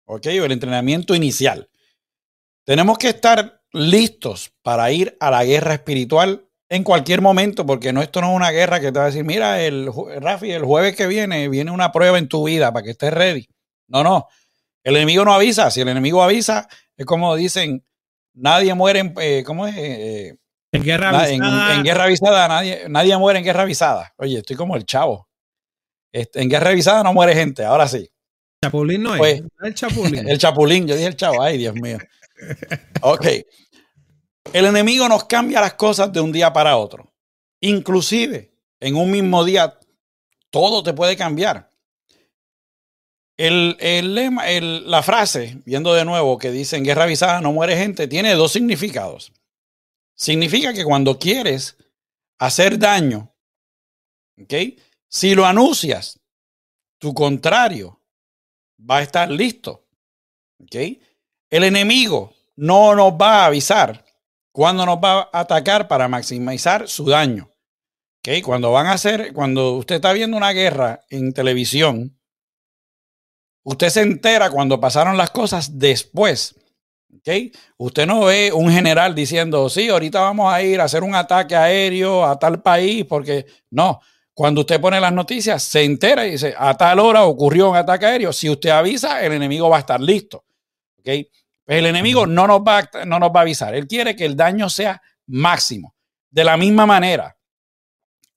¿ok? 0.03 0.28
O 0.41 0.43
el 0.43 0.51
entrenamiento 0.51 1.16
inicial. 1.16 1.70
Tenemos 2.70 3.00
que 3.00 3.10
estar 3.10 3.64
listos 3.74 4.54
para 4.62 4.92
ir 4.92 5.18
a 5.20 5.32
la 5.32 5.44
guerra 5.44 5.74
espiritual 5.74 6.46
en 6.70 6.84
cualquier 6.84 7.20
momento, 7.20 7.66
porque 7.66 7.92
no, 7.92 8.04
esto 8.04 8.22
no 8.22 8.30
es 8.30 8.36
una 8.36 8.52
guerra 8.52 8.80
que 8.80 8.92
te 8.92 9.00
va 9.00 9.06
a 9.06 9.08
decir, 9.08 9.24
mira, 9.24 9.60
el, 9.60 9.90
Rafi, 10.22 10.52
el 10.52 10.64
jueves 10.64 10.96
que 10.96 11.08
viene 11.08 11.50
viene 11.50 11.72
una 11.72 11.92
prueba 11.92 12.20
en 12.20 12.28
tu 12.28 12.46
vida 12.46 12.72
para 12.72 12.84
que 12.84 12.92
estés 12.92 13.12
ready. 13.12 13.50
No, 13.88 14.04
no. 14.04 14.28
El 14.84 14.98
enemigo 14.98 15.26
no 15.26 15.34
avisa. 15.34 15.72
Si 15.72 15.82
el 15.82 15.88
enemigo 15.88 16.22
avisa, 16.22 16.68
es 16.96 17.08
como 17.08 17.36
dicen, 17.36 17.84
nadie 18.36 18.76
muere 18.76 19.00
en, 19.00 19.16
eh, 19.20 19.44
¿cómo 19.44 19.66
es? 19.66 19.76
Eh, 19.76 20.38
en 20.72 20.84
guerra 20.84 21.10
avisada. 21.10 21.74
En, 21.74 21.84
guerra 21.84 22.04
avisada, 22.04 22.48
nadie, 22.48 22.84
nadie 22.88 23.18
muere 23.18 23.40
en 23.40 23.46
guerra 23.46 23.64
avisada. 23.64 24.14
Oye, 24.18 24.38
estoy 24.38 24.56
como 24.56 24.76
el 24.76 24.86
chavo. 24.86 25.28
Este, 26.14 26.40
en 26.40 26.50
guerra 26.50 26.70
avisada 26.70 27.02
no 27.02 27.14
muere 27.14 27.34
gente, 27.34 27.66
ahora 27.66 27.88
sí. 27.88 28.08
Chapulín 28.64 29.02
no 29.02 29.16
es. 29.16 29.18
Pues, 29.18 29.44
el 29.64 29.74
chapulín. 29.74 30.30
el 30.30 30.38
chapulín, 30.38 30.88
yo 30.88 30.94
dije 30.96 31.08
el 31.08 31.16
chavo, 31.16 31.42
ay 31.42 31.58
Dios 31.58 31.74
mío. 31.74 31.98
Ok. 33.02 33.26
El 34.54 34.66
enemigo 34.66 35.08
nos 35.08 35.26
cambia 35.26 35.62
las 35.62 35.74
cosas 35.74 36.12
de 36.12 36.20
un 36.20 36.32
día 36.32 36.52
para 36.52 36.78
otro. 36.78 37.14
Inclusive, 37.62 38.54
en 38.80 38.96
un 38.96 39.12
mismo 39.12 39.44
día, 39.44 39.80
todo 40.50 40.84
te 40.84 40.94
puede 40.94 41.16
cambiar. 41.16 41.70
El, 43.38 43.78
lema, 44.16 44.46
la 44.50 45.02
frase, 45.02 45.62
viendo 45.66 45.94
de 45.94 46.04
nuevo, 46.04 46.38
que 46.38 46.52
dice 46.52 46.76
en 46.76 46.84
guerra 46.84 47.04
avisada 47.04 47.40
no 47.40 47.54
muere 47.54 47.78
gente, 47.78 48.08
tiene 48.08 48.34
dos 48.34 48.52
significados. 48.52 49.32
Significa 50.14 50.74
que 50.74 50.84
cuando 50.84 51.18
quieres 51.18 51.78
hacer 52.38 52.78
daño, 52.78 53.34
¿ok? 54.42 54.54
Si 55.08 55.36
lo 55.36 55.46
anuncias, 55.46 56.20
tu 56.98 57.14
contrario 57.14 58.02
va 58.78 58.98
a 58.98 59.02
estar 59.04 59.32
listo. 59.32 59.88
¿Ok? 60.62 60.76
El 61.50 61.64
enemigo 61.64 62.34
no 62.56 62.95
nos 62.95 63.14
va 63.14 63.43
a 63.43 63.45
avisar 63.47 64.06
cuando 64.52 64.86
nos 64.86 64.97
va 64.97 65.30
a 65.32 65.39
atacar 65.39 65.88
para 65.88 66.08
maximizar 66.08 66.88
su 66.88 67.06
daño. 67.06 67.50
¿Ok? 68.20 68.43
Cuando 68.43 68.72
van 68.72 68.88
a 68.88 68.93
hacer, 68.93 69.34
cuando 69.34 69.74
usted 69.78 69.95
está 69.95 70.14
viendo 70.14 70.38
una 70.38 70.52
guerra 70.52 71.02
en 71.10 71.34
televisión, 71.34 72.20
usted 73.64 73.89
se 73.89 74.02
entera 74.02 74.50
cuando 74.50 74.80
pasaron 74.80 75.18
las 75.18 75.32
cosas 75.32 75.80
después. 75.80 76.56
¿Ok? 77.16 77.56
Usted 77.78 78.06
no 78.06 78.26
ve 78.26 78.52
un 78.54 78.70
general 78.72 79.16
diciendo, 79.16 79.70
sí, 79.70 79.89
ahorita 79.89 80.22
vamos 80.22 80.54
a 80.54 80.62
ir 80.62 80.80
a 80.82 80.84
hacer 80.84 81.04
un 81.04 81.16
ataque 81.16 81.56
aéreo 81.56 82.26
a 82.26 82.38
tal 82.38 82.62
país, 82.62 83.06
porque 83.06 83.45
no. 83.72 84.02
Cuando 84.34 84.62
usted 84.62 84.80
pone 84.80 85.00
las 85.02 85.12
noticias, 85.12 85.64
se 85.64 85.84
entera 85.84 86.28
y 86.28 86.32
dice, 86.32 86.54
a 86.58 86.78
tal 86.78 87.00
hora 87.00 87.24
ocurrió 87.24 87.72
un 87.72 87.76
ataque 87.78 88.06
aéreo. 88.06 88.32
Si 88.34 88.50
usted 88.50 88.70
avisa, 88.70 89.24
el 89.24 89.34
enemigo 89.34 89.70
va 89.70 89.78
a 89.78 89.82
estar 89.82 90.00
listo. 90.00 90.45
¿Okay? 91.00 91.30
Pues 91.66 91.78
el 91.80 91.86
enemigo 91.86 92.26
no 92.26 92.47
nos, 92.47 92.62
va, 92.62 92.89
no 93.06 93.20
nos 93.20 93.30
va 93.30 93.39
a 93.39 93.43
avisar. 93.43 93.76
Él 93.76 93.88
quiere 93.88 94.16
que 94.16 94.26
el 94.26 94.36
daño 94.36 94.70
sea 94.70 95.02
máximo. 95.28 95.95
De 96.30 96.43
la 96.43 96.58
misma 96.58 96.86
manera, 96.86 97.38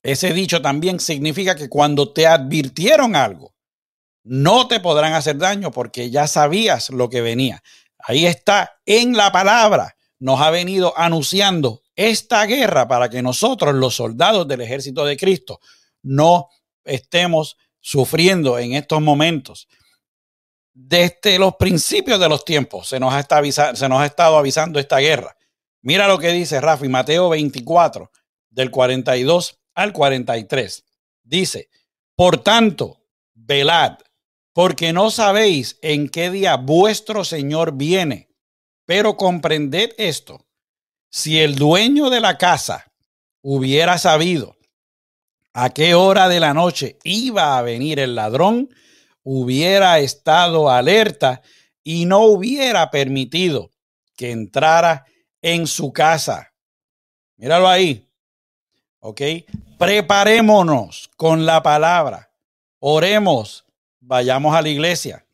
ese 0.02 0.32
dicho 0.32 0.60
también 0.60 0.98
significa 1.00 1.54
que 1.54 1.68
cuando 1.68 2.12
te 2.12 2.26
advirtieron 2.26 3.14
algo, 3.14 3.54
no 4.24 4.68
te 4.68 4.80
podrán 4.80 5.14
hacer 5.14 5.36
daño 5.38 5.70
porque 5.70 6.10
ya 6.10 6.26
sabías 6.26 6.90
lo 6.90 7.08
que 7.08 7.20
venía. 7.20 7.62
Ahí 7.98 8.26
está 8.26 8.80
en 8.86 9.16
la 9.16 9.32
palabra. 9.32 9.96
Nos 10.18 10.40
ha 10.40 10.50
venido 10.50 10.96
anunciando 10.96 11.82
esta 11.96 12.44
guerra 12.46 12.88
para 12.88 13.08
que 13.08 13.22
nosotros, 13.22 13.74
los 13.74 13.96
soldados 13.96 14.46
del 14.48 14.60
ejército 14.60 15.04
de 15.04 15.16
Cristo, 15.16 15.60
no 16.02 16.48
estemos 16.84 17.56
sufriendo 17.80 18.58
en 18.58 18.74
estos 18.74 19.00
momentos. 19.00 19.68
Desde 20.74 21.38
los 21.38 21.56
principios 21.56 22.18
de 22.18 22.28
los 22.28 22.44
tiempos 22.44 22.88
se 22.88 22.98
nos, 22.98 23.12
ha 23.12 23.74
se 23.74 23.88
nos 23.88 24.00
ha 24.00 24.06
estado 24.06 24.38
avisando 24.38 24.78
esta 24.78 24.98
guerra. 24.98 25.36
Mira 25.82 26.08
lo 26.08 26.18
que 26.18 26.32
dice 26.32 26.60
Rafi, 26.60 26.88
Mateo 26.88 27.28
24, 27.28 28.10
del 28.50 28.70
42 28.70 29.60
al 29.74 29.92
43. 29.92 30.84
Dice, 31.24 31.68
por 32.14 32.38
tanto, 32.38 33.04
velad, 33.34 33.98
porque 34.52 34.92
no 34.92 35.10
sabéis 35.10 35.78
en 35.82 36.08
qué 36.08 36.30
día 36.30 36.56
vuestro 36.56 37.24
Señor 37.24 37.72
viene, 37.76 38.28
pero 38.86 39.16
comprended 39.16 39.92
esto. 39.98 40.46
Si 41.10 41.40
el 41.40 41.56
dueño 41.56 42.10
de 42.10 42.20
la 42.20 42.38
casa 42.38 42.92
hubiera 43.42 43.98
sabido 43.98 44.56
a 45.52 45.70
qué 45.70 45.94
hora 45.94 46.28
de 46.28 46.40
la 46.40 46.54
noche 46.54 46.98
iba 47.04 47.58
a 47.58 47.62
venir 47.62 47.98
el 47.98 48.14
ladrón, 48.14 48.70
hubiera 49.22 49.98
estado 49.98 50.70
alerta 50.70 51.42
y 51.82 52.04
no 52.04 52.20
hubiera 52.20 52.90
permitido 52.90 53.70
que 54.16 54.30
entrara 54.30 55.04
en 55.40 55.66
su 55.66 55.92
casa. 55.92 56.52
Míralo 57.36 57.68
ahí. 57.68 58.08
¿Ok? 59.00 59.20
Preparémonos 59.78 61.10
con 61.16 61.44
la 61.44 61.62
palabra. 61.62 62.30
Oremos. 62.78 63.64
Vayamos 64.00 64.54
a 64.54 64.62
la 64.62 64.68
iglesia. 64.68 65.26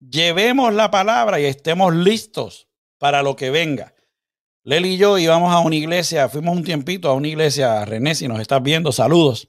Llevemos 0.00 0.72
la 0.72 0.90
palabra 0.90 1.40
y 1.40 1.44
estemos 1.44 1.94
listos 1.94 2.68
para 2.98 3.22
lo 3.22 3.36
que 3.36 3.50
venga. 3.50 3.94
Leli 4.62 4.94
y 4.94 4.96
yo 4.98 5.18
íbamos 5.18 5.52
a 5.52 5.60
una 5.60 5.76
iglesia, 5.76 6.28
fuimos 6.28 6.56
un 6.56 6.62
tiempito 6.62 7.08
a 7.08 7.14
una 7.14 7.28
iglesia, 7.28 7.84
René, 7.84 8.14
si 8.14 8.28
nos 8.28 8.40
estás 8.40 8.62
viendo, 8.62 8.92
saludos. 8.92 9.48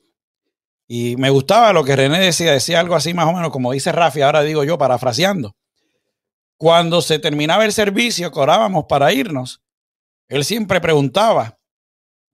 Y 0.92 1.18
me 1.18 1.30
gustaba 1.30 1.72
lo 1.72 1.84
que 1.84 1.96
René 1.96 2.20
decía, 2.20 2.52
decía 2.52 2.80
algo 2.80 2.96
así 2.96 3.14
más 3.14 3.28
o 3.28 3.34
menos 3.34 3.52
como 3.52 3.72
dice 3.72 3.92
Rafi, 3.92 4.24
ahora 4.24 4.42
digo 4.42 4.64
yo, 4.64 4.76
parafraseando. 4.80 5.56
Cuando 6.58 7.04
se 7.04 7.20
terminaba 7.20 7.64
el 7.64 7.74
servicio, 7.74 8.32
que 8.32 8.40
orábamos 8.40 8.86
para 8.90 9.14
irnos, 9.14 9.62
él 10.28 10.44
siempre 10.44 10.82
preguntaba 10.82 11.60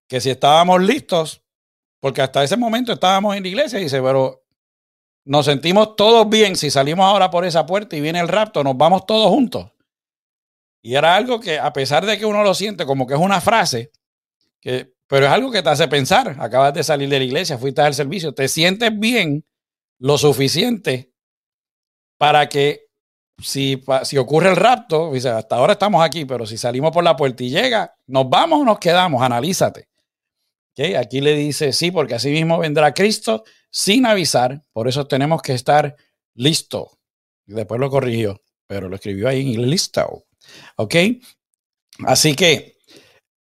que 0.08 0.22
si 0.22 0.30
estábamos 0.30 0.82
listos, 0.82 1.43
porque 1.99 2.22
hasta 2.22 2.45
ese 2.45 2.56
momento 2.56 2.93
estábamos 2.93 3.36
en 3.36 3.43
la 3.43 3.49
iglesia, 3.49 3.78
y 3.78 3.84
dice, 3.84 4.01
pero 4.01 4.45
nos 5.26 5.45
sentimos 5.45 5.97
todos 5.97 6.30
bien 6.30 6.56
si 6.56 6.72
salimos 6.72 7.06
ahora 7.06 7.30
por 7.30 7.43
esa 7.43 7.66
puerta 7.66 7.97
y 7.97 7.99
viene 7.99 8.22
el 8.22 8.30
rapto, 8.30 8.64
nos 8.64 8.78
vamos 8.78 9.06
todos 9.06 9.30
juntos. 9.32 9.70
Y 10.82 10.95
era 10.95 11.14
algo 11.18 11.41
que, 11.41 11.60
a 11.60 11.74
pesar 11.74 12.06
de 12.06 12.18
que 12.18 12.26
uno 12.26 12.41
lo 12.41 12.53
siente 12.53 12.86
como 12.86 13.06
que 13.06 13.16
es 13.16 13.20
una 13.20 13.41
frase, 13.41 13.91
que, 14.62 14.95
pero 15.08 15.26
es 15.26 15.32
algo 15.32 15.51
que 15.51 15.62
te 15.62 15.70
hace 15.70 15.88
pensar. 15.88 16.36
Acabas 16.39 16.74
de 16.74 16.84
salir 16.84 17.10
de 17.10 17.20
la 17.20 17.26
iglesia, 17.26 17.58
fuiste 17.58 17.82
al 17.82 17.93
servicio, 17.93 18.34
te 18.34 18.47
sientes 18.47 18.97
bien 18.97 19.45
lo 19.99 20.18
suficiente 20.18 21.12
para 22.18 22.47
que 22.49 22.86
si, 23.38 23.84
si 24.03 24.18
ocurre 24.18 24.49
el 24.49 24.56
rapto, 24.56 25.12
dice, 25.12 25.30
hasta 25.30 25.58
ahora 25.58 25.74
estamos 25.74 26.03
aquí, 26.03 26.26
pero 26.26 26.45
si 26.45 26.58
salimos 26.58 26.91
por 26.91 27.03
la 27.03 27.16
puerta 27.16 27.43
y 27.43 27.49
llega, 27.49 27.95
¿nos 28.08 28.30
vamos 28.30 28.62
o 28.62 28.66
nos 28.66 28.80
quedamos? 28.80 29.22
Analízate. 29.22 29.89
Aquí 30.97 31.22
le 31.22 31.36
dice, 31.36 31.72
sí, 31.72 31.91
porque 31.91 32.16
así 32.16 32.30
mismo 32.30 32.60
vendrá 32.60 32.93
Cristo 32.93 33.43
sin 33.70 34.06
avisar, 34.06 34.62
por 34.74 34.88
eso 34.88 35.08
tenemos 35.08 35.41
que 35.41 35.53
estar 35.53 35.95
listos. 36.34 36.97
Y 37.45 37.53
después 37.53 37.80
lo 37.80 37.89
corrigió, 37.89 38.41
pero 38.68 38.89
lo 38.89 38.95
escribió 38.95 39.28
ahí 39.28 39.53
en 39.53 39.70
listo. 39.70 40.26
¿Ok? 40.76 40.95
Así 42.06 42.36
que 42.36 42.74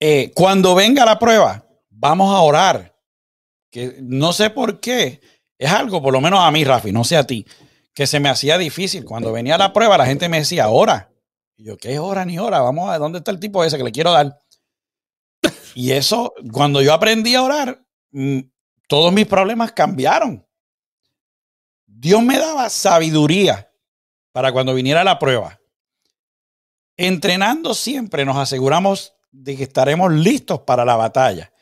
eh, 0.05 0.33
cuando 0.35 0.75
venga 0.75 1.05
la 1.05 1.17
prueba, 1.17 1.65
vamos 1.89 2.35
a 2.35 2.41
orar. 2.41 2.93
Que 3.71 3.99
no 4.01 4.33
sé 4.33 4.51
por 4.51 4.81
qué. 4.81 5.21
Es 5.57 5.71
algo, 5.71 6.03
por 6.03 6.13
lo 6.13 6.21
menos 6.21 6.41
a 6.41 6.51
mí, 6.51 6.65
Rafi, 6.65 6.91
no 6.91 7.05
sé 7.05 7.17
a 7.17 7.25
ti, 7.25 7.47
que 7.95 8.09
se 8.09 8.19
me 8.19 8.29
hacía 8.29 8.59
difícil. 8.59 9.05
Cuando 9.05 9.31
venía 9.31 9.57
la 9.57 9.73
prueba, 9.73 9.97
la 9.97 10.07
gente 10.07 10.29
me 10.29 10.39
decía, 10.39 10.69
ora. 10.71 11.13
Y 11.57 11.67
yo, 11.67 11.77
¿qué 11.77 12.01
hora 12.01 12.25
ni 12.25 12.37
hora? 12.37 12.61
Vamos 12.61 12.91
a 12.91 12.99
dónde 12.99 13.19
está 13.19 13.31
el 13.31 13.39
tipo 13.39 13.63
ese 13.63 13.79
que 13.79 13.85
le 13.85 13.93
quiero 13.93 14.11
dar. 14.11 14.37
Y 15.77 15.93
eso, 15.93 16.35
cuando 16.53 16.83
yo 16.83 16.93
aprendí 16.93 17.37
a 17.37 17.43
orar, 17.45 17.87
mm, 18.11 18.41
todos 18.89 19.13
mis 19.13 19.29
problemas 19.29 19.71
cambiaron. 19.71 20.45
Dios 21.87 22.25
me 22.25 22.39
daba 22.39 22.69
sabiduría 22.71 23.71
para 24.33 24.51
cuando 24.51 24.75
viniera 24.75 25.05
la 25.05 25.21
prueba. 25.21 25.61
Entrenando 26.97 27.73
siempre 27.73 28.25
nos 28.25 28.37
aseguramos 28.37 29.15
de 29.33 29.57
que 29.57 29.65
estaremos 29.65 30.13
listos 30.13 30.61
para 30.61 30.85
la 30.85 30.97
batalla. 30.97 31.53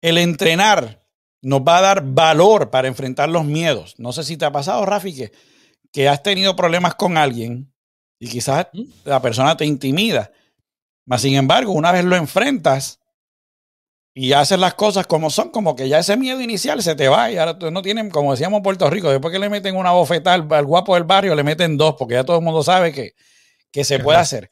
El 0.00 0.18
entrenar 0.18 1.02
nos 1.42 1.60
va 1.60 1.78
a 1.78 1.82
dar 1.82 2.02
valor 2.04 2.70
para 2.70 2.88
enfrentar 2.88 3.28
los 3.28 3.44
miedos. 3.44 3.94
No 3.98 4.12
sé 4.12 4.22
si 4.22 4.36
te 4.36 4.44
ha 4.44 4.52
pasado, 4.52 4.84
Rafi, 4.86 5.14
que, 5.14 5.32
que 5.92 6.08
has 6.08 6.22
tenido 6.22 6.54
problemas 6.54 6.94
con 6.94 7.16
alguien 7.16 7.72
y 8.18 8.28
quizás 8.28 8.68
la 9.04 9.20
persona 9.20 9.56
te 9.56 9.64
intimida. 9.64 10.30
Mas, 11.06 11.22
sin 11.22 11.34
embargo, 11.34 11.72
una 11.72 11.92
vez 11.92 12.04
lo 12.04 12.16
enfrentas 12.16 13.00
y 14.14 14.32
haces 14.32 14.58
las 14.58 14.74
cosas 14.74 15.06
como 15.06 15.28
son, 15.28 15.50
como 15.50 15.74
que 15.74 15.88
ya 15.88 15.98
ese 15.98 16.16
miedo 16.16 16.40
inicial 16.40 16.82
se 16.82 16.94
te 16.94 17.08
va 17.08 17.30
y 17.30 17.36
ahora 17.36 17.58
no 17.70 17.82
tienen, 17.82 18.10
como 18.10 18.30
decíamos 18.30 18.58
en 18.58 18.62
Puerto 18.62 18.88
Rico, 18.88 19.10
después 19.10 19.32
que 19.32 19.40
le 19.40 19.50
meten 19.50 19.76
una 19.76 19.90
bofetada 19.90 20.36
al, 20.56 20.64
guapo 20.64 20.94
del 20.94 21.04
barrio, 21.04 21.34
le 21.34 21.42
meten 21.42 21.76
dos, 21.76 21.96
porque 21.98 22.14
ya 22.14 22.24
todo 22.24 22.38
el 22.38 22.44
mundo 22.44 22.62
sabe 22.62 22.92
que, 22.92 23.14
que 23.72 23.84
se 23.84 23.98
puede 23.98 24.18
hacer. 24.18 24.48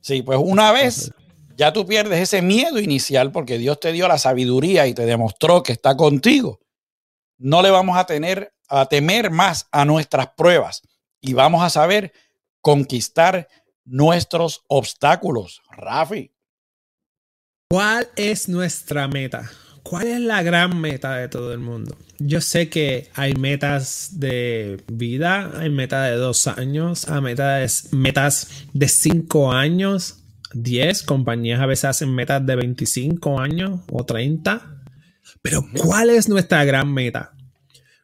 Sí, 0.00 0.22
pues 0.22 0.38
una 0.42 0.72
vez 0.72 1.12
ya 1.56 1.72
tú 1.72 1.86
pierdes 1.86 2.20
ese 2.20 2.42
miedo 2.42 2.78
inicial 2.78 3.32
porque 3.32 3.58
Dios 3.58 3.80
te 3.80 3.92
dio 3.92 4.06
la 4.08 4.18
sabiduría 4.18 4.86
y 4.86 4.94
te 4.94 5.06
demostró 5.06 5.62
que 5.62 5.72
está 5.72 5.96
contigo. 5.96 6.60
No 7.38 7.62
le 7.62 7.70
vamos 7.70 7.96
a 7.96 8.04
tener 8.04 8.52
a 8.68 8.86
temer 8.86 9.30
más 9.30 9.68
a 9.70 9.84
nuestras 9.84 10.28
pruebas 10.36 10.82
y 11.20 11.32
vamos 11.32 11.62
a 11.62 11.70
saber 11.70 12.12
conquistar 12.60 13.48
nuestros 13.84 14.64
obstáculos. 14.68 15.62
Rafi. 15.70 16.32
¿Cuál 17.70 18.08
es 18.16 18.48
nuestra 18.48 19.08
meta? 19.08 19.50
¿Cuál 19.82 20.08
es 20.08 20.20
la 20.20 20.42
gran 20.42 20.80
meta 20.80 21.16
de 21.16 21.28
todo 21.28 21.52
el 21.52 21.60
mundo? 21.60 21.96
Yo 22.18 22.40
sé 22.40 22.68
que 22.68 23.08
hay 23.14 23.34
metas 23.34 24.18
de 24.18 24.82
vida, 24.92 25.52
hay 25.56 25.70
metas 25.70 26.10
de 26.10 26.16
dos 26.16 26.48
años, 26.48 27.08
hay 27.08 27.20
metas, 27.20 27.92
metas 27.92 28.66
de 28.72 28.88
cinco 28.88 29.52
años, 29.52 30.24
10 30.52 31.02
compañías 31.02 31.60
a 31.60 31.66
veces 31.66 31.86
hacen 31.86 32.14
metas 32.14 32.44
de 32.44 32.56
25 32.56 33.40
años 33.40 33.80
o 33.90 34.04
30. 34.04 34.82
Pero 35.42 35.66
¿cuál 35.74 36.10
es 36.10 36.28
nuestra 36.28 36.64
gran 36.64 36.92
meta? 36.92 37.32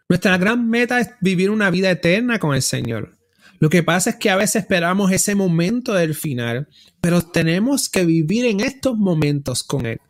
Nuestra 0.09 0.37
gran 0.37 0.69
meta 0.69 1.01
es 1.01 1.11
vivir 1.21 1.51
una 1.51 1.71
vida 1.71 1.91
eterna 1.91 2.39
con 2.39 2.55
el 2.55 2.63
Señor. 2.63 3.17
Lo 3.59 3.71
que 3.71 3.83
pasa 3.83 4.11
es 4.11 4.17
que 4.17 4.29
a 4.29 4.37
veces 4.37 4.63
esperamos 4.63 5.13
ese 5.13 5.35
momento 5.35 5.95
del 5.95 6.15
final, 6.15 6.69
pero 7.01 7.23
tenemos 7.23 7.89
que 7.89 8.05
vivir 8.05 8.45
en 8.45 8.61
estos 8.61 8.99
momentos 8.99 9.63
con 9.63 9.87
Él. 9.87 10.01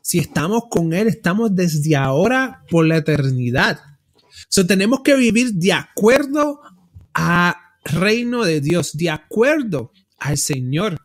Si 0.00 0.18
estamos 0.18 0.64
con 0.70 0.92
Él, 0.92 1.08
estamos 1.08 1.54
desde 1.54 1.96
ahora 1.96 2.62
por 2.70 2.86
la 2.86 2.98
eternidad. 2.98 3.80
So, 4.48 4.66
tenemos 4.66 5.00
que 5.00 5.16
vivir 5.16 5.54
de 5.54 5.72
acuerdo 5.72 6.60
al 7.14 7.54
reino 7.84 8.44
de 8.44 8.60
Dios, 8.60 8.96
de 8.96 9.10
acuerdo 9.10 9.92
al 10.18 10.38
Señor. 10.38 11.00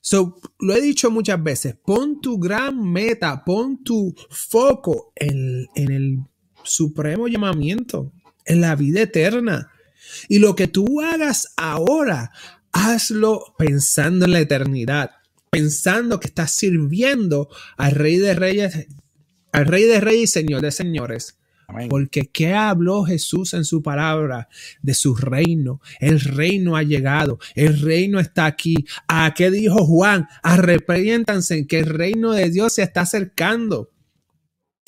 So, 0.00 0.40
lo 0.58 0.74
he 0.74 0.80
dicho 0.80 1.10
muchas 1.10 1.42
veces, 1.42 1.76
pon 1.84 2.20
tu 2.20 2.38
gran 2.38 2.82
meta, 2.82 3.44
pon 3.44 3.82
tu 3.84 4.14
foco 4.30 5.12
en, 5.14 5.66
en 5.74 5.92
el 5.92 6.18
supremo 6.62 7.28
llamamiento, 7.28 8.12
en 8.44 8.60
la 8.60 8.76
vida 8.76 9.02
eterna. 9.02 9.70
Y 10.28 10.38
lo 10.38 10.54
que 10.56 10.68
tú 10.68 11.00
hagas 11.02 11.52
ahora, 11.56 12.30
hazlo 12.72 13.54
pensando 13.58 14.24
en 14.24 14.32
la 14.32 14.40
eternidad, 14.40 15.10
pensando 15.50 16.18
que 16.18 16.28
estás 16.28 16.52
sirviendo 16.52 17.48
al 17.76 17.92
Rey 17.92 18.16
de 18.16 18.34
Reyes, 18.34 18.86
al 19.52 19.66
Rey 19.66 19.84
de 19.84 20.00
Reyes 20.00 20.30
y 20.30 20.32
Señor 20.32 20.62
de 20.62 20.70
Señores. 20.70 21.39
Porque 21.88 22.28
¿qué 22.32 22.54
habló 22.54 23.04
Jesús 23.04 23.54
en 23.54 23.64
su 23.64 23.82
palabra? 23.82 24.48
De 24.82 24.94
su 24.94 25.14
reino. 25.14 25.80
El 25.98 26.20
reino 26.20 26.76
ha 26.76 26.82
llegado. 26.82 27.38
El 27.54 27.80
reino 27.80 28.20
está 28.20 28.46
aquí. 28.46 28.86
¿A 29.08 29.32
qué 29.34 29.50
dijo 29.50 29.84
Juan? 29.86 30.28
Arrepiéntanse 30.42 31.66
que 31.66 31.80
el 31.80 31.86
reino 31.86 32.32
de 32.32 32.50
Dios 32.50 32.74
se 32.74 32.82
está 32.82 33.02
acercando. 33.02 33.90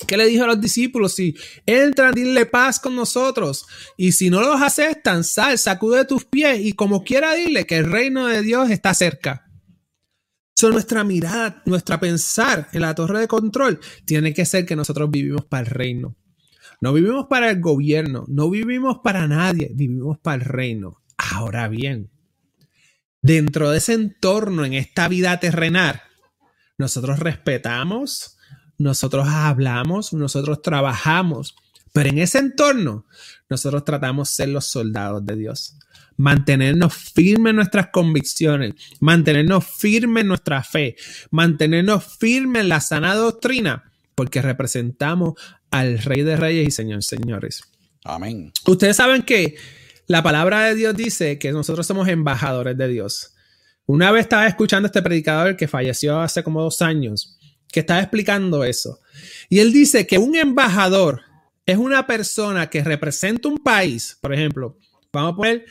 ¿Qué 0.07 0.17
le 0.17 0.25
dijo 0.25 0.43
a 0.43 0.47
los 0.47 0.61
discípulos? 0.61 1.15
Si 1.15 1.35
entran, 1.65 2.13
dile 2.13 2.45
paz 2.45 2.79
con 2.79 2.95
nosotros. 2.95 3.65
Y 3.97 4.11
si 4.11 4.29
no 4.29 4.41
los 4.41 4.61
aceptan, 4.61 5.23
sal, 5.23 5.57
sacude 5.57 6.05
tus 6.05 6.25
pies 6.25 6.59
y 6.59 6.73
como 6.73 7.03
quiera 7.03 7.33
dile 7.35 7.65
que 7.65 7.77
el 7.77 7.91
reino 7.91 8.27
de 8.27 8.41
Dios 8.41 8.69
está 8.69 8.93
cerca. 8.93 9.43
Nuestra 10.61 11.03
mirada, 11.03 11.61
nuestra 11.65 11.99
pensar 11.99 12.69
en 12.71 12.81
la 12.81 12.95
torre 12.95 13.19
de 13.19 13.27
control 13.27 13.81
tiene 14.05 14.33
que 14.33 14.45
ser 14.45 14.65
que 14.65 14.77
nosotros 14.77 15.11
vivimos 15.11 15.45
para 15.45 15.67
el 15.67 15.67
reino. 15.67 16.15
No 16.83 16.91
vivimos 16.91 17.27
para 17.29 17.49
el 17.49 17.61
gobierno, 17.61 18.25
no 18.27 18.49
vivimos 18.49 18.97
para 19.01 19.25
nadie, 19.25 19.71
vivimos 19.73 20.19
para 20.19 20.35
el 20.35 20.41
reino. 20.41 21.01
Ahora 21.15 21.69
bien, 21.69 22.11
dentro 23.21 23.71
de 23.71 23.77
ese 23.77 23.93
entorno, 23.93 24.65
en 24.65 24.73
esta 24.73 25.07
vida 25.07 25.39
terrenal, 25.39 26.01
nosotros 26.77 27.19
respetamos, 27.19 28.37
nosotros 28.77 29.29
hablamos, 29.29 30.11
nosotros 30.11 30.61
trabajamos, 30.61 31.55
pero 31.93 32.09
en 32.09 32.17
ese 32.17 32.39
entorno, 32.39 33.05
nosotros 33.49 33.85
tratamos 33.85 34.27
de 34.27 34.33
ser 34.33 34.49
los 34.49 34.65
soldados 34.65 35.25
de 35.25 35.37
Dios. 35.37 35.77
Mantenernos 36.17 36.93
firmes 36.93 37.51
en 37.51 37.55
nuestras 37.55 37.91
convicciones, 37.93 38.73
mantenernos 38.99 39.65
firmes 39.65 40.23
en 40.23 40.27
nuestra 40.27 40.61
fe, 40.63 40.97
mantenernos 41.31 42.03
firmes 42.19 42.63
en 42.63 42.67
la 42.67 42.81
sana 42.81 43.15
doctrina, 43.15 43.92
porque 44.15 44.41
representamos 44.41 45.33
al 45.71 45.99
Rey 45.99 46.23
de 46.23 46.35
Reyes 46.35 46.67
y 46.67 46.71
Señor 46.71 47.03
Señores. 47.03 47.63
Amén. 48.03 48.51
Ustedes 48.65 48.97
saben 48.97 49.23
que 49.23 49.55
la 50.07 50.21
palabra 50.21 50.65
de 50.65 50.75
Dios 50.75 50.95
dice 50.95 51.39
que 51.39 51.51
nosotros 51.51 51.87
somos 51.87 52.07
embajadores 52.07 52.77
de 52.77 52.87
Dios. 52.87 53.33
Una 53.85 54.11
vez 54.11 54.23
estaba 54.23 54.47
escuchando 54.47 54.87
a 54.87 54.89
este 54.89 55.01
predicador 55.01 55.55
que 55.55 55.67
falleció 55.67 56.19
hace 56.19 56.43
como 56.43 56.61
dos 56.61 56.81
años, 56.81 57.37
que 57.71 57.81
estaba 57.81 57.99
explicando 58.01 58.63
eso. 58.63 58.99
Y 59.49 59.59
él 59.59 59.71
dice 59.73 60.05
que 60.05 60.17
un 60.17 60.35
embajador 60.35 61.21
es 61.65 61.77
una 61.77 62.05
persona 62.05 62.69
que 62.69 62.83
representa 62.83 63.47
un 63.47 63.57
país. 63.57 64.17
Por 64.21 64.33
ejemplo, 64.33 64.77
vamos 65.11 65.33
a 65.33 65.35
poner, 65.35 65.65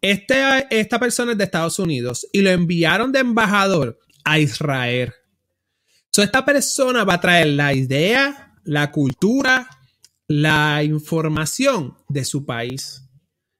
este, 0.00 0.66
esta 0.70 0.98
persona 0.98 1.32
es 1.32 1.38
de 1.38 1.44
Estados 1.44 1.78
Unidos 1.78 2.26
y 2.32 2.40
lo 2.40 2.50
enviaron 2.50 3.12
de 3.12 3.20
embajador 3.20 3.98
a 4.24 4.38
Israel. 4.38 5.12
So, 6.14 6.22
esta 6.22 6.44
persona 6.44 7.02
va 7.02 7.14
a 7.14 7.20
traer 7.20 7.48
la 7.48 7.74
idea, 7.74 8.54
la 8.62 8.92
cultura, 8.92 9.68
la 10.28 10.84
información 10.84 11.96
de 12.08 12.24
su 12.24 12.46
país, 12.46 13.02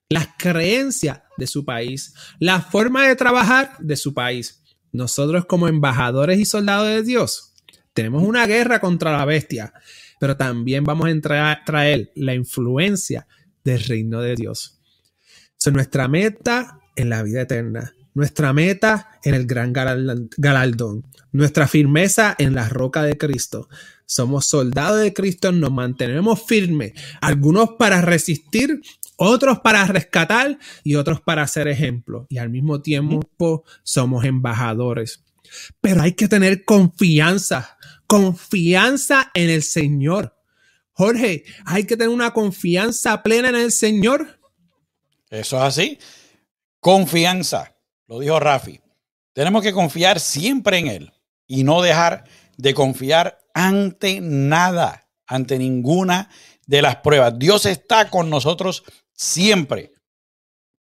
las 0.08 0.28
creencias 0.38 1.22
de 1.36 1.48
su 1.48 1.64
país, 1.64 2.14
la 2.38 2.60
forma 2.60 3.08
de 3.08 3.16
trabajar 3.16 3.76
de 3.80 3.96
su 3.96 4.14
país. 4.14 4.62
Nosotros 4.92 5.46
como 5.46 5.66
embajadores 5.66 6.38
y 6.38 6.44
soldados 6.44 6.86
de 6.86 7.02
Dios 7.02 7.54
tenemos 7.92 8.22
una 8.22 8.46
guerra 8.46 8.78
contra 8.78 9.10
la 9.18 9.24
bestia, 9.24 9.74
pero 10.20 10.36
también 10.36 10.84
vamos 10.84 11.10
a 11.10 11.64
traer 11.64 12.12
la 12.14 12.34
influencia 12.34 13.26
del 13.64 13.82
reino 13.82 14.20
de 14.20 14.36
Dios. 14.36 14.80
Es 15.58 15.72
nuestra 15.72 16.06
meta 16.06 16.78
en 16.94 17.10
la 17.10 17.24
vida 17.24 17.40
eterna, 17.40 17.93
nuestra 18.14 18.52
meta 18.52 19.18
en 19.22 19.34
el 19.34 19.46
gran 19.46 19.72
galardón, 19.72 21.06
nuestra 21.32 21.66
firmeza 21.68 22.34
en 22.38 22.54
la 22.54 22.68
roca 22.68 23.02
de 23.02 23.18
Cristo, 23.18 23.68
somos 24.06 24.46
soldados 24.46 25.00
de 25.00 25.12
Cristo, 25.12 25.52
nos 25.52 25.72
mantenemos 25.72 26.42
firmes, 26.44 26.92
algunos 27.20 27.70
para 27.78 28.00
resistir, 28.00 28.80
otros 29.16 29.60
para 29.60 29.86
rescatar 29.86 30.58
y 30.82 30.96
otros 30.96 31.20
para 31.20 31.46
ser 31.46 31.68
ejemplo. 31.68 32.26
Y 32.28 32.38
al 32.38 32.50
mismo 32.50 32.80
tiempo 32.82 33.64
somos 33.82 34.24
embajadores. 34.24 35.24
Pero 35.80 36.02
hay 36.02 36.12
que 36.12 36.28
tener 36.28 36.64
confianza, 36.64 37.76
confianza 38.06 39.30
en 39.34 39.50
el 39.50 39.62
Señor. 39.62 40.36
Jorge, 40.92 41.44
hay 41.64 41.84
que 41.84 41.96
tener 41.96 42.14
una 42.14 42.32
confianza 42.32 43.22
plena 43.22 43.48
en 43.48 43.56
el 43.56 43.72
Señor. 43.72 44.40
Eso 45.30 45.56
es 45.56 45.62
así. 45.62 45.98
Confianza, 46.80 47.73
lo 48.06 48.18
dijo 48.18 48.38
Rafi. 48.40 48.80
Tenemos 49.32 49.62
que 49.62 49.72
confiar 49.72 50.20
siempre 50.20 50.78
en 50.78 50.86
Él 50.86 51.12
y 51.46 51.64
no 51.64 51.82
dejar 51.82 52.24
de 52.56 52.74
confiar 52.74 53.38
ante 53.52 54.20
nada, 54.20 55.08
ante 55.26 55.58
ninguna 55.58 56.30
de 56.66 56.82
las 56.82 56.96
pruebas. 56.96 57.38
Dios 57.38 57.66
está 57.66 58.10
con 58.10 58.30
nosotros 58.30 58.84
siempre, 59.12 59.92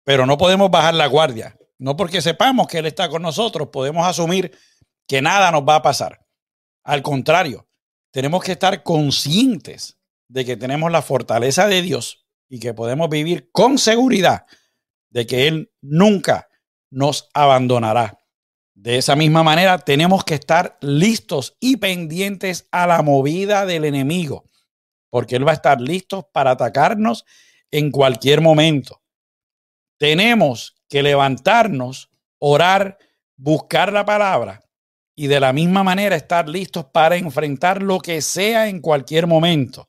pero 0.05 0.27
no 0.27 0.37
podemos 0.39 0.71
bajar 0.71 0.95
la 0.95 1.07
guardia. 1.07 1.57
No 1.79 1.97
porque 1.97 2.21
sepamos 2.21 2.69
que 2.69 2.79
Él 2.79 2.87
está 2.87 3.09
con 3.09 3.23
nosotros, 3.23 3.69
podemos 3.73 4.07
asumir 4.07 4.57
que 5.09 5.21
nada 5.21 5.51
nos 5.51 5.63
va 5.63 5.77
a 5.77 5.83
pasar. 5.83 6.25
Al 6.85 7.03
contrario, 7.03 7.67
tenemos 8.11 8.45
que 8.45 8.53
estar 8.53 8.83
conscientes 8.83 9.99
de 10.29 10.45
que 10.45 10.57
tenemos 10.57 10.93
la 10.93 11.03
fortaleza 11.03 11.67
de 11.67 11.83
Dios 11.83 12.27
y 12.49 12.61
que 12.61 12.75
podemos 12.75 13.09
vivir 13.09 13.51
con 13.51 13.79
seguridad 13.79 14.47
de 15.11 15.27
que 15.27 15.49
Él 15.49 15.73
nunca 15.81 16.49
nos 16.93 17.31
abandonará. 17.35 18.19
De 18.75 18.99
esa 18.99 19.17
misma 19.17 19.43
manera, 19.43 19.79
tenemos 19.79 20.25
que 20.25 20.35
estar 20.35 20.79
listos 20.81 21.57
y 21.61 21.77
pendientes 21.79 22.69
a 22.71 22.87
la 22.87 23.03
movida 23.03 23.67
del 23.67 23.85
enemigo, 23.85 24.45
porque 25.11 25.37
él 25.37 25.47
va 25.47 25.53
a 25.53 25.55
estar 25.55 25.81
listo 25.81 26.29
para 26.33 26.53
atacarnos 26.53 27.25
en 27.71 27.91
cualquier 27.91 28.41
momento. 28.41 29.03
Tenemos 29.99 30.75
que 30.89 31.03
levantarnos, 31.03 32.11
orar, 32.39 32.99
buscar 33.37 33.93
la 33.93 34.05
palabra 34.05 34.63
y 35.15 35.27
de 35.27 35.41
la 35.41 35.53
misma 35.53 35.83
manera 35.83 36.17
estar 36.17 36.49
listos 36.49 36.87
para 36.87 37.17
enfrentar 37.17 37.83
lo 37.83 38.01
que 38.01 38.21
sea 38.21 38.69
en 38.69 38.81
cualquier 38.81 39.27
momento. 39.27 39.89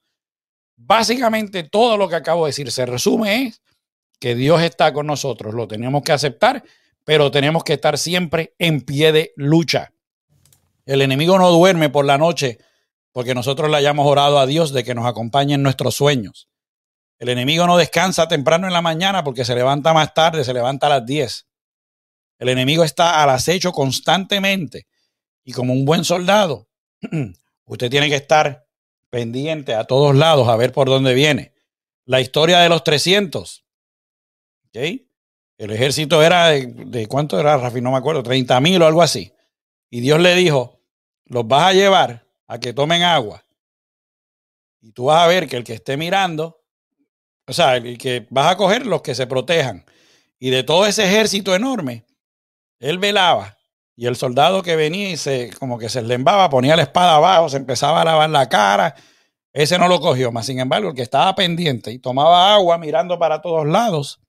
Básicamente 0.76 1.64
todo 1.64 1.97
lo 1.97 2.10
que 2.10 2.16
acabo 2.16 2.45
de 2.45 2.49
decir 2.49 2.72
se 2.72 2.86
resume 2.86 3.43
es 3.43 3.62
que 4.20 4.36
Dios 4.36 4.62
está 4.62 4.93
con 4.93 5.08
nosotros, 5.08 5.54
lo 5.54 5.68
tenemos 5.68 6.04
que 6.04 6.12
aceptar, 6.12 6.64
pero 7.06 7.32
tenemos 7.32 7.64
que 7.64 7.74
estar 7.74 7.97
siempre 7.97 8.56
en 8.60 8.82
pie 8.82 9.12
de 9.12 9.34
lucha. 9.36 9.93
El 10.86 11.01
enemigo 11.01 11.38
no 11.38 11.49
duerme 11.51 11.89
por 11.89 12.06
la 12.06 12.18
noche 12.18 12.60
porque 13.12 13.36
nosotros 13.36 13.70
le 13.70 13.78
hayamos 13.78 14.08
orado 14.08 14.39
a 14.39 14.45
Dios 14.45 14.74
de 14.74 14.84
que 14.84 14.95
nos 14.95 15.06
acompañe 15.06 15.54
en 15.54 15.64
nuestros 15.64 15.95
sueños. 15.95 16.49
El 17.20 17.30
enemigo 17.30 17.68
no 17.68 17.78
descansa 17.78 18.28
temprano 18.28 18.68
en 18.68 18.74
la 18.74 18.82
mañana 18.82 19.24
porque 19.24 19.45
se 19.45 19.56
levanta 19.56 19.93
más 19.93 20.14
tarde, 20.14 20.43
se 20.43 20.54
levanta 20.54 20.88
a 20.88 20.89
las 20.89 21.06
10. 21.06 21.47
El 22.39 22.49
enemigo 22.49 22.84
está 22.84 23.24
al 23.24 23.30
acecho 23.30 23.72
constantemente 23.72 24.88
y 25.43 25.54
como 25.54 25.74
un 25.74 25.86
buen 25.86 26.04
soldado, 26.04 26.68
usted 27.66 27.89
tiene 27.89 28.10
que 28.10 28.16
estar 28.16 28.66
pendiente 29.10 29.76
a 29.76 29.86
todos 29.86 30.16
lados 30.16 30.47
a 30.49 30.56
ver 30.56 30.72
por 30.72 30.88
dónde 30.88 31.14
viene. 31.14 31.54
La 32.06 32.20
historia 32.20 32.60
de 32.60 32.70
los 32.70 32.84
300. 32.84 33.64
¿okay? 34.70 35.08
El 35.64 35.72
ejército 35.72 36.22
era 36.22 36.49
de, 36.49 37.07
cuánto 37.07 37.39
era, 37.39 37.55
Rafi, 37.55 37.80
no 37.80 37.91
me 37.91 37.97
acuerdo, 37.97 38.22
30 38.22 38.59
mil 38.59 38.82
o 38.82 38.86
algo 38.86 39.01
así. 39.01 39.34
Y 39.89 40.01
Dios 40.01 40.20
le 40.20 40.36
dijo, 40.36 40.82
los 41.24 41.47
vas 41.47 41.70
a 41.70 41.74
llevar 41.74 42.28
a 42.47 42.59
que 42.59 42.74
tomen 42.74 43.01
agua. 43.01 43.45
Y 44.82 44.91
tú 44.91 45.05
vas 45.05 45.24
a 45.24 45.28
ver 45.28 45.47
que 45.47 45.55
el 45.55 45.64
que 45.64 45.76
esté 45.76 45.95
mirando, 45.95 46.59
o 47.47 47.53
sea, 47.53 47.78
el 47.78 47.97
que 47.97 48.28
vas 48.30 48.51
a 48.51 48.57
coger 48.57 48.86
los 48.86 49.01
que 49.01 49.16
se 49.16 49.26
protejan. 49.26 49.86
Y 50.38 50.49
de 50.49 50.64
todo 50.64 50.86
ese 50.86 51.05
ejército 51.05 51.55
enorme, 51.55 52.05
él 52.80 52.97
velaba 52.97 53.57
y 53.95 54.07
el 54.07 54.18
soldado 54.18 54.64
que 54.64 54.76
venía 54.76 55.11
y 55.11 55.16
se, 55.16 55.49
como 55.57 55.80
que 55.80 55.88
se 55.88 56.01
lembaba, 56.01 56.49
ponía 56.49 56.76
la 56.76 56.82
espada 56.84 57.16
abajo, 57.16 57.47
se 57.47 57.55
empezaba 57.55 58.01
a 58.01 58.03
lavar 58.03 58.30
la 58.30 58.49
cara. 58.49 58.95
Ese 59.53 59.80
no 59.80 59.88
lo 59.88 60.01
cogió, 60.01 60.30
más 60.34 60.45
sin 60.45 60.59
embargo, 60.59 60.89
el 60.89 60.95
que 60.95 61.03
estaba 61.03 61.34
pendiente 61.36 61.89
y 61.93 61.99
tomaba 61.99 62.53
agua 62.53 62.78
mirando 62.78 63.18
para 63.18 63.41
todos 63.41 63.66
lados, 63.66 64.20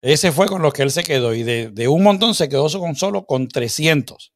ese 0.00 0.32
fue 0.32 0.46
con 0.46 0.62
los 0.62 0.72
que 0.72 0.82
él 0.82 0.90
se 0.90 1.02
quedó. 1.02 1.34
Y 1.34 1.42
de, 1.42 1.88
un 1.88 2.02
montón 2.02 2.34
se 2.34 2.48
quedó 2.48 2.68
solo 2.68 3.26
con 3.26 3.48
300. 3.48 4.32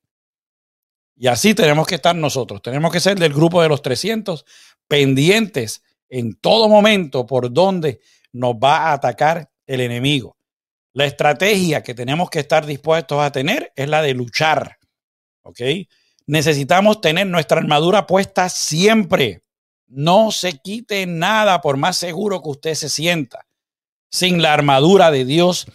Y 1.17 1.27
así 1.29 1.55
tenemos 1.55 1.87
que 1.87 1.97
estar 1.97 2.17
nosotros. 2.17 2.63
Tenemos 2.63 2.93
que 2.93 3.01
ser 3.01 3.19
del 3.19 3.33
grupo 3.33 3.63
de 3.63 3.69
los 3.69 3.83
300 3.83 4.45
pendientes 4.89 5.83
en 6.09 6.35
todo 6.35 6.69
momento 6.69 7.27
por 7.27 7.53
donde 7.53 8.01
nos 8.33 8.55
va 8.55 8.79
a 8.79 8.93
atacar 8.95 9.51
el 9.67 9.81
enemigo. 9.81 10.37
La 10.95 11.07
estrategia 11.07 11.83
que 11.83 11.95
tenemos 11.95 12.29
que 12.29 12.41
estar 12.41 12.67
dispuestos 12.67 13.21
a 13.21 13.33
tener 13.33 13.73
es 13.77 13.89
la 13.89 14.03
de 14.03 14.15
luchar. 14.15 14.79
¿Ok? 15.43 15.61
Necesitamos 16.27 17.01
tener 17.01 17.27
nuestra 17.27 17.59
armadura 17.59 18.07
puesta 18.07 18.49
siempre. 18.49 19.43
No 19.87 20.31
se 20.31 20.59
quite 20.59 21.07
nada 21.07 21.61
por 21.61 21.77
más 21.77 21.97
seguro 21.97 22.43
que 22.43 22.51
usted 22.51 22.75
se 22.75 22.89
sienta. 22.89 23.47
Sin 24.13 24.43
la 24.43 24.53
armadura 24.53 25.11
de 25.11 25.25
Dios 25.25 25.67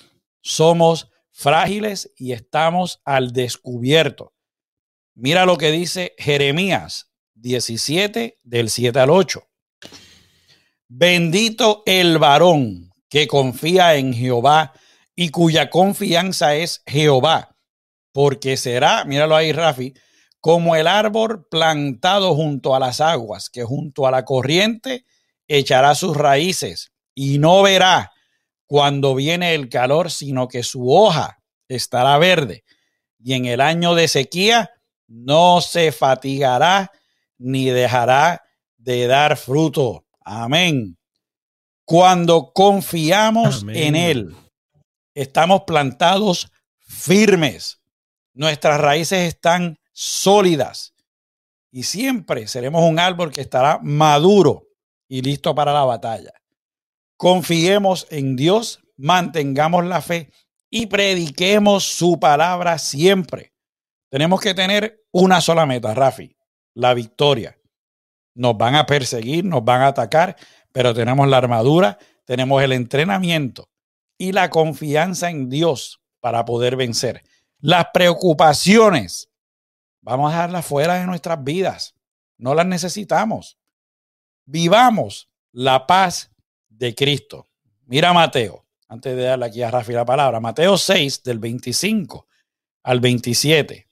somos 0.42 1.10
frágiles 1.32 2.14
y 2.16 2.34
estamos 2.34 3.02
al 3.04 3.34
descubierto. 3.34 4.36
Mira 5.16 5.48
lo 5.48 5.58
que 5.58 5.72
dice 5.72 6.14
Jeremías 6.20 7.12
17 7.34 8.38
del 8.44 8.70
7 8.70 9.00
al 9.00 9.10
8. 9.10 9.42
Bendito 10.88 11.82
el 11.88 12.20
varón 12.20 12.92
que 13.10 13.28
confía 13.28 13.96
en 13.96 14.14
Jehová 14.14 14.72
y 15.16 15.30
cuya 15.30 15.72
confianza 15.72 16.54
es 16.54 16.84
Jehová, 16.86 17.56
porque 18.12 18.56
será, 18.56 19.04
míralo 19.04 19.36
ahí, 19.36 19.52
Rafi, 19.52 19.96
como 20.40 20.76
el 20.76 20.86
árbol 20.86 21.48
plantado 21.50 22.36
junto 22.36 22.76
a 22.76 22.80
las 22.80 23.02
aguas, 23.02 23.50
que 23.50 23.64
junto 23.64 24.06
a 24.06 24.12
la 24.12 24.26
corriente 24.26 25.06
echará 25.48 25.96
sus 25.96 26.16
raíces 26.16 26.92
y 27.16 27.40
no 27.40 27.64
verá 27.64 28.12
cuando 28.68 29.15
viene 29.15 29.55
el 29.55 29.70
calor, 29.70 30.11
sino 30.11 30.47
que 30.47 30.61
su 30.61 30.91
hoja 30.91 31.39
estará 31.68 32.18
verde. 32.18 32.63
Y 33.20 33.34
en 33.34 33.45
el 33.45 33.61
año 33.61 33.95
de 33.95 34.07
sequía 34.07 34.72
no 35.07 35.61
se 35.61 35.91
fatigará 35.91 36.91
ni 37.38 37.65
dejará 37.70 38.43
de 38.78 39.07
dar 39.07 39.38
fruto. 39.38 40.05
Amén. 40.22 40.97
Cuando 41.86 42.51
confiamos 42.53 43.65
en 43.68 43.95
Él 43.95 44.36
estamos 45.18 45.63
plantados 45.63 46.51
firmes. 46.80 47.82
Nuestras 48.34 48.80
raíces 48.80 49.28
están 49.28 49.80
sólidas 49.91 50.93
y 51.72 51.84
siempre 51.84 52.47
seremos 52.47 52.84
un 52.84 52.99
árbol 52.99 53.32
que 53.32 53.41
estará 53.41 53.80
maduro 53.82 54.68
y 55.07 55.24
listo 55.24 55.55
para 55.55 55.74
la 55.74 55.86
batalla. 55.86 56.32
Confiemos 57.18 58.05
en 58.11 58.36
Dios, 58.36 58.80
mantengamos 58.95 59.84
la 59.86 60.01
fe 60.01 60.32
y 60.70 60.86
prediquemos 60.86 61.84
su 61.84 62.20
palabra 62.20 62.78
siempre. 62.78 63.53
Tenemos 64.09 64.39
que 64.39 64.53
tener 64.53 65.03
una 65.11 65.41
sola 65.41 65.65
meta, 65.65 65.93
Rafi, 65.93 66.38
la 66.76 66.93
victoria. 66.93 67.59
Nos 68.36 68.55
van 68.55 68.76
a 68.76 68.86
perseguir, 68.86 69.43
nos 69.43 69.65
van 69.65 69.82
a 69.82 69.88
atacar, 69.88 70.36
pero 70.72 70.93
tenemos 70.93 71.28
la 71.28 71.38
armadura, 71.38 71.97
tenemos 72.24 72.61
el 72.61 72.72
entrenamiento 72.72 73.70
y 74.18 74.32
la 74.32 74.51
confianza 74.51 75.32
en 75.32 75.49
Dios 75.49 76.01
para 76.20 76.45
poder 76.45 76.76
vencer. 76.76 77.24
Las 77.59 77.88
preocupaciones, 77.93 79.32
vamos 80.01 80.32
a 80.32 80.36
dejarlas 80.36 80.65
fuera 80.65 80.95
de 80.95 81.07
nuestras 81.07 81.43
vidas. 81.43 81.95
No 82.38 82.53
las 82.53 82.68
necesitamos. 82.68 83.57
Vivamos 84.45 85.30
la 85.51 85.88
paz 85.88 86.32
de 86.78 86.95
Cristo. 86.95 87.47
Mira 87.86 88.13
Mateo, 88.13 88.65
antes 88.88 89.15
de 89.15 89.23
darle 89.23 89.45
aquí 89.45 89.61
a 89.61 89.71
Rafi 89.71 89.93
la 89.93 90.05
palabra, 90.05 90.39
Mateo 90.39 90.78
6 90.78 91.23
del 91.23 91.39
25 91.39 92.28
al 92.84 92.99
27. 92.99 93.88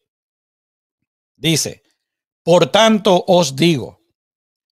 Dice, 1.35 1.83
por 2.43 2.67
tanto 2.67 3.23
os 3.27 3.55
digo, 3.55 4.01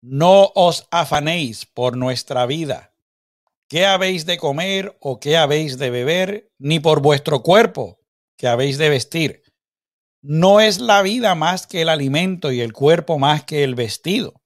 no 0.01 0.51
os 0.55 0.87
afanéis 0.91 1.65
por 1.65 1.97
nuestra 1.97 2.45
vida 2.45 2.93
¿qué 3.67 3.85
habéis 3.85 4.25
de 4.25 4.37
comer 4.37 4.97
o 4.99 5.19
qué 5.19 5.37
habéis 5.37 5.77
de 5.77 5.89
beber? 5.89 6.51
Ni 6.57 6.79
por 6.79 7.01
vuestro 7.01 7.43
cuerpo, 7.43 7.99
¿qué 8.37 8.47
habéis 8.47 8.77
de 8.77 8.89
vestir? 8.89 9.43
No 10.21 10.59
es 10.59 10.79
la 10.79 11.01
vida 11.01 11.35
más 11.35 11.67
que 11.67 11.81
el 11.81 11.89
alimento 11.89 12.51
y 12.51 12.61
el 12.61 12.73
cuerpo 12.73 13.19
más 13.19 13.43
que 13.43 13.63
el 13.63 13.75
vestido. 13.75 14.41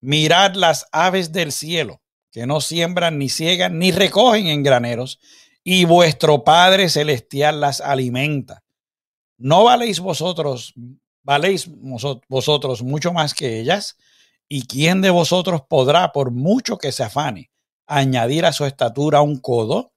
Mirad 0.00 0.54
las 0.54 0.86
aves 0.92 1.32
del 1.32 1.52
cielo, 1.52 1.99
que 2.30 2.46
no 2.46 2.60
siembran 2.60 3.18
ni 3.18 3.28
ciegan 3.28 3.78
ni 3.78 3.92
recogen 3.92 4.46
en 4.46 4.62
graneros, 4.62 5.20
y 5.62 5.84
vuestro 5.84 6.44
Padre 6.44 6.88
celestial 6.88 7.60
las 7.60 7.80
alimenta. 7.80 8.62
¿No 9.36 9.64
valéis 9.64 10.00
vosotros, 10.00 10.74
valéis 11.22 11.68
vosotros 12.28 12.82
mucho 12.82 13.12
más 13.12 13.34
que 13.34 13.60
ellas? 13.60 13.96
¿Y 14.48 14.66
quién 14.66 15.00
de 15.00 15.10
vosotros 15.10 15.62
podrá, 15.68 16.12
por 16.12 16.30
mucho 16.30 16.78
que 16.78 16.92
se 16.92 17.02
afane, 17.02 17.50
añadir 17.86 18.44
a 18.46 18.52
su 18.52 18.64
estatura 18.64 19.20
un 19.20 19.38
codo? 19.38 19.92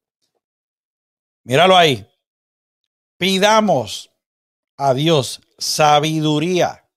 Míralo 1.43 1.75
ahí. 1.75 2.07
Pidamos 3.17 4.11
a 4.77 4.93
Dios 4.93 5.41
sabiduría, 5.57 6.89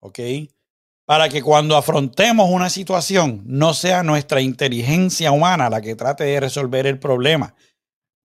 ¿ok? 0.00 0.18
Para 1.06 1.28
que 1.28 1.42
cuando 1.42 1.76
afrontemos 1.76 2.48
una 2.50 2.70
situación 2.70 3.42
no 3.46 3.74
sea 3.74 4.02
nuestra 4.02 4.40
inteligencia 4.40 5.32
humana 5.32 5.68
la 5.68 5.80
que 5.80 5.96
trate 5.96 6.24
de 6.24 6.40
resolver 6.40 6.86
el 6.86 6.98
problema, 6.98 7.54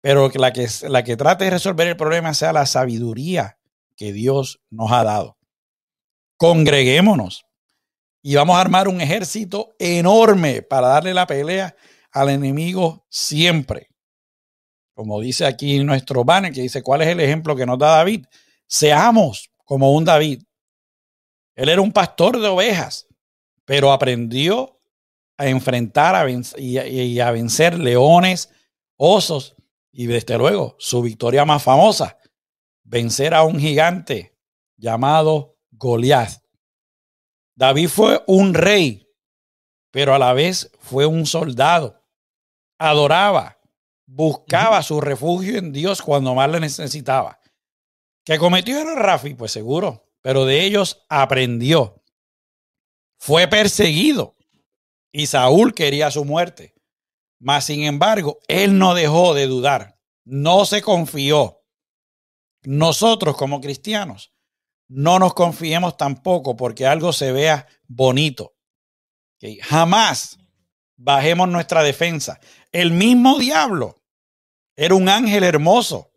pero 0.01 0.29
que 0.29 0.39
la 0.39 0.53
que, 0.53 0.67
la 0.87 1.03
que 1.03 1.17
trate 1.17 1.45
de 1.45 1.51
resolver 1.51 1.87
el 1.87 1.97
problema 1.97 2.33
sea 2.33 2.53
la 2.53 2.65
sabiduría 2.65 3.57
que 3.97 4.13
Dios 4.13 4.61
nos 4.69 4.91
ha 4.91 5.03
dado. 5.03 5.37
Congreguémonos, 6.37 7.43
y 8.21 8.35
vamos 8.35 8.57
a 8.57 8.61
armar 8.61 8.87
un 8.87 9.01
ejército 9.01 9.75
enorme 9.79 10.61
para 10.61 10.89
darle 10.89 11.13
la 11.13 11.27
pelea 11.27 11.75
al 12.11 12.29
enemigo 12.29 13.05
siempre. 13.09 13.87
Como 14.93 15.21
dice 15.21 15.45
aquí 15.45 15.81
nuestro 15.83 16.25
banner, 16.25 16.51
que 16.51 16.61
dice, 16.61 16.83
¿cuál 16.83 17.01
es 17.01 17.07
el 17.07 17.21
ejemplo 17.21 17.55
que 17.55 17.65
nos 17.65 17.79
da 17.79 17.97
David? 17.97 18.25
Seamos 18.67 19.49
como 19.63 19.93
un 19.93 20.03
David. 20.03 20.43
Él 21.59 21.67
era 21.67 21.81
un 21.81 21.91
pastor 21.91 22.39
de 22.39 22.47
ovejas, 22.47 23.05
pero 23.65 23.91
aprendió 23.91 24.79
a 25.37 25.47
enfrentar 25.49 26.15
a 26.15 26.25
y, 26.57 27.19
a 27.19 27.31
vencer 27.31 27.77
leones, 27.77 28.49
osos 28.95 29.57
Y 29.91 30.05
desde 30.05 30.37
luego, 30.37 30.77
su 30.79 31.01
victoria 31.01 31.43
más 31.43 31.61
famosa, 31.61 32.17
vencer 32.85 33.33
a 33.33 33.43
un 33.43 33.59
gigante 33.59 34.37
llamado 34.77 35.57
Goliath. 35.71 36.41
David 37.55 37.89
fue 37.89 38.23
un 38.25 38.53
rey, 38.53 39.09
pero 39.91 40.15
a 40.15 40.19
la 40.19 40.31
vez 40.31 40.71
fue 40.79 41.05
un 41.05 41.25
soldado. 41.25 42.01
Adoraba, 42.77 43.59
buscaba 44.05 44.81
su 44.81 45.01
refugio 45.01 45.57
en 45.57 45.73
Dios 45.73 46.01
cuando 46.01 46.33
más 46.33 46.49
le 46.49 46.61
necesitaba. 46.61 47.37
¿Que 48.23 48.37
cometió 48.37 48.79
era 48.79 48.95
Rafi? 48.95 49.33
Pues 49.33 49.51
seguro, 49.51 50.08
pero 50.21 50.45
de 50.45 50.63
ellos 50.65 51.05
aprendió. 51.09 52.03
Fue 53.17 53.47
perseguido 53.47 54.35
y 55.11 55.27
Saúl 55.27 55.73
quería 55.73 56.11
su 56.11 56.25
muerte. 56.25 56.75
Mas, 57.39 57.65
sin 57.65 57.83
embargo, 57.83 58.39
él 58.47 58.77
no 58.77 58.93
dejó 58.93 59.33
de 59.33 59.47
dudar, 59.47 59.97
no 60.25 60.65
se 60.65 60.81
confió. 60.81 61.63
Nosotros 62.63 63.37
como 63.37 63.61
cristianos 63.61 64.33
no 64.89 65.19
nos 65.19 65.33
confiemos 65.33 65.95
tampoco 65.97 66.55
porque 66.55 66.85
algo 66.85 67.13
se 67.13 67.31
vea 67.31 67.67
bonito. 67.87 68.55
Jamás 69.61 70.37
bajemos 70.97 71.47
nuestra 71.47 71.83
defensa. 71.83 72.39
El 72.71 72.91
mismo 72.91 73.39
diablo 73.39 74.03
era 74.75 74.95
un 74.95 75.07
ángel 75.07 75.43
hermoso 75.43 76.11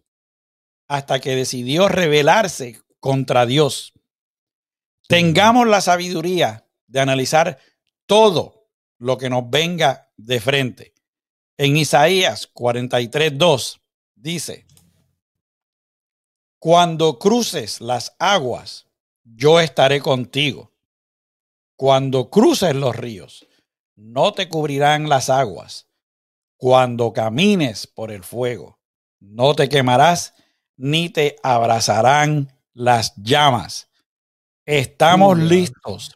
hasta 0.88 1.20
que 1.20 1.36
decidió 1.36 1.88
rebelarse 1.88 2.80
contra 2.98 3.46
Dios. 3.46 3.91
Tengamos 5.08 5.66
la 5.66 5.80
sabiduría 5.80 6.66
de 6.86 7.00
analizar 7.00 7.58
todo 8.06 8.68
lo 8.98 9.18
que 9.18 9.30
nos 9.30 9.48
venga 9.50 10.10
de 10.16 10.40
frente. 10.40 10.94
En 11.56 11.76
Isaías 11.76 12.46
43, 12.46 13.36
2 13.36 13.80
dice, 14.14 14.66
cuando 16.58 17.18
cruces 17.18 17.80
las 17.80 18.14
aguas, 18.20 18.86
yo 19.24 19.58
estaré 19.58 20.00
contigo. 20.00 20.72
Cuando 21.74 22.30
cruces 22.30 22.76
los 22.76 22.94
ríos, 22.94 23.48
no 23.96 24.32
te 24.32 24.48
cubrirán 24.48 25.08
las 25.08 25.28
aguas. 25.28 25.88
Cuando 26.56 27.12
camines 27.12 27.88
por 27.88 28.12
el 28.12 28.22
fuego, 28.22 28.78
no 29.18 29.54
te 29.54 29.68
quemarás 29.68 30.34
ni 30.76 31.08
te 31.08 31.34
abrazarán 31.42 32.56
las 32.72 33.14
llamas. 33.16 33.88
Estamos 34.66 35.38
listos 35.38 36.14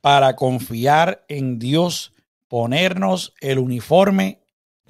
para 0.00 0.36
confiar 0.36 1.24
en 1.28 1.58
Dios, 1.58 2.12
ponernos 2.48 3.34
el 3.40 3.58
uniforme 3.58 4.42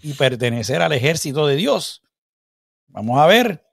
y 0.03 0.15
pertenecer 0.15 0.83
al 0.83 0.93
ejército 0.93 1.47
de 1.47 1.57
Dios. 1.57 2.03
Vamos 2.89 3.19
a 3.21 3.27
ver 3.27 3.67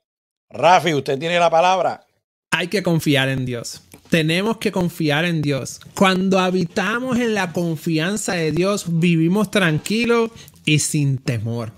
Rafi, 0.54 0.94
usted 0.94 1.18
tiene 1.18 1.38
la 1.38 1.50
palabra. 1.50 2.06
Hay 2.52 2.68
que 2.68 2.84
confiar 2.84 3.28
en 3.28 3.44
Dios. 3.44 3.82
Tenemos 4.08 4.58
que 4.58 4.70
confiar 4.70 5.24
en 5.24 5.42
Dios. 5.42 5.80
Cuando 5.96 6.38
habitamos 6.38 7.18
en 7.18 7.34
la 7.34 7.52
confianza 7.52 8.34
de 8.34 8.52
Dios, 8.52 8.84
vivimos 8.86 9.50
tranquilos 9.50 10.30
y 10.64 10.78
sin 10.78 11.18
temor. 11.18 11.72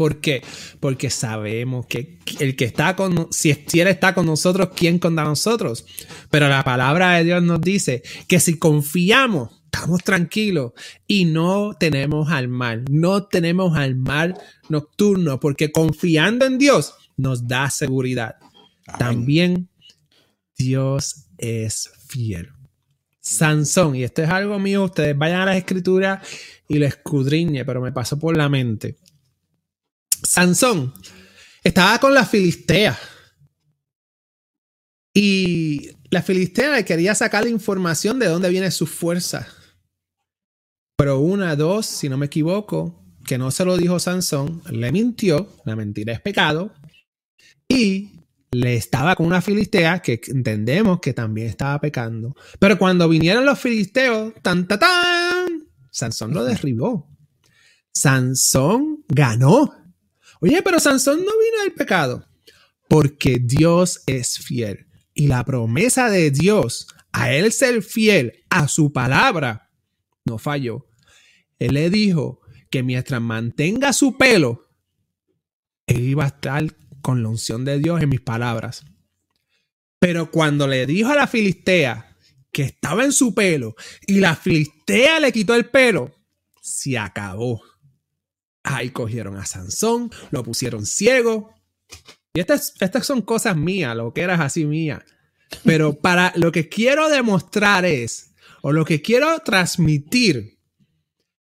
¿Por 0.00 0.22
qué? 0.22 0.42
Porque 0.80 1.10
sabemos 1.10 1.84
que 1.84 2.16
el 2.38 2.56
que 2.56 2.64
está 2.64 2.96
con, 2.96 3.28
si 3.30 3.50
Él 3.50 3.86
está 3.86 4.14
con 4.14 4.24
nosotros, 4.24 4.70
¿quién 4.74 4.98
contra 4.98 5.24
nosotros? 5.24 5.84
Pero 6.30 6.48
la 6.48 6.64
palabra 6.64 7.16
de 7.16 7.24
Dios 7.24 7.42
nos 7.42 7.60
dice 7.60 8.02
que 8.26 8.40
si 8.40 8.58
confiamos, 8.58 9.60
estamos 9.66 10.02
tranquilos 10.02 10.72
y 11.06 11.26
no 11.26 11.76
tenemos 11.78 12.30
al 12.30 12.48
mal, 12.48 12.86
no 12.88 13.26
tenemos 13.26 13.76
al 13.76 13.94
mal 13.94 14.40
nocturno, 14.70 15.38
porque 15.38 15.70
confiando 15.70 16.46
en 16.46 16.56
Dios, 16.56 16.94
nos 17.18 17.46
da 17.46 17.68
seguridad. 17.68 18.36
También 18.98 19.68
Dios 20.56 21.26
es 21.36 21.90
fiel. 22.08 22.48
Sansón, 23.20 23.96
y 23.96 24.04
esto 24.04 24.22
es 24.22 24.30
algo 24.30 24.58
mío, 24.58 24.82
ustedes 24.84 25.14
vayan 25.14 25.42
a 25.42 25.44
las 25.44 25.56
escrituras 25.58 26.26
y 26.66 26.78
lo 26.78 26.86
escudriñe, 26.86 27.66
pero 27.66 27.82
me 27.82 27.92
pasó 27.92 28.18
por 28.18 28.34
la 28.34 28.48
mente. 28.48 28.96
Sansón 30.22 30.94
estaba 31.62 31.98
con 31.98 32.14
la 32.14 32.24
Filistea. 32.24 32.98
Y 35.14 35.90
la 36.10 36.22
Filistea 36.22 36.76
le 36.76 36.84
quería 36.84 37.14
sacar 37.14 37.44
la 37.44 37.50
información 37.50 38.18
de 38.18 38.26
dónde 38.26 38.48
viene 38.48 38.70
su 38.70 38.86
fuerza. 38.86 39.48
Pero 40.96 41.20
una, 41.20 41.56
dos, 41.56 41.86
si 41.86 42.08
no 42.08 42.16
me 42.16 42.26
equivoco, 42.26 43.00
que 43.26 43.38
no 43.38 43.50
se 43.50 43.64
lo 43.64 43.76
dijo 43.76 43.98
Sansón, 43.98 44.62
le 44.70 44.92
mintió, 44.92 45.48
la 45.64 45.76
mentira 45.76 46.12
es 46.12 46.20
pecado, 46.20 46.72
y 47.68 48.20
le 48.52 48.74
estaba 48.74 49.14
con 49.14 49.26
una 49.26 49.40
filistea 49.40 50.00
que 50.00 50.20
entendemos 50.26 51.00
que 51.00 51.12
también 51.14 51.46
estaba 51.46 51.80
pecando. 51.80 52.34
Pero 52.58 52.78
cuando 52.78 53.08
vinieron 53.08 53.44
los 53.44 53.58
filisteos, 53.58 54.34
tan, 54.42 54.66
tan, 54.66 54.78
tan, 54.78 55.68
Sansón 55.90 56.34
lo 56.34 56.44
derribó. 56.44 57.08
Sansón 57.92 59.04
ganó. 59.08 59.79
Oye, 60.40 60.62
pero 60.62 60.80
Sansón 60.80 61.18
no 61.18 61.32
vino 61.32 61.62
del 61.62 61.72
pecado. 61.72 62.26
Porque 62.88 63.38
Dios 63.40 64.02
es 64.06 64.38
fiel. 64.38 64.86
Y 65.14 65.26
la 65.26 65.44
promesa 65.44 66.08
de 66.08 66.30
Dios 66.30 66.88
a 67.12 67.32
él 67.32 67.52
ser 67.52 67.82
fiel 67.82 68.44
a 68.50 68.68
su 68.68 68.92
palabra 68.92 69.70
no 70.24 70.38
falló. 70.38 70.86
Él 71.58 71.74
le 71.74 71.90
dijo 71.90 72.40
que 72.70 72.82
mientras 72.82 73.20
mantenga 73.20 73.92
su 73.92 74.16
pelo, 74.16 74.68
él 75.86 76.00
iba 76.08 76.24
a 76.24 76.28
estar 76.28 76.64
con 77.02 77.22
la 77.22 77.28
unción 77.28 77.64
de 77.64 77.78
Dios 77.78 78.00
en 78.00 78.08
mis 78.08 78.20
palabras. 78.20 78.84
Pero 79.98 80.30
cuando 80.30 80.66
le 80.66 80.86
dijo 80.86 81.10
a 81.10 81.16
la 81.16 81.26
filistea 81.26 82.16
que 82.52 82.62
estaba 82.62 83.04
en 83.04 83.12
su 83.12 83.34
pelo 83.34 83.74
y 84.06 84.20
la 84.20 84.36
filistea 84.36 85.20
le 85.20 85.32
quitó 85.32 85.54
el 85.54 85.68
pelo, 85.68 86.14
se 86.62 86.98
acabó. 86.98 87.60
Ahí 88.62 88.90
cogieron 88.90 89.36
a 89.36 89.46
Sansón, 89.46 90.10
lo 90.30 90.42
pusieron 90.42 90.86
ciego. 90.86 91.54
Y 92.34 92.40
estas, 92.40 92.74
estas 92.80 93.06
son 93.06 93.22
cosas 93.22 93.56
mías, 93.56 93.96
lo 93.96 94.12
que 94.12 94.20
eras 94.20 94.40
así 94.40 94.64
mía. 94.64 95.04
Pero 95.64 95.98
para 95.98 96.32
lo 96.36 96.52
que 96.52 96.68
quiero 96.68 97.08
demostrar 97.08 97.84
es, 97.84 98.32
o 98.62 98.72
lo 98.72 98.84
que 98.84 99.02
quiero 99.02 99.38
transmitir, 99.40 100.58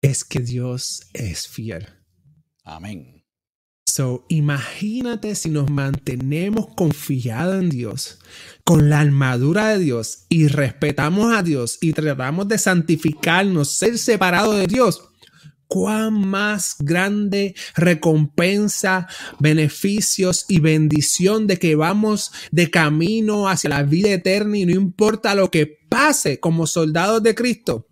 es 0.02 0.24
que 0.24 0.40
Dios 0.40 1.06
es 1.12 1.48
fiel. 1.48 1.86
Amén. 2.64 3.24
So, 3.86 4.26
imagínate 4.28 5.34
si 5.34 5.48
nos 5.48 5.70
mantenemos 5.70 6.66
confiados 6.74 7.62
en 7.62 7.70
Dios, 7.70 8.18
con 8.62 8.90
la 8.90 9.00
armadura 9.00 9.68
de 9.68 9.78
Dios 9.78 10.26
y 10.28 10.48
respetamos 10.48 11.32
a 11.32 11.42
Dios 11.42 11.78
y 11.80 11.92
tratamos 11.92 12.46
de 12.48 12.58
santificarnos, 12.58 13.70
ser 13.70 13.96
separados 13.96 14.56
de 14.56 14.66
Dios. 14.66 15.08
Cuán 15.68 16.26
más 16.26 16.76
grande 16.78 17.54
recompensa, 17.74 19.08
beneficios 19.40 20.44
y 20.48 20.60
bendición 20.60 21.46
de 21.46 21.58
que 21.58 21.74
vamos 21.74 22.32
de 22.50 22.70
camino 22.70 23.48
hacia 23.48 23.70
la 23.70 23.82
vida 23.82 24.10
eterna 24.10 24.58
y 24.58 24.66
no 24.66 24.72
importa 24.72 25.34
lo 25.34 25.50
que 25.50 25.66
pase 25.88 26.40
como 26.40 26.66
soldados 26.66 27.22
de 27.22 27.34
Cristo. 27.34 27.88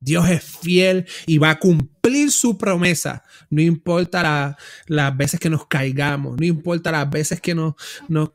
Dios 0.00 0.28
es 0.28 0.44
fiel 0.44 1.06
y 1.26 1.38
va 1.38 1.50
a 1.50 1.58
cumplir 1.58 2.30
su 2.30 2.58
promesa. 2.58 3.24
No 3.50 3.62
importa 3.62 4.56
las 4.86 5.16
veces 5.16 5.40
que 5.40 5.50
nos 5.50 5.66
caigamos, 5.66 6.36
no 6.38 6.46
importa 6.46 6.92
las 6.92 7.10
veces 7.10 7.40
que 7.40 7.54
nos, 7.54 7.74
nos, 8.08 8.30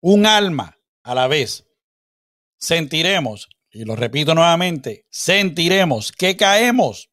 Un 0.02 0.26
alma 0.26 0.78
a 1.04 1.16
la 1.16 1.28
vez. 1.28 1.66
Sentiremos, 2.58 3.50
y 3.70 3.86
lo 3.86 3.96
repito 3.96 4.34
nuevamente, 4.34 5.06
sentiremos 5.10 6.12
que 6.12 6.36
caemos. 6.36 7.10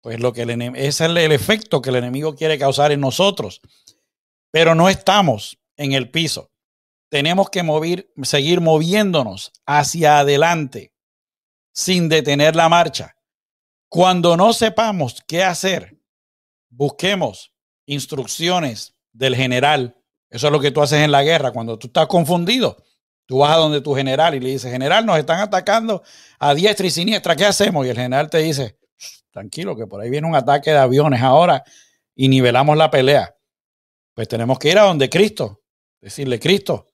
Pues 0.00 0.20
lo 0.20 0.32
que 0.32 0.42
ese 0.42 0.86
es 0.86 1.00
el, 1.00 1.16
efecto 1.16 1.82
que 1.82 1.90
el 1.90 1.96
enemigo 1.96 2.34
quiere 2.34 2.58
causar 2.58 2.92
en 2.92 3.00
nosotros. 3.00 3.60
Pero 4.50 4.74
no 4.74 4.88
estamos 4.88 5.58
en 5.76 5.92
el 5.92 6.10
piso. 6.10 6.50
Tenemos 7.10 7.50
que 7.50 7.62
seguir 8.22 8.60
moviéndonos 8.60 9.52
hacia 9.66 10.20
adelante 10.20 10.92
sin 11.72 12.08
detener 12.08 12.56
la 12.56 12.68
marcha. 12.68 13.14
Cuando 13.88 14.36
no 14.36 14.52
sepamos 14.52 15.22
qué 15.26 15.44
hacer, 15.44 15.98
busquemos 16.68 17.52
instrucciones 17.88 18.94
del 19.12 19.34
general. 19.34 19.96
Eso 20.30 20.46
es 20.46 20.52
lo 20.52 20.60
que 20.60 20.70
tú 20.70 20.82
haces 20.82 21.00
en 21.00 21.10
la 21.10 21.24
guerra. 21.24 21.52
Cuando 21.52 21.78
tú 21.78 21.88
estás 21.88 22.06
confundido, 22.06 22.76
tú 23.26 23.38
vas 23.38 23.52
a 23.52 23.56
donde 23.56 23.80
tu 23.80 23.94
general 23.94 24.34
y 24.34 24.40
le 24.40 24.50
dices, 24.50 24.70
general, 24.70 25.06
nos 25.06 25.18
están 25.18 25.40
atacando 25.40 26.02
a 26.38 26.54
diestra 26.54 26.86
y 26.86 26.90
siniestra, 26.90 27.34
¿qué 27.34 27.46
hacemos? 27.46 27.86
Y 27.86 27.88
el 27.88 27.96
general 27.96 28.28
te 28.28 28.38
dice, 28.38 28.78
tranquilo, 29.30 29.74
que 29.74 29.86
por 29.86 30.00
ahí 30.00 30.10
viene 30.10 30.28
un 30.28 30.34
ataque 30.34 30.70
de 30.70 30.78
aviones 30.78 31.22
ahora 31.22 31.64
y 32.14 32.28
nivelamos 32.28 32.76
la 32.76 32.90
pelea. 32.90 33.34
Pues 34.14 34.28
tenemos 34.28 34.58
que 34.58 34.70
ir 34.70 34.78
a 34.78 34.82
donde 34.82 35.08
Cristo, 35.08 35.62
decirle, 36.00 36.38
Cristo, 36.38 36.86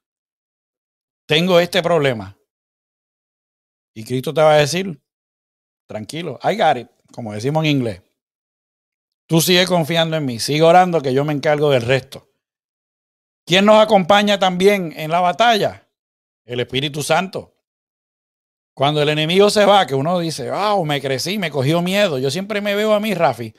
tengo 1.26 1.58
este 1.58 1.82
problema. 1.82 2.38
Y 3.94 4.04
Cristo 4.04 4.32
te 4.32 4.42
va 4.42 4.54
a 4.54 4.58
decir, 4.58 5.02
tranquilo, 5.86 6.38
I 6.44 6.56
got 6.56 6.76
it, 6.76 6.88
como 7.12 7.32
decimos 7.32 7.64
en 7.64 7.70
inglés. 7.70 8.02
Tú 9.26 9.40
sigue 9.40 9.66
confiando 9.66 10.16
en 10.16 10.24
mí, 10.24 10.38
sigue 10.38 10.62
orando 10.62 11.00
que 11.00 11.14
yo 11.14 11.24
me 11.24 11.32
encargo 11.32 11.70
del 11.70 11.82
resto. 11.82 12.28
¿Quién 13.46 13.64
nos 13.64 13.82
acompaña 13.82 14.38
también 14.38 14.92
en 14.96 15.10
la 15.10 15.20
batalla? 15.20 15.88
El 16.44 16.60
Espíritu 16.60 17.02
Santo. 17.02 17.54
Cuando 18.74 19.00
el 19.02 19.08
enemigo 19.08 19.50
se 19.50 19.64
va, 19.64 19.86
que 19.86 19.94
uno 19.94 20.18
dice, 20.18 20.50
wow, 20.50 20.84
me 20.84 21.00
crecí, 21.00 21.38
me 21.38 21.50
cogió 21.50 21.80
miedo. 21.80 22.18
Yo 22.18 22.30
siempre 22.30 22.60
me 22.60 22.74
veo 22.74 22.92
a 22.92 23.00
mí, 23.00 23.14
Rafi, 23.14 23.54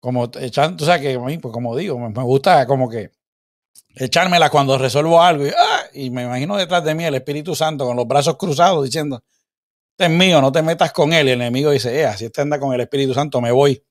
como 0.00 0.30
echando, 0.40 0.84
o 0.84 0.86
sea, 0.86 1.00
que 1.00 1.18
pues 1.18 1.52
como 1.52 1.76
digo, 1.76 1.98
me 1.98 2.22
gusta 2.22 2.66
como 2.66 2.88
que 2.88 3.10
echármela 3.96 4.50
cuando 4.50 4.78
resuelvo 4.78 5.20
algo 5.22 5.46
y, 5.46 5.50
¡ah! 5.50 5.82
y 5.94 6.10
me 6.10 6.24
imagino 6.24 6.56
detrás 6.56 6.84
de 6.84 6.94
mí 6.94 7.04
el 7.04 7.14
Espíritu 7.14 7.54
Santo 7.54 7.86
con 7.86 7.96
los 7.96 8.06
brazos 8.06 8.36
cruzados 8.36 8.84
diciendo, 8.84 9.22
este 9.98 10.04
es 10.04 10.10
mío, 10.10 10.42
no 10.42 10.52
te 10.52 10.62
metas 10.62 10.92
con 10.92 11.14
él. 11.14 11.28
Y 11.28 11.30
el 11.30 11.40
enemigo 11.40 11.70
dice, 11.70 12.02
eh, 12.02 12.12
si 12.16 12.26
este 12.26 12.42
anda 12.42 12.60
con 12.60 12.74
el 12.74 12.80
Espíritu 12.82 13.14
Santo, 13.14 13.40
me 13.40 13.50
voy. 13.50 13.82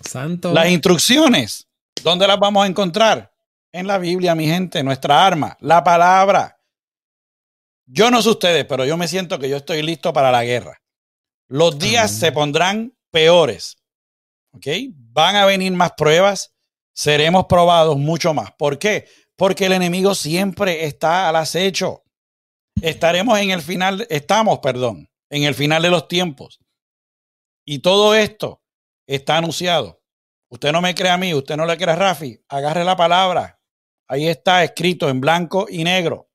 Santo. 0.00 0.52
Las 0.52 0.68
instrucciones, 0.70 1.68
¿dónde 2.02 2.26
las 2.26 2.38
vamos 2.38 2.64
a 2.64 2.66
encontrar? 2.66 3.32
En 3.72 3.86
la 3.86 3.98
Biblia, 3.98 4.34
mi 4.34 4.46
gente, 4.46 4.82
nuestra 4.82 5.24
arma, 5.24 5.56
la 5.60 5.84
palabra. 5.84 6.58
Yo 7.86 8.10
no 8.10 8.22
sé 8.22 8.30
ustedes, 8.30 8.64
pero 8.64 8.84
yo 8.84 8.96
me 8.96 9.08
siento 9.08 9.38
que 9.38 9.48
yo 9.48 9.56
estoy 9.56 9.82
listo 9.82 10.12
para 10.12 10.30
la 10.30 10.44
guerra. 10.44 10.80
Los 11.48 11.78
días 11.78 12.10
se 12.10 12.32
pondrán 12.32 12.96
peores. 13.10 13.76
¿Ok? 14.52 14.66
Van 14.92 15.36
a 15.36 15.44
venir 15.44 15.72
más 15.72 15.92
pruebas. 15.92 16.54
Seremos 16.92 17.46
probados 17.46 17.96
mucho 17.96 18.34
más. 18.34 18.52
¿Por 18.52 18.78
qué? 18.78 19.08
Porque 19.36 19.66
el 19.66 19.72
enemigo 19.72 20.14
siempre 20.14 20.84
está 20.84 21.28
al 21.28 21.36
acecho. 21.36 22.02
Estaremos 22.80 23.38
en 23.38 23.50
el 23.50 23.62
final, 23.62 24.06
estamos, 24.10 24.60
perdón, 24.60 25.08
en 25.28 25.44
el 25.44 25.54
final 25.54 25.82
de 25.82 25.90
los 25.90 26.08
tiempos. 26.08 26.60
Y 27.64 27.80
todo 27.80 28.14
esto 28.14 28.59
está 29.14 29.38
anunciado. 29.38 30.00
Usted 30.48 30.72
no 30.72 30.80
me 30.80 30.94
cree 30.94 31.10
a 31.10 31.16
mí, 31.16 31.34
usted 31.34 31.56
no 31.56 31.66
le 31.66 31.76
cree 31.76 31.92
a 31.92 31.96
Rafi, 31.96 32.44
agarre 32.48 32.84
la 32.84 32.96
palabra. 32.96 33.60
Ahí 34.06 34.28
está 34.28 34.64
escrito 34.64 35.08
en 35.08 35.20
blanco 35.20 35.66
y 35.68 35.84
negro. 35.84 36.30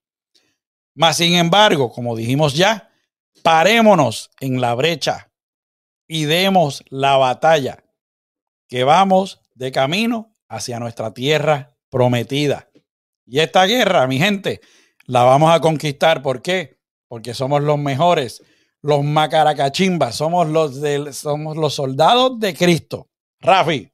Mas, 0.93 1.17
sin 1.17 1.35
embargo, 1.35 1.91
como 1.91 2.15
dijimos 2.15 2.53
ya, 2.53 2.89
parémonos 3.43 4.31
en 4.39 4.61
la 4.61 4.73
brecha 4.75 5.31
y 6.07 6.25
demos 6.25 6.83
la 6.89 7.17
batalla, 7.17 7.83
que 8.67 8.83
vamos 8.83 9.41
de 9.53 9.71
camino 9.71 10.33
hacia 10.47 10.79
nuestra 10.79 11.13
tierra 11.13 11.77
prometida. 11.89 12.69
Y 13.25 13.39
esta 13.39 13.65
guerra, 13.65 14.07
mi 14.07 14.19
gente, 14.19 14.61
la 15.05 15.23
vamos 15.23 15.53
a 15.53 15.59
conquistar. 15.59 16.21
¿Por 16.21 16.41
qué? 16.41 16.79
Porque 17.07 17.33
somos 17.33 17.61
los 17.61 17.77
mejores 17.77 18.43
los 18.85 19.03
macaracachimbas, 19.03 20.15
somos 20.15 20.47
los, 20.47 20.79
del, 20.79 21.11
somos 21.11 21.57
los 21.57 21.73
soldados 21.73 22.39
de 22.39 22.53
Cristo. 22.53 23.09
Rafi. 23.41 23.91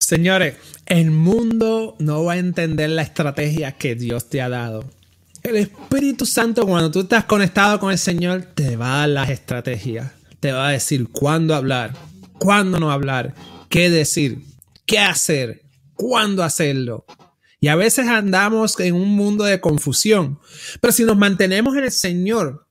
Señores, 0.00 0.56
el 0.86 1.10
mundo 1.10 1.96
no 1.98 2.24
va 2.24 2.32
a 2.32 2.38
entender 2.38 2.88
la 2.88 3.02
estrategia 3.02 3.72
que 3.72 3.94
Dios 3.94 4.30
te 4.30 4.40
ha 4.40 4.48
dado. 4.48 4.84
El 5.42 5.56
Espíritu 5.56 6.24
Santo, 6.24 6.66
cuando 6.66 6.90
tú 6.90 7.00
estás 7.00 7.24
conectado 7.24 7.78
con 7.78 7.92
el 7.92 7.98
Señor, 7.98 8.46
te 8.54 8.76
va 8.76 8.94
a 8.94 8.98
dar 9.00 9.08
las 9.10 9.28
estrategias. 9.28 10.12
Te 10.40 10.52
va 10.52 10.68
a 10.68 10.72
decir 10.72 11.10
cuándo 11.10 11.54
hablar, 11.54 11.92
cuándo 12.38 12.80
no 12.80 12.90
hablar, 12.90 13.34
qué 13.68 13.90
decir, 13.90 14.38
qué 14.86 14.98
hacer, 14.98 15.60
cuándo 15.92 16.42
hacerlo. 16.42 17.04
Y 17.60 17.68
a 17.68 17.76
veces 17.76 18.08
andamos 18.08 18.80
en 18.80 18.94
un 18.94 19.10
mundo 19.10 19.44
de 19.44 19.60
confusión. 19.60 20.38
Pero 20.80 20.92
si 20.92 21.04
nos 21.04 21.18
mantenemos 21.18 21.76
en 21.76 21.84
el 21.84 21.92
Señor, 21.92 22.64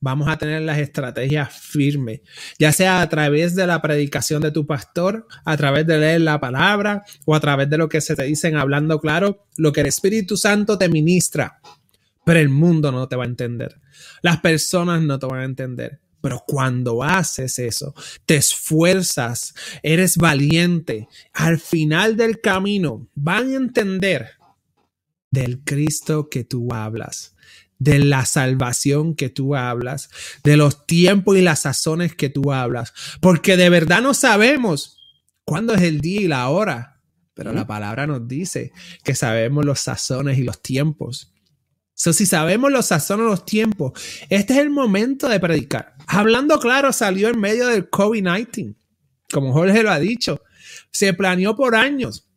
vamos 0.00 0.28
a 0.28 0.38
tener 0.38 0.62
las 0.62 0.78
estrategias 0.78 1.52
firmes, 1.52 2.20
ya 2.58 2.72
sea 2.72 3.00
a 3.00 3.08
través 3.08 3.54
de 3.54 3.66
la 3.66 3.82
predicación 3.82 4.42
de 4.42 4.52
tu 4.52 4.66
pastor, 4.66 5.26
a 5.44 5.56
través 5.56 5.86
de 5.86 5.98
leer 5.98 6.20
la 6.20 6.40
palabra 6.40 7.04
o 7.24 7.34
a 7.34 7.40
través 7.40 7.68
de 7.68 7.78
lo 7.78 7.88
que 7.88 8.00
se 8.00 8.14
te 8.14 8.24
dicen 8.24 8.56
hablando 8.56 9.00
claro, 9.00 9.46
lo 9.56 9.72
que 9.72 9.80
el 9.80 9.86
Espíritu 9.86 10.36
Santo 10.36 10.78
te 10.78 10.88
ministra. 10.88 11.60
Pero 12.24 12.40
el 12.40 12.48
mundo 12.50 12.92
no 12.92 13.08
te 13.08 13.16
va 13.16 13.24
a 13.24 13.28
entender. 13.28 13.80
Las 14.22 14.40
personas 14.40 15.02
no 15.02 15.18
te 15.18 15.26
van 15.26 15.40
a 15.40 15.44
entender. 15.44 16.00
Pero 16.20 16.42
cuando 16.46 17.02
haces 17.04 17.58
eso, 17.58 17.94
te 18.26 18.36
esfuerzas, 18.36 19.54
eres 19.84 20.16
valiente, 20.16 21.08
al 21.32 21.58
final 21.60 22.16
del 22.16 22.40
camino 22.40 23.08
van 23.14 23.52
a 23.52 23.56
entender 23.56 24.30
del 25.30 25.62
Cristo 25.62 26.28
que 26.28 26.42
tú 26.42 26.68
hablas 26.72 27.36
de 27.78 27.98
la 28.00 28.24
salvación 28.24 29.14
que 29.14 29.28
tú 29.28 29.54
hablas, 29.54 30.10
de 30.42 30.56
los 30.56 30.86
tiempos 30.86 31.36
y 31.36 31.42
las 31.42 31.60
sazones 31.60 32.14
que 32.14 32.28
tú 32.28 32.52
hablas, 32.52 32.92
porque 33.20 33.56
de 33.56 33.70
verdad 33.70 34.02
no 34.02 34.14
sabemos 34.14 34.98
cuándo 35.44 35.74
es 35.74 35.82
el 35.82 36.00
día 36.00 36.20
y 36.20 36.28
la 36.28 36.48
hora, 36.48 37.00
pero 37.34 37.52
la 37.52 37.66
palabra 37.66 38.06
nos 38.06 38.26
dice 38.26 38.72
que 39.04 39.14
sabemos 39.14 39.64
los 39.64 39.80
sazones 39.80 40.38
y 40.38 40.42
los 40.42 40.60
tiempos. 40.60 41.32
So, 41.94 42.12
si 42.12 42.26
sabemos 42.26 42.70
los 42.70 42.86
sazones 42.86 43.26
y 43.26 43.30
los 43.30 43.44
tiempos, 43.44 43.92
este 44.28 44.54
es 44.54 44.58
el 44.58 44.70
momento 44.70 45.28
de 45.28 45.40
predicar. 45.40 45.94
Hablando 46.06 46.58
claro, 46.58 46.92
salió 46.92 47.28
en 47.28 47.40
medio 47.40 47.68
del 47.68 47.90
COVID-19, 47.90 48.76
como 49.32 49.52
Jorge 49.52 49.82
lo 49.82 49.90
ha 49.90 49.98
dicho. 49.98 50.42
Se 50.90 51.12
planeó 51.14 51.56
por 51.56 51.76
años 51.76 52.27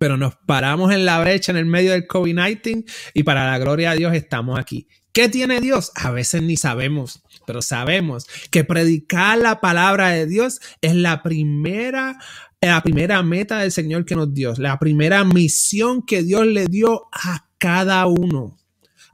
pero 0.00 0.16
nos 0.16 0.34
paramos 0.46 0.92
en 0.94 1.04
la 1.04 1.20
brecha 1.20 1.52
en 1.52 1.58
el 1.58 1.66
medio 1.66 1.92
del 1.92 2.08
COVID-19 2.08 2.90
y 3.12 3.22
para 3.22 3.44
la 3.44 3.58
gloria 3.58 3.90
de 3.90 3.98
Dios 3.98 4.14
estamos 4.14 4.58
aquí. 4.58 4.88
¿Qué 5.12 5.28
tiene 5.28 5.60
Dios? 5.60 5.92
A 5.94 6.10
veces 6.10 6.40
ni 6.40 6.56
sabemos, 6.56 7.22
pero 7.46 7.60
sabemos 7.60 8.26
que 8.50 8.64
predicar 8.64 9.36
la 9.36 9.60
palabra 9.60 10.08
de 10.08 10.24
Dios 10.24 10.60
es 10.80 10.94
la 10.94 11.22
primera 11.22 12.18
la 12.62 12.82
primera 12.82 13.22
meta 13.22 13.58
del 13.58 13.72
Señor 13.72 14.06
que 14.06 14.16
nos 14.16 14.32
dio, 14.32 14.54
la 14.56 14.78
primera 14.78 15.22
misión 15.22 16.00
que 16.00 16.22
Dios 16.22 16.46
le 16.46 16.64
dio 16.64 17.08
a 17.12 17.50
cada 17.58 18.06
uno, 18.06 18.56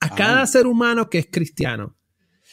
a 0.01 0.14
cada 0.14 0.47
ser 0.47 0.68
humano 0.68 1.11
que 1.11 1.18
es 1.18 1.26
cristiano. 1.30 1.97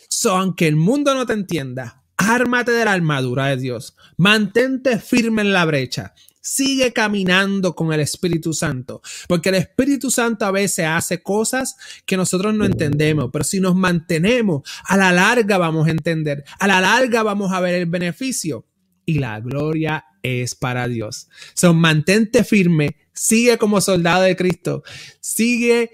So, 0.09 0.31
aunque 0.36 0.67
el 0.67 0.75
mundo 0.75 1.13
no 1.13 1.27
te 1.27 1.34
entienda, 1.34 2.03
ármate 2.17 2.71
de 2.71 2.86
la 2.86 2.93
armadura 2.93 3.47
de 3.47 3.57
Dios, 3.57 3.95
mantente 4.17 4.97
firme 4.97 5.43
en 5.43 5.53
la 5.53 5.65
brecha, 5.65 6.13
Sigue 6.45 6.91
caminando 6.91 7.73
con 7.73 7.93
el 7.93 8.01
Espíritu 8.01 8.53
Santo, 8.53 9.01
porque 9.29 9.47
el 9.47 9.55
Espíritu 9.55 10.11
Santo 10.11 10.45
a 10.45 10.51
veces 10.51 10.85
hace 10.85 11.23
cosas 11.23 11.77
que 12.05 12.17
nosotros 12.17 12.53
no 12.53 12.65
entendemos, 12.65 13.29
pero 13.31 13.45
si 13.45 13.61
nos 13.61 13.75
mantenemos, 13.75 14.61
a 14.83 14.97
la 14.97 15.13
larga 15.13 15.57
vamos 15.57 15.87
a 15.87 15.91
entender, 15.91 16.43
a 16.59 16.67
la 16.67 16.81
larga 16.81 17.23
vamos 17.23 17.53
a 17.53 17.61
ver 17.61 17.75
el 17.75 17.85
beneficio 17.85 18.65
y 19.05 19.19
la 19.19 19.39
gloria 19.39 20.05
es 20.21 20.53
para 20.53 20.89
Dios. 20.89 21.29
Son 21.53 21.77
mantente 21.77 22.43
firme, 22.43 22.97
sigue 23.13 23.57
como 23.57 23.79
soldado 23.79 24.23
de 24.23 24.35
Cristo, 24.35 24.83
sigue 25.21 25.91